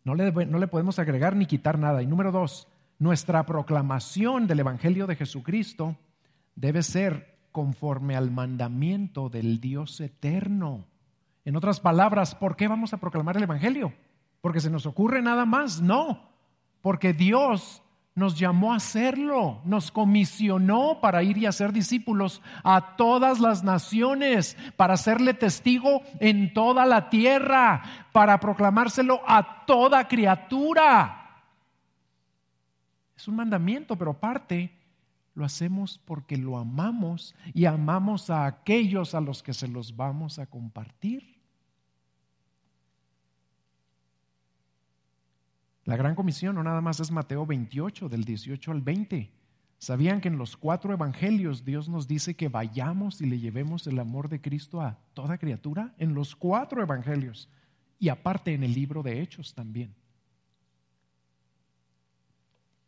no 0.02 0.16
le, 0.16 0.32
no 0.32 0.58
le, 0.58 0.66
podemos 0.66 0.98
agregar 0.98 1.36
ni 1.36 1.46
quitar 1.46 1.78
nada. 1.78 2.02
Y 2.02 2.08
número 2.08 2.32
dos, 2.32 2.66
nuestra 2.98 3.46
proclamación 3.46 4.48
del 4.48 4.58
Evangelio 4.58 5.06
de 5.06 5.14
Jesucristo 5.14 5.96
debe 6.56 6.82
ser 6.82 7.38
conforme 7.52 8.16
al 8.16 8.32
mandamiento 8.32 9.28
del 9.28 9.60
Dios 9.60 10.00
eterno. 10.00 10.86
En 11.44 11.54
otras 11.54 11.78
palabras, 11.78 12.34
¿por 12.34 12.56
qué 12.56 12.66
vamos 12.66 12.92
a 12.92 12.98
proclamar 12.98 13.36
el 13.36 13.44
Evangelio? 13.44 13.92
¿Porque 14.40 14.58
se 14.58 14.70
nos 14.70 14.86
ocurre 14.86 15.22
nada 15.22 15.44
más? 15.44 15.80
No, 15.80 16.30
porque 16.80 17.12
Dios 17.12 17.81
nos 18.14 18.38
llamó 18.38 18.72
a 18.72 18.76
hacerlo, 18.76 19.60
nos 19.64 19.90
comisionó 19.90 21.00
para 21.00 21.22
ir 21.22 21.38
y 21.38 21.46
hacer 21.46 21.72
discípulos 21.72 22.42
a 22.62 22.96
todas 22.96 23.40
las 23.40 23.64
naciones, 23.64 24.56
para 24.76 24.94
hacerle 24.94 25.34
testigo 25.34 26.02
en 26.20 26.52
toda 26.52 26.84
la 26.84 27.08
tierra, 27.08 27.82
para 28.12 28.38
proclamárselo 28.38 29.22
a 29.26 29.64
toda 29.64 30.08
criatura. 30.08 31.42
Es 33.16 33.28
un 33.28 33.36
mandamiento, 33.36 33.96
pero 33.96 34.10
aparte 34.10 34.72
lo 35.34 35.44
hacemos 35.44 35.98
porque 36.04 36.36
lo 36.36 36.58
amamos 36.58 37.34
y 37.54 37.64
amamos 37.64 38.28
a 38.28 38.44
aquellos 38.44 39.14
a 39.14 39.20
los 39.20 39.42
que 39.42 39.54
se 39.54 39.68
los 39.68 39.96
vamos 39.96 40.38
a 40.38 40.46
compartir. 40.46 41.41
La 45.84 45.96
gran 45.96 46.14
comisión 46.14 46.54
no 46.54 46.62
nada 46.62 46.80
más 46.80 47.00
es 47.00 47.10
Mateo 47.10 47.44
28, 47.44 48.08
del 48.08 48.24
18 48.24 48.70
al 48.70 48.82
20. 48.82 49.32
¿Sabían 49.78 50.20
que 50.20 50.28
en 50.28 50.38
los 50.38 50.56
cuatro 50.56 50.92
evangelios 50.92 51.64
Dios 51.64 51.88
nos 51.88 52.06
dice 52.06 52.36
que 52.36 52.48
vayamos 52.48 53.20
y 53.20 53.26
le 53.26 53.40
llevemos 53.40 53.86
el 53.88 53.98
amor 53.98 54.28
de 54.28 54.40
Cristo 54.40 54.80
a 54.80 54.98
toda 55.12 55.38
criatura? 55.38 55.92
En 55.98 56.14
los 56.14 56.36
cuatro 56.36 56.80
evangelios. 56.80 57.48
Y 57.98 58.08
aparte 58.08 58.54
en 58.54 58.62
el 58.62 58.74
libro 58.74 59.02
de 59.02 59.20
Hechos 59.20 59.54
también. 59.54 59.92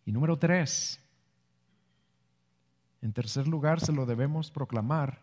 Y 0.05 0.13
número 0.13 0.39
tres, 0.39 1.01
en 3.01 3.13
tercer 3.13 3.49
lugar 3.49 3.81
se 3.81 3.93
lo 3.93 4.07
debemos 4.07 4.51
proclamar 4.51 5.23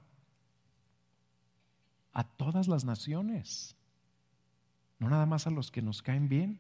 a 2.13 2.24
todas 2.24 2.67
las 2.67 2.84
naciones, 2.84 3.76
no 4.99 5.09
nada 5.09 5.26
más 5.26 5.47
a 5.47 5.51
los 5.51 5.72
que 5.72 5.82
nos 5.82 6.01
caen 6.01 6.28
bien. 6.28 6.59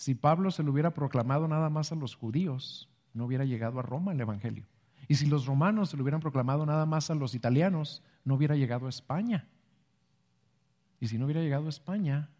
Si 0.00 0.14
Pablo 0.14 0.50
se 0.50 0.62
lo 0.62 0.72
hubiera 0.72 0.94
proclamado 0.94 1.46
nada 1.46 1.68
más 1.68 1.92
a 1.92 1.94
los 1.94 2.14
judíos, 2.14 2.88
no 3.12 3.26
hubiera 3.26 3.44
llegado 3.44 3.78
a 3.78 3.82
Roma 3.82 4.12
el 4.12 4.20
Evangelio. 4.22 4.64
Y 5.08 5.16
si 5.16 5.26
los 5.26 5.44
romanos 5.44 5.90
se 5.90 5.98
lo 5.98 6.02
hubieran 6.02 6.22
proclamado 6.22 6.64
nada 6.64 6.86
más 6.86 7.10
a 7.10 7.14
los 7.14 7.34
italianos, 7.34 8.02
no 8.24 8.36
hubiera 8.36 8.56
llegado 8.56 8.86
a 8.86 8.88
España. 8.88 9.46
Y 11.00 11.08
si 11.08 11.18
no 11.18 11.26
hubiera 11.26 11.42
llegado 11.42 11.66
a 11.66 11.68
España, 11.68 12.30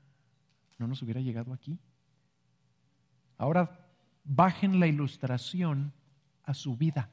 no 0.78 0.86
nos 0.86 1.02
hubiera 1.02 1.20
llegado 1.20 1.52
aquí. 1.52 1.78
Ahora 3.36 3.78
bajen 4.24 4.80
la 4.80 4.86
ilustración 4.86 5.92
a 6.44 6.54
su 6.54 6.78
vida, 6.78 7.10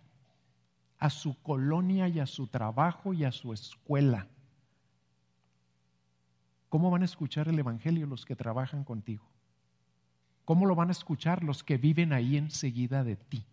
a 0.98 1.10
su 1.10 1.38
colonia 1.42 2.08
y 2.08 2.22
a 2.22 2.26
su 2.26 2.48
trabajo 2.48 3.12
y 3.12 3.26
a 3.26 3.34
su 3.34 3.52
escuela. 3.52 4.30
¿Cómo 6.70 6.90
van 6.90 7.02
a 7.02 7.06
escuchar 7.06 7.50
el 7.50 7.60
Evangelio 7.60 8.08
los 8.08 8.26
que 8.26 8.38
trabajan 8.38 8.86
contigo? 8.86 9.28
¿Cómo 10.48 10.66
lo 10.66 10.76
van 10.76 10.88
a 10.88 10.94
escuchar 10.94 11.44
los 11.44 11.62
que 11.62 11.78
viven 11.78 12.14
ahí 12.14 12.38
enseguida 12.38 13.04
de 13.04 13.18
ti? 13.18 13.44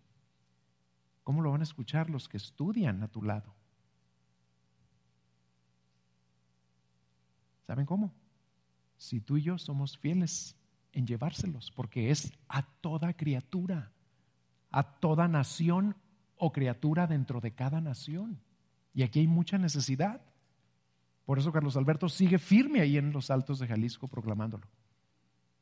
¿Cómo 1.25 1.41
lo 1.41 1.51
van 1.51 1.59
a 1.59 1.65
escuchar 1.65 2.09
los 2.09 2.29
que 2.29 2.37
estudian 2.37 3.03
a 3.03 3.09
tu 3.09 3.21
lado? 3.21 3.53
¿Saben 7.67 7.85
cómo? 7.85 8.13
Si 8.95 9.19
tú 9.19 9.35
y 9.35 9.41
yo 9.41 9.57
somos 9.57 9.97
fieles 9.97 10.55
en 10.93 11.05
llevárselos, 11.05 11.69
porque 11.69 12.11
es 12.11 12.31
a 12.47 12.63
toda 12.63 13.11
criatura, 13.11 13.91
a 14.71 14.83
toda 14.83 15.27
nación 15.27 15.97
o 16.37 16.53
criatura 16.53 17.07
dentro 17.07 17.41
de 17.41 17.53
cada 17.53 17.81
nación. 17.81 18.39
Y 18.93 19.03
aquí 19.03 19.19
hay 19.19 19.27
mucha 19.27 19.57
necesidad. 19.57 20.21
Por 21.25 21.39
eso 21.39 21.51
Carlos 21.51 21.75
Alberto 21.75 22.07
sigue 22.07 22.39
firme 22.39 22.79
ahí 22.79 22.95
en 22.95 23.11
los 23.11 23.29
altos 23.31 23.59
de 23.59 23.67
Jalisco 23.67 24.07
proclamándolo. 24.07 24.65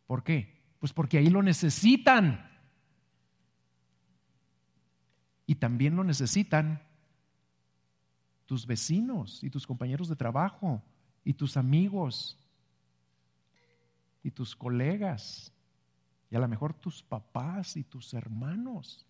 ¿Por 0.06 0.24
qué? 0.24 0.63
Pues 0.84 0.92
porque 0.92 1.18
ahí 1.18 1.30
lo 1.30 1.42
necesitan. 1.42 2.46
Y 5.46 5.56
también 5.56 5.96
lo 5.96 6.04
necesitan 6.04 6.84
tus 8.46 8.68
vecinos 8.68 9.42
y 9.46 9.50
tus 9.50 9.66
compañeros 9.66 10.10
de 10.10 10.18
trabajo 10.18 10.84
y 11.24 11.36
tus 11.36 11.56
amigos 11.56 12.38
y 14.24 14.32
tus 14.32 14.58
colegas 14.58 15.54
y 16.30 16.36
a 16.36 16.40
lo 16.40 16.50
mejor 16.50 16.74
tus 16.74 17.02
papás 17.02 17.78
y 17.78 17.86
tus 17.86 18.14
hermanos. 18.14 19.06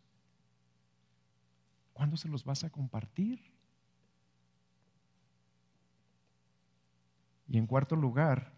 ¿Cuándo 1.91 2.17
se 2.17 2.30
los 2.30 2.43
vas 2.43 2.63
a 2.63 2.69
compartir? 2.69 3.51
Y 7.47 7.57
en 7.57 7.65
cuarto 7.65 7.95
lugar, 7.95 8.53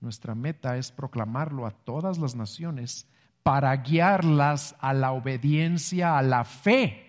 nuestra 0.00 0.34
meta 0.34 0.76
es 0.76 0.92
proclamarlo 0.92 1.66
a 1.66 1.70
todas 1.70 2.18
las 2.18 2.34
naciones 2.34 3.08
para 3.42 3.74
guiarlas 3.76 4.76
a 4.80 4.92
la 4.92 5.12
obediencia, 5.12 6.18
a 6.18 6.22
la 6.22 6.44
fe. 6.44 7.04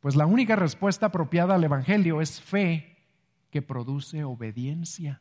Pues 0.00 0.16
la 0.16 0.26
única 0.26 0.56
respuesta 0.56 1.06
apropiada 1.06 1.54
al 1.54 1.64
Evangelio 1.64 2.20
es 2.20 2.40
fe 2.40 2.98
que 3.50 3.62
produce 3.62 4.24
obediencia. 4.24 5.20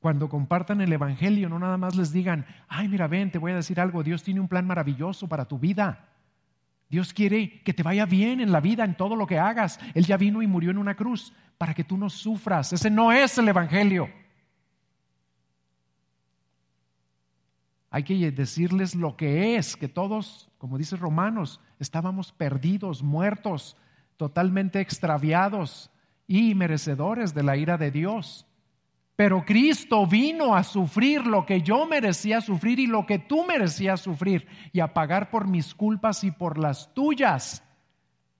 Cuando 0.00 0.28
compartan 0.28 0.80
el 0.80 0.92
Evangelio, 0.92 1.48
no 1.48 1.58
nada 1.58 1.76
más 1.76 1.94
les 1.94 2.12
digan, 2.12 2.46
ay, 2.68 2.88
mira, 2.88 3.06
ven, 3.06 3.30
te 3.30 3.38
voy 3.38 3.52
a 3.52 3.56
decir 3.56 3.80
algo, 3.80 4.02
Dios 4.02 4.22
tiene 4.22 4.40
un 4.40 4.48
plan 4.48 4.66
maravilloso 4.66 5.28
para 5.28 5.46
tu 5.46 5.58
vida. 5.58 6.08
Dios 6.88 7.12
quiere 7.12 7.62
que 7.62 7.72
te 7.72 7.82
vaya 7.82 8.04
bien 8.04 8.40
en 8.40 8.52
la 8.52 8.60
vida, 8.60 8.84
en 8.84 8.96
todo 8.96 9.16
lo 9.16 9.26
que 9.26 9.38
hagas. 9.38 9.78
Él 9.94 10.04
ya 10.04 10.16
vino 10.16 10.42
y 10.42 10.46
murió 10.46 10.70
en 10.70 10.78
una 10.78 10.94
cruz 10.94 11.32
para 11.56 11.72
que 11.72 11.84
tú 11.84 11.96
no 11.96 12.10
sufras. 12.10 12.72
Ese 12.72 12.90
no 12.90 13.12
es 13.12 13.38
el 13.38 13.48
Evangelio. 13.48 14.08
Hay 17.94 18.04
que 18.04 18.30
decirles 18.30 18.94
lo 18.94 19.18
que 19.18 19.56
es, 19.56 19.76
que 19.76 19.86
todos, 19.86 20.48
como 20.56 20.78
dice 20.78 20.96
Romanos, 20.96 21.60
estábamos 21.78 22.32
perdidos, 22.32 23.02
muertos, 23.02 23.76
totalmente 24.16 24.80
extraviados 24.80 25.90
y 26.26 26.54
merecedores 26.54 27.34
de 27.34 27.42
la 27.42 27.58
ira 27.58 27.76
de 27.76 27.90
Dios. 27.90 28.46
Pero 29.14 29.44
Cristo 29.44 30.06
vino 30.06 30.56
a 30.56 30.64
sufrir 30.64 31.26
lo 31.26 31.44
que 31.44 31.60
yo 31.60 31.84
merecía 31.84 32.40
sufrir 32.40 32.80
y 32.80 32.86
lo 32.86 33.04
que 33.04 33.18
tú 33.18 33.44
merecías 33.44 34.00
sufrir 34.00 34.48
y 34.72 34.80
a 34.80 34.94
pagar 34.94 35.28
por 35.28 35.46
mis 35.46 35.74
culpas 35.74 36.24
y 36.24 36.30
por 36.30 36.56
las 36.56 36.94
tuyas. 36.94 37.62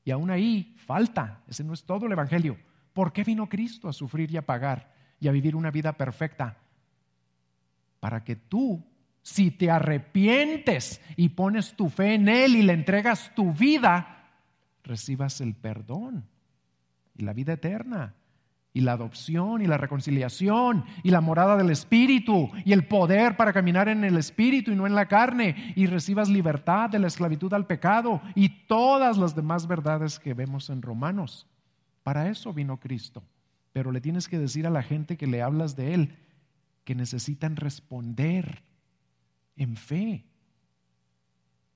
Y 0.03 0.13
aún 0.13 0.31
ahí 0.31 0.75
falta, 0.79 1.43
ese 1.47 1.63
no 1.63 1.75
es 1.75 1.85
todo 1.85 2.07
el 2.07 2.13
Evangelio. 2.13 2.57
¿Por 2.95 3.13
qué 3.13 3.23
vino 3.23 3.51
Cristo 3.51 3.87
a 3.87 3.93
sufrir 3.93 4.31
y 4.31 4.39
a 4.39 4.47
pagar 4.47 4.95
y 5.21 5.29
a 5.29 5.33
vivir 5.33 5.55
una 5.55 5.71
vida 5.71 5.93
perfecta? 5.93 6.57
Para 8.01 8.25
que 8.25 8.35
tú 8.35 8.83
si 9.23 9.51
te 9.51 9.71
arrepientes 9.71 11.01
y 11.17 11.31
pones 11.31 11.75
tu 11.75 11.89
fe 11.89 12.15
en 12.15 12.29
Él 12.29 12.57
y 12.57 12.63
le 12.63 12.73
entregas 12.73 13.33
tu 13.35 13.53
vida, 13.53 14.31
recibas 14.83 15.41
el 15.41 15.55
perdón 15.55 16.25
y 17.17 17.23
la 17.23 17.33
vida 17.33 17.55
eterna 17.55 18.15
y 18.75 18.81
la 18.81 18.93
adopción 18.93 19.63
y 19.63 19.67
la 19.67 19.77
reconciliación 19.77 20.85
y 21.03 21.11
la 21.11 21.21
morada 21.21 21.57
del 21.57 21.71
Espíritu 21.71 22.51
y 22.65 22.73
el 22.73 22.87
poder 22.87 23.37
para 23.37 23.53
caminar 23.53 23.89
en 23.89 24.03
el 24.03 24.17
Espíritu 24.17 24.73
y 24.73 24.77
no 24.77 24.87
en 24.87 24.95
la 24.95 25.07
carne 25.07 25.75
y 25.77 25.87
recibas 25.87 26.29
libertad 26.29 26.91
de 26.91 26.99
la 26.99 27.07
esclavitud 27.07 27.53
al 27.53 27.67
pecado 27.67 28.23
y 28.35 28.49
todas 28.67 29.19
las 29.19 29.37
demás 29.37 29.67
verdades 29.67 30.19
que 30.19 30.35
vemos 30.35 30.71
en 30.71 30.83
Romanos. 30.83 31.47
Para 32.03 32.29
eso 32.29 32.53
vino 32.53 32.81
Cristo. 32.81 33.23
Pero 33.73 33.93
le 33.93 34.01
tienes 34.01 34.29
que 34.29 34.39
decir 34.39 34.67
a 34.67 34.71
la 34.71 34.83
gente 34.83 35.17
que 35.17 35.27
le 35.27 35.43
hablas 35.43 35.77
de 35.77 35.95
Él 35.95 36.19
que 36.85 36.95
necesitan 36.95 37.57
responder 37.57 38.63
en 39.57 39.77
fe. 39.77 40.25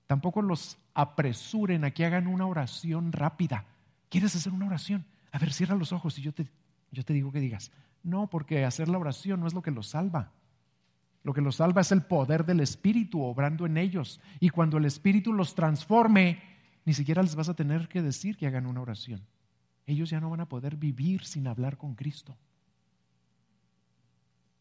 Tampoco 0.06 0.42
los 0.42 0.78
apresuren 0.94 1.84
a 1.84 1.90
que 1.90 2.04
hagan 2.04 2.26
una 2.26 2.46
oración 2.46 3.12
rápida. 3.12 3.66
¿Quieres 4.08 4.34
hacer 4.36 4.52
una 4.52 4.66
oración? 4.66 5.04
A 5.32 5.38
ver, 5.38 5.52
cierra 5.52 5.74
los 5.74 5.92
ojos 5.92 6.18
y 6.18 6.22
yo 6.22 6.32
te, 6.32 6.46
yo 6.90 7.04
te 7.04 7.12
digo 7.12 7.32
que 7.32 7.40
digas. 7.40 7.72
No, 8.02 8.28
porque 8.28 8.64
hacer 8.64 8.88
la 8.88 8.98
oración 8.98 9.40
no 9.40 9.46
es 9.46 9.54
lo 9.54 9.62
que 9.62 9.70
los 9.70 9.88
salva. 9.88 10.32
Lo 11.24 11.34
que 11.34 11.40
los 11.40 11.56
salva 11.56 11.80
es 11.80 11.90
el 11.90 12.02
poder 12.02 12.46
del 12.46 12.60
Espíritu 12.60 13.22
obrando 13.22 13.66
en 13.66 13.76
ellos. 13.76 14.20
Y 14.38 14.50
cuando 14.50 14.78
el 14.78 14.84
Espíritu 14.84 15.32
los 15.32 15.56
transforme, 15.56 16.40
ni 16.84 16.94
siquiera 16.94 17.22
les 17.22 17.34
vas 17.34 17.48
a 17.48 17.54
tener 17.54 17.88
que 17.88 18.00
decir 18.00 18.36
que 18.36 18.46
hagan 18.46 18.66
una 18.66 18.80
oración. 18.80 19.26
Ellos 19.86 20.08
ya 20.08 20.20
no 20.20 20.30
van 20.30 20.40
a 20.40 20.48
poder 20.48 20.76
vivir 20.76 21.24
sin 21.24 21.48
hablar 21.48 21.76
con 21.76 21.96
Cristo. 21.96 22.36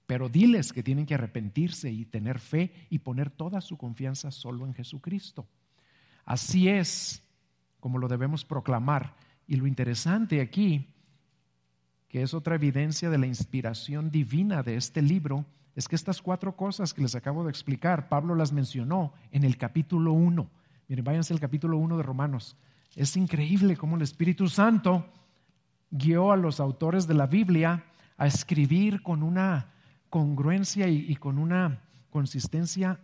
Pero 0.06 0.30
diles 0.30 0.72
que 0.72 0.84
tienen 0.84 1.06
que 1.06 1.16
arrepentirse 1.16 1.92
y 1.92 2.06
tener 2.06 2.40
fe 2.40 2.72
y 2.90 3.00
poner 3.00 3.30
toda 3.30 3.62
su 3.62 3.78
confianza 3.78 4.32
solo 4.32 4.66
en 4.66 4.74
Jesucristo. 4.74 5.48
Así 6.26 6.70
es 6.70 7.24
como 7.80 7.98
lo 7.98 8.08
debemos 8.08 8.46
proclamar. 8.46 9.16
Y 9.48 9.58
lo 9.58 9.68
interesante 9.68 10.42
aquí, 10.42 10.88
que 12.08 12.24
es 12.24 12.34
otra 12.34 12.56
evidencia 12.56 13.10
de 13.10 13.18
la 13.18 13.28
inspiración 13.28 14.10
divina 14.10 14.64
de 14.64 14.76
este 14.76 15.02
libro, 15.02 15.46
es 15.76 15.88
que 15.88 15.96
estas 15.96 16.22
cuatro 16.22 16.56
cosas 16.56 16.94
que 16.94 17.02
les 17.02 17.16
acabo 17.16 17.44
de 17.44 17.50
explicar, 17.50 18.10
Pablo 18.10 18.34
las 18.34 18.54
mencionó 18.54 19.14
en 19.32 19.44
el 19.44 19.58
capítulo 19.58 20.14
1. 20.14 20.50
Miren, 20.88 21.06
váyanse 21.06 21.34
al 21.34 21.40
capítulo 21.40 21.78
1 21.78 21.98
de 21.98 22.04
Romanos. 22.04 22.56
Es 22.96 23.18
increíble 23.18 23.76
cómo 23.76 23.98
el 23.98 24.02
Espíritu 24.02 24.48
Santo 24.48 25.06
guió 25.92 26.32
a 26.32 26.38
los 26.38 26.60
autores 26.60 27.08
de 27.08 27.14
la 27.14 27.28
Biblia 27.28 27.84
a 28.18 28.26
escribir 28.26 29.04
con 29.04 29.22
una 29.22 29.75
congruencia 30.10 30.88
y, 30.88 31.16
con 31.16 31.38
una 31.38 31.82
consistencia 32.10 33.00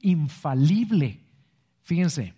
infalible. 0.00 1.20
Fíjense, 1.82 2.34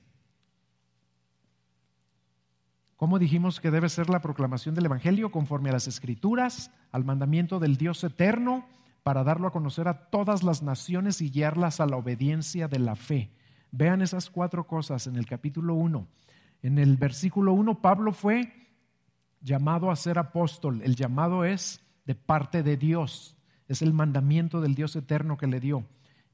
¿cómo 2.96 3.18
dijimos 3.18 3.60
que 3.60 3.70
debe 3.70 3.88
ser 3.88 4.10
la 4.10 4.20
proclamación 4.20 4.74
del 4.74 4.86
Evangelio 4.86 5.30
conforme 5.30 5.70
a 5.70 5.74
las 5.74 5.86
Escrituras, 5.86 6.70
al 6.92 7.04
mandamiento 7.04 7.58
del 7.58 7.76
Dios 7.76 8.02
eterno, 8.04 8.66
para 9.02 9.24
darlo 9.24 9.48
a 9.48 9.52
conocer 9.52 9.88
a 9.88 10.10
todas 10.10 10.42
las 10.42 10.62
naciones 10.62 11.20
y 11.20 11.30
guiarlas 11.30 11.80
a 11.80 11.86
la 11.86 11.96
obediencia 11.96 12.68
de 12.68 12.78
la 12.78 12.96
fe? 12.96 13.30
Vean 13.70 14.02
esas 14.02 14.30
cuatro 14.30 14.66
cosas 14.66 15.06
en 15.06 15.16
el 15.16 15.26
capítulo 15.26 15.74
1. 15.74 16.06
En 16.62 16.78
el 16.78 16.96
versículo 16.96 17.52
1, 17.52 17.80
Pablo 17.80 18.12
fue 18.12 18.52
llamado 19.40 19.90
a 19.90 19.96
ser 19.96 20.18
apóstol. 20.18 20.82
El 20.82 20.96
llamado 20.96 21.44
es 21.44 21.80
de 22.04 22.14
parte 22.14 22.62
de 22.62 22.76
Dios. 22.76 23.36
Es 23.68 23.82
el 23.82 23.92
mandamiento 23.92 24.60
del 24.60 24.74
Dios 24.74 24.96
eterno 24.96 25.36
que 25.36 25.46
le 25.46 25.60
dio. 25.60 25.84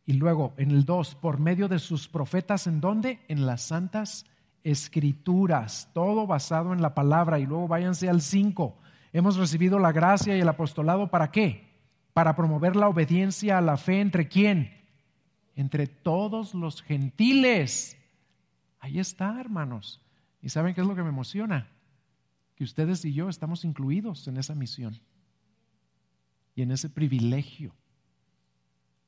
Y 0.06 0.14
luego 0.14 0.54
en 0.56 0.70
el 0.70 0.84
2, 0.84 1.16
por 1.16 1.40
medio 1.40 1.66
de 1.68 1.80
sus 1.80 2.08
profetas, 2.08 2.66
¿en 2.66 2.80
dónde? 2.80 3.20
En 3.28 3.44
las 3.44 3.62
santas 3.62 4.24
escrituras, 4.62 5.90
todo 5.92 6.26
basado 6.26 6.72
en 6.72 6.80
la 6.80 6.94
palabra. 6.94 7.40
Y 7.40 7.46
luego 7.46 7.66
váyanse 7.66 8.08
al 8.08 8.20
5. 8.20 8.78
Hemos 9.12 9.36
recibido 9.36 9.78
la 9.78 9.92
gracia 9.92 10.36
y 10.36 10.40
el 10.40 10.48
apostolado 10.48 11.10
para 11.10 11.30
qué? 11.30 11.72
Para 12.12 12.36
promover 12.36 12.76
la 12.76 12.88
obediencia 12.88 13.58
a 13.58 13.62
la 13.62 13.76
fe 13.76 14.00
entre 14.00 14.28
quién? 14.28 14.72
Entre 15.56 15.86
todos 15.88 16.54
los 16.54 16.82
gentiles. 16.82 17.96
Ahí 18.78 19.00
está, 19.00 19.40
hermanos. 19.40 20.00
¿Y 20.40 20.50
saben 20.50 20.74
qué 20.74 20.82
es 20.82 20.86
lo 20.86 20.94
que 20.94 21.02
me 21.02 21.08
emociona? 21.08 21.68
Que 22.54 22.64
ustedes 22.64 23.04
y 23.04 23.12
yo 23.12 23.28
estamos 23.28 23.64
incluidos 23.64 24.28
en 24.28 24.36
esa 24.36 24.54
misión 24.54 25.00
y 26.54 26.62
en 26.62 26.70
ese 26.70 26.88
privilegio. 26.88 27.72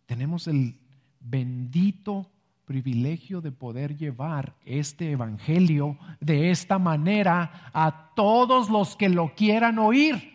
Tenemos 0.06 0.46
el 0.46 0.76
bendito 1.20 2.30
privilegio 2.64 3.40
de 3.40 3.52
poder 3.52 3.96
llevar 3.96 4.54
este 4.64 5.12
Evangelio 5.12 5.96
de 6.20 6.50
esta 6.50 6.78
manera 6.78 7.70
a 7.72 8.12
todos 8.14 8.68
los 8.68 8.96
que 8.96 9.08
lo 9.08 9.34
quieran 9.34 9.78
oír. 9.78 10.32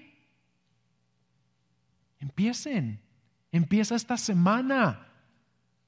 Empiecen, 2.19 3.01
empieza 3.51 3.95
esta 3.95 4.17
semana 4.17 5.07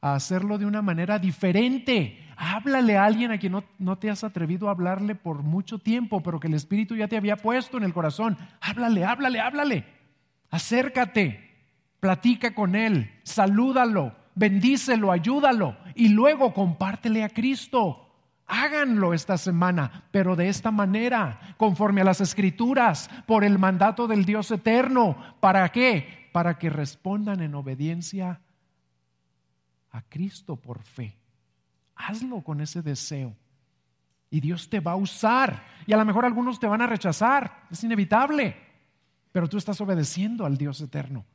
a 0.01 0.15
hacerlo 0.15 0.57
de 0.57 0.65
una 0.65 0.81
manera 0.81 1.17
diferente. 1.17 2.19
Háblale 2.35 2.97
a 2.97 3.05
alguien 3.05 3.31
a 3.31 3.37
quien 3.37 3.53
no, 3.53 3.63
no, 3.77 3.97
te 3.97 4.09
has 4.09 4.23
atrevido 4.23 4.67
a 4.67 4.71
hablarle 4.71 5.15
por 5.15 5.43
mucho 5.43 5.79
tiempo, 5.79 6.21
pero 6.21 6.39
que 6.39 6.47
el 6.47 6.55
Espíritu 6.55 6.95
ya 6.95 7.07
te 7.07 7.15
había 7.15 7.37
puesto 7.37 7.77
en 7.77 7.83
el 7.83 7.93
corazón. 7.93 8.37
Háblale, 8.59 9.05
háblale, 9.05 9.39
háblale. 9.39 10.02
Acércate, 10.53 11.49
platica 11.99 12.53
con 12.53 12.75
él, 12.75 13.11
salúdalo, 13.23 14.15
bendícelo, 14.35 15.11
ayúdalo 15.11 15.75
y 15.95 16.09
luego 16.09 16.53
compártele 16.53 17.23
a 17.23 17.29
Cristo. 17.29 18.07
Háganlo 18.45 19.15
esta 19.15 19.39
semana, 19.39 20.03
pero 20.11 20.35
de 20.35 20.49
esta 20.49 20.69
manera, 20.69 21.55
conforme 21.57 22.01
a 22.01 22.03
las 22.03 22.21
escrituras, 22.21 23.09
por 23.25 23.43
el 23.43 23.57
mandato 23.57 24.05
del 24.05 24.25
Dios 24.25 24.51
eterno. 24.51 25.17
¿Para 25.39 25.67
qué? 25.71 26.29
Para 26.31 26.59
que 26.59 26.69
respondan 26.69 27.41
en 27.41 27.55
obediencia 27.55 28.39
a 29.89 30.03
Cristo 30.03 30.55
por 30.55 30.83
fe. 30.83 31.17
Hazlo 31.95 32.41
con 32.41 32.61
ese 32.61 32.83
deseo. 32.83 33.35
Y 34.29 34.39
Dios 34.39 34.69
te 34.69 34.79
va 34.79 34.91
a 34.91 34.97
usar. 34.97 35.63
Y 35.87 35.93
a 35.93 35.97
lo 35.97 36.05
mejor 36.05 36.25
algunos 36.25 36.59
te 36.59 36.67
van 36.67 36.83
a 36.83 36.87
rechazar. 36.87 37.65
Es 37.71 37.83
inevitable. 37.83 38.62
Pero 39.33 39.49
tú 39.49 39.57
estás 39.57 39.81
obedeciendo 39.81 40.45
al 40.45 40.57
Dios 40.57 40.79
eterno. 40.79 41.25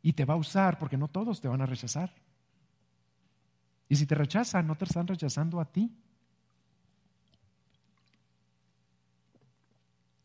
Y 0.00 0.14
te 0.14 0.24
va 0.24 0.34
a 0.34 0.38
usar 0.38 0.78
porque 0.78 0.96
no 0.96 1.08
todos 1.08 1.40
te 1.40 1.48
van 1.48 1.60
a 1.60 1.66
rechazar. 1.66 2.14
Y 3.88 3.96
si 3.96 4.06
te 4.06 4.14
rechazan, 4.14 4.66
no 4.66 4.76
te 4.76 4.84
están 4.84 5.06
rechazando 5.08 5.60
a 5.60 5.64
ti. 5.64 5.92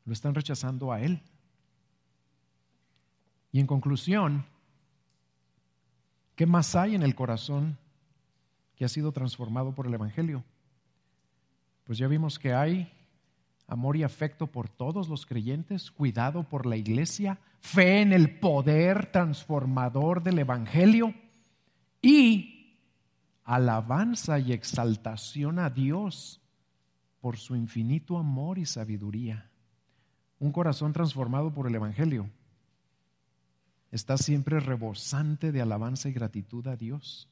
Lo 0.05 0.13
están 0.13 0.35
rechazando 0.35 0.93
a 0.93 1.01
Él. 1.01 1.21
Y 3.51 3.59
en 3.59 3.65
conclusión, 3.65 4.45
¿qué 6.35 6.45
más 6.45 6.75
hay 6.75 6.93
en 6.93 7.01
el 7.01 7.15
corazón 7.15 7.79
que 8.75 8.85
ha 8.85 8.89
sido 8.89 9.11
transformado 9.11 9.73
por 9.73 9.87
el 9.87 9.93
Evangelio? 9.95 10.43
Pues 11.85 11.97
ya 11.97 12.07
vimos 12.07 12.37
que 12.37 12.53
hay 12.53 12.94
amor 13.67 13.97
y 13.97 14.03
afecto 14.03 14.47
por 14.47 14.69
todos 14.69 15.09
los 15.09 15.25
creyentes, 15.25 15.91
cuidado 15.91 16.43
por 16.43 16.65
la 16.65 16.77
iglesia, 16.77 17.39
fe 17.59 18.01
en 18.01 18.13
el 18.13 18.39
poder 18.39 19.11
transformador 19.11 20.21
del 20.21 20.39
Evangelio 20.39 21.13
y 22.01 22.77
alabanza 23.43 24.39
y 24.39 24.51
exaltación 24.53 25.59
a 25.59 25.69
Dios 25.69 26.41
por 27.21 27.37
su 27.37 27.55
infinito 27.55 28.17
amor 28.17 28.59
y 28.59 28.65
sabiduría. 28.65 29.49
Un 30.39 30.51
corazón 30.51 30.93
transformado 30.93 31.51
por 31.51 31.67
el 31.67 31.75
Evangelio 31.75 32.29
está 33.91 34.17
siempre 34.17 34.59
rebosante 34.59 35.51
de 35.51 35.61
alabanza 35.61 36.09
y 36.09 36.13
gratitud 36.13 36.67
a 36.67 36.75
Dios. 36.75 37.29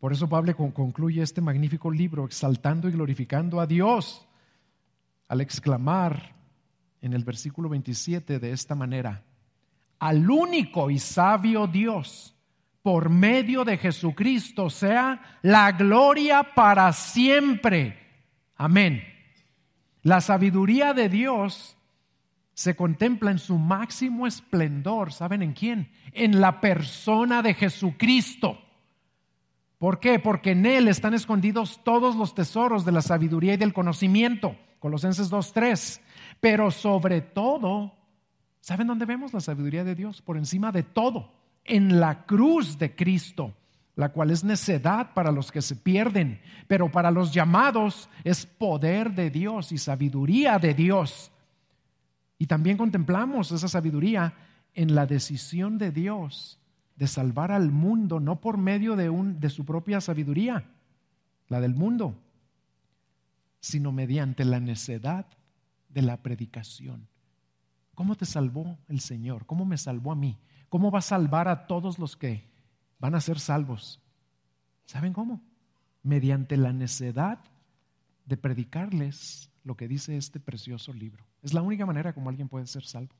Por 0.00 0.12
eso 0.12 0.28
Pablo 0.28 0.56
concluye 0.56 1.22
este 1.22 1.40
magnífico 1.40 1.90
libro 1.90 2.24
exaltando 2.24 2.88
y 2.88 2.92
glorificando 2.92 3.60
a 3.60 3.66
Dios 3.66 4.26
al 5.28 5.40
exclamar 5.40 6.34
en 7.00 7.12
el 7.12 7.24
versículo 7.24 7.68
27 7.68 8.38
de 8.38 8.52
esta 8.52 8.74
manera, 8.74 9.22
al 9.98 10.30
único 10.30 10.90
y 10.90 10.98
sabio 10.98 11.66
Dios, 11.66 12.34
por 12.82 13.08
medio 13.10 13.64
de 13.64 13.78
Jesucristo, 13.78 14.70
sea 14.70 15.38
la 15.42 15.72
gloria 15.72 16.54
para 16.54 16.92
siempre. 16.92 17.98
Amén. 18.56 19.02
La 20.02 20.20
sabiduría 20.20 20.94
de 20.94 21.08
Dios 21.08 21.76
se 22.54 22.76
contempla 22.76 23.30
en 23.30 23.38
su 23.38 23.58
máximo 23.58 24.26
esplendor. 24.26 25.12
¿Saben 25.12 25.42
en 25.42 25.52
quién? 25.52 25.90
En 26.12 26.40
la 26.40 26.60
persona 26.60 27.42
de 27.42 27.54
Jesucristo. 27.54 28.58
¿Por 29.78 30.00
qué? 30.00 30.18
Porque 30.18 30.52
en 30.52 30.64
Él 30.64 30.88
están 30.88 31.12
escondidos 31.12 31.82
todos 31.84 32.16
los 32.16 32.34
tesoros 32.34 32.84
de 32.84 32.92
la 32.92 33.02
sabiduría 33.02 33.54
y 33.54 33.58
del 33.58 33.74
conocimiento. 33.74 34.56
Colosenses 34.78 35.30
2.3. 35.30 36.00
Pero 36.40 36.70
sobre 36.70 37.20
todo, 37.20 37.92
¿saben 38.60 38.86
dónde 38.86 39.06
vemos 39.06 39.32
la 39.32 39.40
sabiduría 39.40 39.84
de 39.84 39.94
Dios? 39.94 40.22
Por 40.22 40.36
encima 40.36 40.72
de 40.72 40.82
todo, 40.82 41.32
en 41.64 42.00
la 42.00 42.26
cruz 42.26 42.78
de 42.78 42.94
Cristo, 42.94 43.54
la 43.94 44.10
cual 44.10 44.30
es 44.30 44.44
necedad 44.44 45.14
para 45.14 45.32
los 45.32 45.50
que 45.50 45.62
se 45.62 45.76
pierden, 45.76 46.40
pero 46.68 46.90
para 46.90 47.10
los 47.10 47.32
llamados 47.32 48.08
es 48.24 48.46
poder 48.46 49.12
de 49.12 49.30
Dios 49.30 49.72
y 49.72 49.78
sabiduría 49.78 50.58
de 50.58 50.74
Dios. 50.74 51.32
Y 52.38 52.46
también 52.46 52.76
contemplamos 52.76 53.52
esa 53.52 53.68
sabiduría 53.68 54.34
en 54.74 54.94
la 54.94 55.06
decisión 55.06 55.78
de 55.78 55.90
Dios 55.90 56.60
de 56.96 57.06
salvar 57.06 57.52
al 57.52 57.70
mundo, 57.70 58.20
no 58.20 58.40
por 58.40 58.56
medio 58.58 58.96
de, 58.96 59.10
un, 59.10 59.38
de 59.38 59.50
su 59.50 59.64
propia 59.64 60.00
sabiduría, 60.00 60.64
la 61.48 61.60
del 61.60 61.74
mundo, 61.74 62.14
sino 63.66 63.90
mediante 63.90 64.44
la 64.44 64.60
necedad 64.60 65.26
de 65.88 66.02
la 66.02 66.22
predicación. 66.22 67.08
¿Cómo 67.96 68.14
te 68.14 68.24
salvó 68.24 68.78
el 68.86 69.00
Señor? 69.00 69.44
¿Cómo 69.44 69.64
me 69.64 69.76
salvó 69.76 70.12
a 70.12 70.14
mí? 70.14 70.38
¿Cómo 70.68 70.92
va 70.92 71.00
a 71.00 71.02
salvar 71.02 71.48
a 71.48 71.66
todos 71.66 71.98
los 71.98 72.16
que 72.16 72.48
van 73.00 73.16
a 73.16 73.20
ser 73.20 73.40
salvos? 73.40 74.00
¿Saben 74.84 75.12
cómo? 75.12 75.42
Mediante 76.04 76.56
la 76.56 76.72
necedad 76.72 77.40
de 78.24 78.36
predicarles 78.36 79.50
lo 79.64 79.76
que 79.76 79.88
dice 79.88 80.16
este 80.16 80.38
precioso 80.38 80.92
libro. 80.92 81.26
Es 81.42 81.52
la 81.52 81.62
única 81.62 81.86
manera 81.86 82.12
como 82.12 82.30
alguien 82.30 82.48
puede 82.48 82.66
ser 82.66 82.84
salvo. 82.84 83.16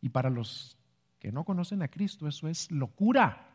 Y 0.00 0.10
para 0.10 0.30
los 0.30 0.78
que 1.18 1.32
no 1.32 1.42
conocen 1.42 1.82
a 1.82 1.88
Cristo, 1.88 2.28
eso 2.28 2.46
es 2.46 2.70
locura, 2.70 3.48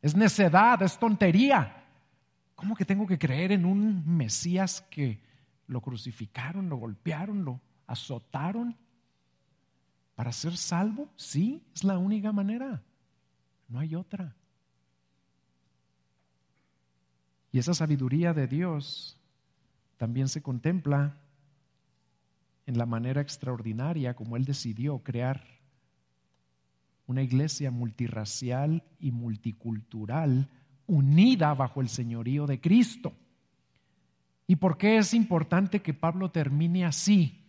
es 0.00 0.16
necedad, 0.16 0.82
es 0.82 0.98
tontería. 0.98 1.81
¿Cómo 2.62 2.76
que 2.76 2.84
tengo 2.84 3.08
que 3.08 3.18
creer 3.18 3.50
en 3.50 3.64
un 3.64 4.04
Mesías 4.06 4.82
que 4.82 5.18
lo 5.66 5.80
crucificaron, 5.80 6.68
lo 6.68 6.76
golpearon, 6.76 7.44
lo 7.44 7.60
azotaron 7.88 8.76
para 10.14 10.30
ser 10.30 10.56
salvo? 10.56 11.10
Sí, 11.16 11.60
es 11.74 11.82
la 11.82 11.98
única 11.98 12.30
manera. 12.30 12.80
No 13.66 13.80
hay 13.80 13.96
otra. 13.96 14.36
Y 17.50 17.58
esa 17.58 17.74
sabiduría 17.74 18.32
de 18.32 18.46
Dios 18.46 19.18
también 19.96 20.28
se 20.28 20.40
contempla 20.40 21.16
en 22.66 22.78
la 22.78 22.86
manera 22.86 23.20
extraordinaria 23.20 24.14
como 24.14 24.36
Él 24.36 24.44
decidió 24.44 25.00
crear 25.00 25.42
una 27.08 27.22
iglesia 27.22 27.72
multirracial 27.72 28.84
y 29.00 29.10
multicultural 29.10 30.48
unida 30.92 31.54
bajo 31.54 31.80
el 31.80 31.88
señorío 31.88 32.46
de 32.46 32.60
Cristo. 32.60 33.14
¿Y 34.46 34.56
por 34.56 34.76
qué 34.76 34.98
es 34.98 35.14
importante 35.14 35.80
que 35.80 35.94
Pablo 35.94 36.30
termine 36.30 36.84
así? 36.84 37.46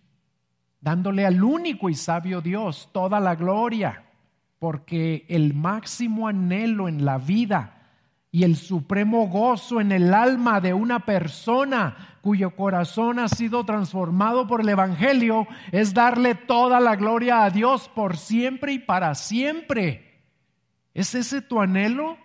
Dándole 0.80 1.26
al 1.26 1.44
único 1.44 1.90
y 1.90 1.96
sabio 1.96 2.40
Dios 2.40 2.90
toda 2.94 3.20
la 3.20 3.36
gloria, 3.36 4.06
porque 4.60 5.26
el 5.28 5.54
máximo 5.54 6.30
anhelo 6.30 6.88
en 6.88 7.04
la 7.04 7.18
vida 7.18 7.90
y 8.32 8.44
el 8.44 8.56
supremo 8.56 9.28
gozo 9.28 9.82
en 9.82 9.92
el 9.92 10.14
alma 10.14 10.62
de 10.62 10.74
una 10.74 11.00
persona 11.00 12.18
cuyo 12.22 12.56
corazón 12.56 13.20
ha 13.20 13.28
sido 13.28 13.66
transformado 13.66 14.48
por 14.48 14.62
el 14.62 14.70
Evangelio 14.70 15.48
es 15.74 15.94
darle 15.94 16.34
toda 16.34 16.80
la 16.80 16.96
gloria 16.96 17.44
a 17.44 17.50
Dios 17.50 17.90
por 17.90 18.16
siempre 18.16 18.72
y 18.72 18.80
para 18.80 19.14
siempre. 19.16 20.22
¿Es 20.94 21.14
ese 21.14 21.42
tu 21.42 21.60
anhelo? 21.60 22.23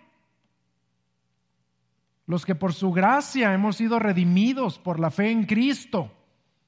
Los 2.29 2.45
que 2.45 2.53
por 2.53 2.73
su 2.73 2.91
gracia 2.91 3.55
hemos 3.55 3.77
sido 3.77 3.97
redimidos 3.97 4.77
por 4.77 4.99
la 4.99 5.09
fe 5.09 5.31
en 5.31 5.47
Cristo 5.47 6.11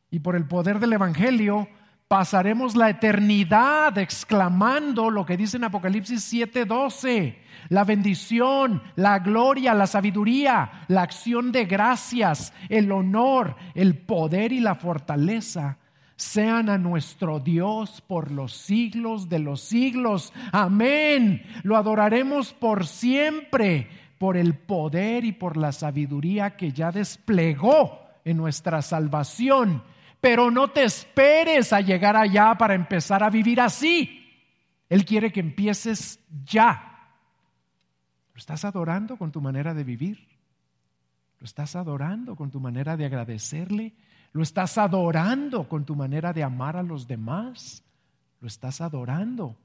y 0.10 0.18
por 0.18 0.36
el 0.36 0.48
poder 0.48 0.80
del 0.80 0.94
Evangelio, 0.94 1.68
pasaremos 2.08 2.76
la 2.76 2.90
eternidad 2.90 3.96
exclamando 4.00 5.12
lo 5.12 5.24
que 5.24 5.38
dice 5.38 5.58
en 5.58 5.66
Apocalipsis 5.66 6.24
7:12, 6.34 7.38
la 7.70 7.84
bendición, 7.84 8.82
la 8.96 9.20
gloria, 9.20 9.76
la 9.76 9.86
sabiduría, 9.86 10.86
la 10.88 11.04
acción 11.04 11.52
de 11.52 11.66
gracias, 11.66 12.52
el 12.68 12.92
honor, 12.92 13.56
el 13.76 14.00
poder 14.00 14.54
y 14.54 14.62
la 14.62 14.74
fortaleza 14.74 15.78
sean 16.22 16.70
a 16.70 16.78
nuestro 16.78 17.40
Dios 17.40 18.02
por 18.02 18.32
los 18.32 18.54
siglos 18.54 19.28
de 19.28 19.40
los 19.40 19.62
siglos. 19.62 20.32
Amén. 20.52 21.42
Lo 21.64 21.78
adoraremos 21.78 22.54
por 22.54 22.86
siempre, 22.86 23.90
por 24.22 24.38
el 24.38 24.54
poder 24.54 25.26
y 25.26 25.32
por 25.32 25.58
la 25.58 25.72
sabiduría 25.72 26.56
que 26.56 26.72
ya 26.72 26.92
desplegó 26.92 28.06
en 28.24 28.38
nuestra 28.38 28.84
salvación 28.84 29.82
pero 30.22 30.52
no 30.52 30.70
te 30.70 30.84
esperes 30.84 31.74
a 31.74 31.82
llegar 31.82 32.16
allá 32.16 32.56
para 32.56 32.76
empezar 32.76 33.24
a 33.24 33.32
vivir 33.32 33.60
así. 33.60 34.20
Él 34.88 35.04
quiere 35.04 35.32
que 35.32 35.40
empieces 35.40 36.20
ya. 36.46 37.10
Lo 38.34 38.38
estás 38.38 38.64
adorando 38.64 39.18
con 39.18 39.32
tu 39.32 39.42
manera 39.42 39.74
de 39.74 39.84
vivir. 39.84 40.28
Lo 41.40 41.46
estás 41.46 41.76
adorando 41.76 42.36
con 42.36 42.52
tu 42.52 42.60
manera 42.60 42.96
de 42.96 43.06
agradecerle. 43.06 43.96
Lo 44.32 44.44
estás 44.44 44.78
adorando 44.78 45.68
con 45.68 45.86
tu 45.86 45.96
manera 45.96 46.34
de 46.34 46.44
amar 46.44 46.78
a 46.78 46.84
los 46.84 47.08
demás. 47.08 47.84
Lo 48.40 48.48
estás 48.48 48.80
adorando 48.80 49.58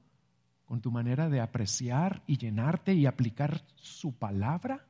con 0.66 0.80
tu 0.80 0.90
manera 0.90 1.30
de 1.30 1.40
apreciar 1.40 2.22
y 2.26 2.36
llenarte 2.36 2.92
y 2.92 3.06
aplicar 3.06 3.62
su 3.76 4.12
palabra. 4.12 4.84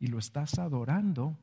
Y 0.00 0.08
lo 0.08 0.18
estás 0.18 0.58
adorando 0.58 1.36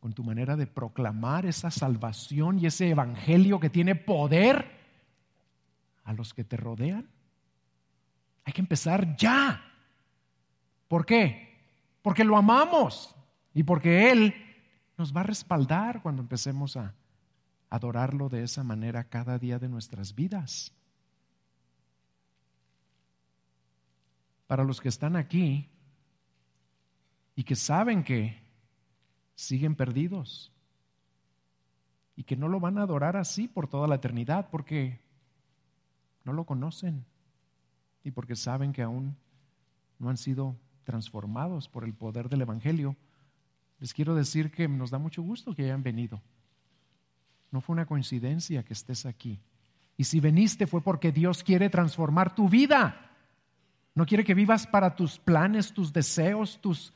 con 0.00 0.12
tu 0.12 0.24
manera 0.24 0.56
de 0.56 0.66
proclamar 0.66 1.46
esa 1.46 1.70
salvación 1.70 2.58
y 2.58 2.66
ese 2.66 2.90
evangelio 2.90 3.60
que 3.60 3.70
tiene 3.70 3.94
poder 3.94 4.82
a 6.02 6.12
los 6.12 6.34
que 6.34 6.42
te 6.42 6.56
rodean? 6.56 7.08
Hay 8.44 8.52
que 8.52 8.60
empezar 8.60 9.16
ya. 9.16 9.62
¿Por 10.88 11.06
qué? 11.06 11.56
Porque 12.02 12.24
lo 12.24 12.36
amamos 12.36 13.14
y 13.54 13.62
porque 13.62 14.10
Él 14.10 14.34
nos 14.98 15.14
va 15.14 15.20
a 15.20 15.24
respaldar 15.24 16.02
cuando 16.02 16.22
empecemos 16.22 16.76
a 16.76 16.94
adorarlo 17.70 18.28
de 18.28 18.42
esa 18.42 18.64
manera 18.64 19.04
cada 19.04 19.38
día 19.38 19.60
de 19.60 19.68
nuestras 19.68 20.14
vidas. 20.14 20.72
Para 24.52 24.64
los 24.64 24.82
que 24.82 24.90
están 24.90 25.16
aquí 25.16 25.66
y 27.34 27.42
que 27.42 27.56
saben 27.56 28.04
que 28.04 28.38
siguen 29.34 29.74
perdidos 29.74 30.52
y 32.16 32.24
que 32.24 32.36
no 32.36 32.48
lo 32.48 32.60
van 32.60 32.76
a 32.76 32.82
adorar 32.82 33.16
así 33.16 33.48
por 33.48 33.66
toda 33.66 33.88
la 33.88 33.94
eternidad 33.94 34.50
porque 34.50 35.00
no 36.24 36.34
lo 36.34 36.44
conocen 36.44 37.06
y 38.04 38.10
porque 38.10 38.36
saben 38.36 38.74
que 38.74 38.82
aún 38.82 39.16
no 39.98 40.10
han 40.10 40.18
sido 40.18 40.58
transformados 40.84 41.70
por 41.70 41.84
el 41.84 41.94
poder 41.94 42.28
del 42.28 42.42
Evangelio. 42.42 42.94
Les 43.80 43.94
quiero 43.94 44.14
decir 44.14 44.50
que 44.50 44.68
nos 44.68 44.90
da 44.90 44.98
mucho 44.98 45.22
gusto 45.22 45.54
que 45.54 45.64
hayan 45.64 45.82
venido. 45.82 46.20
No 47.50 47.62
fue 47.62 47.72
una 47.72 47.86
coincidencia 47.86 48.62
que 48.64 48.74
estés 48.74 49.06
aquí. 49.06 49.40
Y 49.96 50.04
si 50.04 50.20
veniste 50.20 50.66
fue 50.66 50.82
porque 50.82 51.10
Dios 51.10 51.42
quiere 51.42 51.70
transformar 51.70 52.34
tu 52.34 52.50
vida. 52.50 53.11
No 53.94 54.06
quiere 54.06 54.24
que 54.24 54.34
vivas 54.34 54.66
para 54.66 54.96
tus 54.96 55.18
planes, 55.18 55.72
tus 55.72 55.92
deseos, 55.92 56.60
tus 56.60 56.92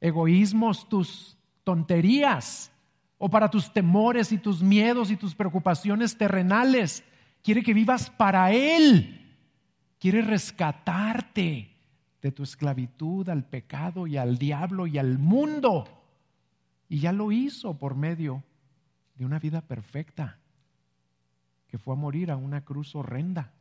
egoísmos, 0.00 0.88
tus 0.88 1.38
tonterías 1.64 2.70
o 3.18 3.30
para 3.30 3.50
tus 3.50 3.72
temores 3.72 4.32
y 4.32 4.38
tus 4.38 4.62
miedos 4.62 5.10
y 5.10 5.16
tus 5.16 5.34
preocupaciones 5.34 6.18
terrenales. 6.18 7.04
Quiere 7.42 7.62
que 7.62 7.72
vivas 7.72 8.10
para 8.10 8.52
Él. 8.52 9.36
Quiere 9.98 10.22
rescatarte 10.22 11.70
de 12.20 12.32
tu 12.32 12.42
esclavitud 12.42 13.28
al 13.28 13.44
pecado 13.44 14.06
y 14.06 14.16
al 14.16 14.38
diablo 14.38 14.86
y 14.86 14.98
al 14.98 15.18
mundo. 15.18 15.84
Y 16.88 17.00
ya 17.00 17.12
lo 17.12 17.32
hizo 17.32 17.78
por 17.78 17.94
medio 17.94 18.44
de 19.14 19.24
una 19.24 19.38
vida 19.38 19.62
perfecta 19.62 20.38
que 21.68 21.78
fue 21.78 21.94
a 21.94 21.96
morir 21.98 22.30
a 22.30 22.36
una 22.36 22.64
cruz 22.64 22.94
horrenda 22.94 23.52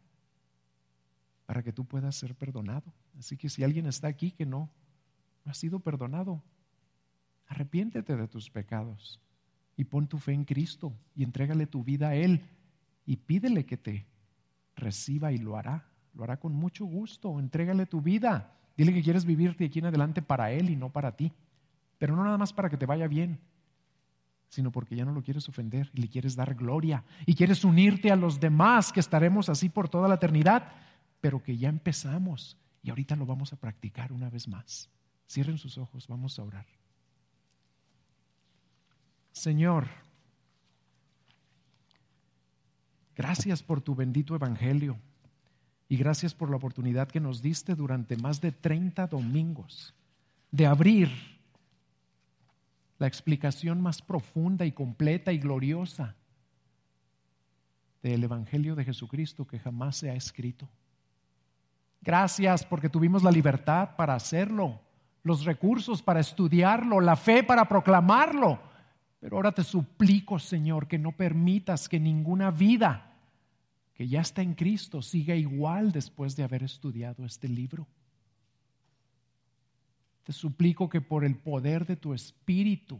para 1.52 1.64
que 1.64 1.74
tú 1.74 1.84
puedas 1.84 2.16
ser 2.16 2.34
perdonado. 2.34 2.93
Así 3.20 3.36
que 3.36 3.49
si 3.49 3.62
alguien 3.62 3.86
está 3.86 4.08
aquí 4.08 4.32
que 4.32 4.45
no, 4.45 4.70
ha 5.43 5.54
sido 5.54 5.82
perdonado, 5.82 6.41
Arrepiéntete 7.52 8.16
de 8.16 8.30
tus 8.30 8.49
pecados 8.49 9.20
y 9.76 9.84
pon 9.84 10.08
tu 10.08 10.18
fe 10.18 10.32
en 10.32 10.45
Cristo 10.45 10.93
y 11.14 11.26
entrégale 11.26 11.68
tu 11.68 11.84
vida 11.84 12.08
a 12.08 12.16
Él 12.16 12.45
y 13.06 13.18
pídele 13.18 13.66
que 13.66 13.76
te 13.76 14.08
reciba 14.78 15.34
y 15.34 15.39
lo 15.39 15.58
hará. 15.58 15.84
Lo 16.14 16.24
hará 16.24 16.39
con 16.39 16.54
mucho 16.54 16.86
gusto. 16.86 17.38
Entrégale 17.38 17.86
tu 17.86 17.99
vida. 17.99 18.58
Dile 18.78 18.93
que 18.93 19.04
quieres 19.04 19.26
vivir 19.26 19.58
de 19.58 19.66
aquí 19.66 19.80
en 19.80 19.88
adelante 19.88 20.22
para 20.22 20.54
Él 20.54 20.70
y 20.70 20.78
no 20.78 20.93
para 20.93 21.18
ti. 21.18 21.34
Pero 21.97 22.16
no 22.16 22.24
nada 22.24 22.38
más 22.38 22.54
para 22.54 22.70
que 22.70 22.78
te 22.78 22.86
vaya 22.86 23.10
bien, 23.10 23.41
sino 24.47 24.72
porque 24.72 24.95
ya 24.95 25.04
no 25.04 25.12
lo 25.12 25.22
quieres 25.22 25.49
ofender 25.49 25.91
y 25.93 25.99
le 25.99 26.08
quieres 26.08 26.38
dar 26.38 26.56
gloria 26.56 27.04
y 27.26 27.36
quieres 27.36 27.66
unirte 27.66 28.10
a 28.10 28.16
los 28.16 28.39
demás 28.39 28.93
que 28.93 29.02
estaremos 29.02 29.49
así 29.49 29.68
por 29.68 29.89
toda 29.89 30.08
la 30.08 30.16
eternidad, 30.16 30.72
pero 31.22 31.41
que 31.41 31.57
ya 31.57 31.69
empezamos 31.69 32.57
y 32.84 32.89
ahorita 32.89 33.15
lo 33.15 33.26
vamos 33.26 33.53
a 33.53 33.55
practicar 33.55 34.11
una 34.11 34.30
vez 34.30 34.47
más. 34.47 34.89
Cierren 35.30 35.57
sus 35.57 35.78
ojos, 35.78 36.07
vamos 36.07 36.38
a 36.39 36.43
orar. 36.43 36.65
Señor, 39.32 39.88
gracias 43.15 43.63
por 43.63 43.82
tu 43.82 43.95
bendito 43.95 44.36
evangelio 44.36 44.97
y 45.88 45.95
gracias 45.95 46.34
por 46.34 46.49
la 46.49 46.57
oportunidad 46.57 47.07
que 47.07 47.19
nos 47.19 47.41
diste 47.41 47.76
durante 47.76 48.17
más 48.17 48.41
de 48.41 48.51
30 48.51 49.07
domingos 49.07 49.93
de 50.51 50.65
abrir 50.65 51.09
la 52.97 53.07
explicación 53.07 53.82
más 53.82 54.01
profunda 54.01 54.65
y 54.65 54.74
completa 54.74 55.32
y 55.32 55.39
gloriosa 55.39 56.15
del 58.03 58.24
Evangelio 58.24 58.76
de 58.76 58.84
Jesucristo 58.84 59.47
que 59.47 59.59
jamás 59.59 59.97
se 59.97 60.09
ha 60.09 60.15
escrito. 60.15 60.69
Gracias 62.02 62.66
porque 62.66 62.89
tuvimos 62.89 63.24
la 63.24 63.32
libertad 63.32 63.95
para 63.95 64.16
hacerlo, 64.16 64.80
los 65.24 65.45
recursos 65.45 66.02
para 66.02 66.20
estudiarlo, 66.20 66.99
la 66.99 67.16
fe 67.16 67.43
para 67.43 67.66
proclamarlo 67.66 68.72
pero 69.22 69.36
ahora 69.36 69.52
te 69.52 69.64
suplico, 69.64 70.39
Señor, 70.39 70.88
que 70.88 70.97
no 70.97 71.12
permitas 71.12 71.88
que 71.88 71.99
ninguna 71.99 72.49
vida 72.49 73.08
que 73.93 74.08
ya 74.08 74.20
está 74.20 74.41
en 74.41 74.56
Cristo 74.56 75.04
siga 75.04 75.36
igual 75.36 75.91
después 75.91 76.36
de 76.36 76.43
haber 76.43 76.64
estudiado 76.64 77.24
este 77.24 77.47
libro. 77.47 77.88
Te 80.24 80.34
suplico 80.34 80.89
que 80.89 81.02
por 81.02 81.24
el 81.24 81.38
poder 81.38 81.86
de 81.86 81.97
tu 81.97 82.16
Espíritu 82.16 82.99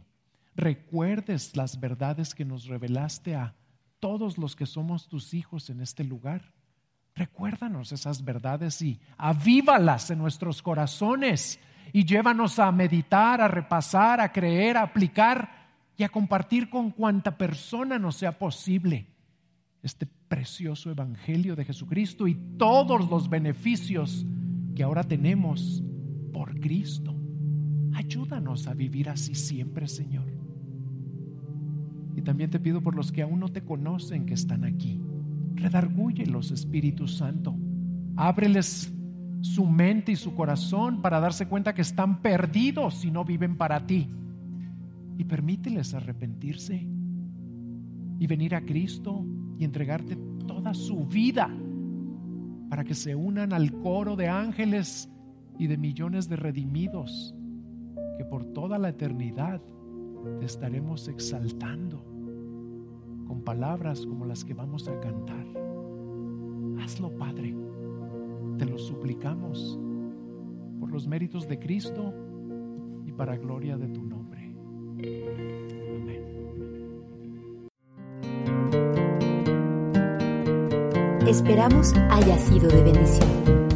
recuerdes 0.54 1.56
las 1.56 1.80
verdades 1.80 2.36
que 2.36 2.44
nos 2.44 2.66
revelaste 2.66 3.34
a 3.34 3.56
todos 3.98 4.38
los 4.38 4.54
que 4.54 4.66
somos 4.66 5.08
tus 5.08 5.34
hijos 5.34 5.70
en 5.70 5.80
este 5.80 6.04
lugar. 6.04 6.54
Recuérdanos 7.14 7.92
esas 7.92 8.24
verdades 8.24 8.80
y 8.80 8.98
avívalas 9.18 10.10
en 10.10 10.18
nuestros 10.18 10.62
corazones 10.62 11.60
y 11.92 12.04
llévanos 12.04 12.58
a 12.58 12.72
meditar, 12.72 13.40
a 13.40 13.48
repasar, 13.48 14.20
a 14.20 14.32
creer, 14.32 14.78
a 14.78 14.82
aplicar 14.82 15.62
y 15.96 16.04
a 16.04 16.08
compartir 16.08 16.70
con 16.70 16.90
cuanta 16.90 17.36
persona 17.36 17.98
nos 17.98 18.16
sea 18.16 18.38
posible 18.38 19.06
este 19.82 20.06
precioso 20.06 20.90
Evangelio 20.90 21.54
de 21.54 21.64
Jesucristo 21.64 22.26
y 22.26 22.34
todos 22.56 23.10
los 23.10 23.28
beneficios 23.28 24.24
que 24.74 24.82
ahora 24.82 25.04
tenemos 25.04 25.82
por 26.32 26.58
Cristo. 26.60 27.14
Ayúdanos 27.94 28.68
a 28.68 28.74
vivir 28.74 29.10
así 29.10 29.34
siempre, 29.34 29.86
Señor. 29.86 30.26
Y 32.16 32.22
también 32.22 32.50
te 32.50 32.60
pido 32.60 32.80
por 32.80 32.94
los 32.94 33.12
que 33.12 33.22
aún 33.22 33.40
no 33.40 33.48
te 33.48 33.62
conocen 33.62 34.24
que 34.24 34.34
están 34.34 34.64
aquí. 34.64 35.00
Redargúyelos, 35.56 36.50
Espíritu 36.50 37.06
Santo. 37.06 37.54
Ábreles 38.16 38.92
su 39.40 39.66
mente 39.66 40.12
y 40.12 40.16
su 40.16 40.34
corazón 40.34 41.02
para 41.02 41.18
darse 41.18 41.48
cuenta 41.48 41.74
que 41.74 41.82
están 41.82 42.22
perdidos 42.22 43.04
y 43.04 43.10
no 43.10 43.24
viven 43.24 43.56
para 43.56 43.86
ti. 43.86 44.08
Y 45.18 45.24
permíteles 45.24 45.94
arrepentirse 45.94 46.86
y 48.18 48.26
venir 48.26 48.54
a 48.54 48.64
Cristo 48.64 49.24
y 49.58 49.64
entregarte 49.64 50.16
toda 50.46 50.74
su 50.74 51.06
vida 51.06 51.50
para 52.70 52.84
que 52.84 52.94
se 52.94 53.14
unan 53.14 53.52
al 53.52 53.72
coro 53.72 54.16
de 54.16 54.28
ángeles 54.28 55.10
y 55.58 55.66
de 55.66 55.76
millones 55.76 56.28
de 56.28 56.36
redimidos 56.36 57.34
que 58.16 58.24
por 58.24 58.44
toda 58.46 58.78
la 58.78 58.90
eternidad 58.90 59.60
te 60.38 60.46
estaremos 60.46 61.08
exaltando 61.08 62.11
con 63.32 63.40
palabras 63.40 64.04
como 64.04 64.26
las 64.26 64.44
que 64.44 64.52
vamos 64.52 64.88
a 64.88 65.00
cantar. 65.00 65.46
Hazlo, 66.78 67.16
Padre. 67.16 67.56
Te 68.58 68.66
lo 68.66 68.76
suplicamos 68.76 69.80
por 70.78 70.92
los 70.92 71.06
méritos 71.06 71.48
de 71.48 71.58
Cristo 71.58 72.12
y 73.06 73.12
para 73.12 73.38
gloria 73.38 73.78
de 73.78 73.88
tu 73.88 74.02
nombre. 74.02 74.54
Amén. 75.96 77.70
Esperamos 81.26 81.94
haya 82.10 82.36
sido 82.36 82.68
de 82.68 82.82
bendición. 82.82 83.71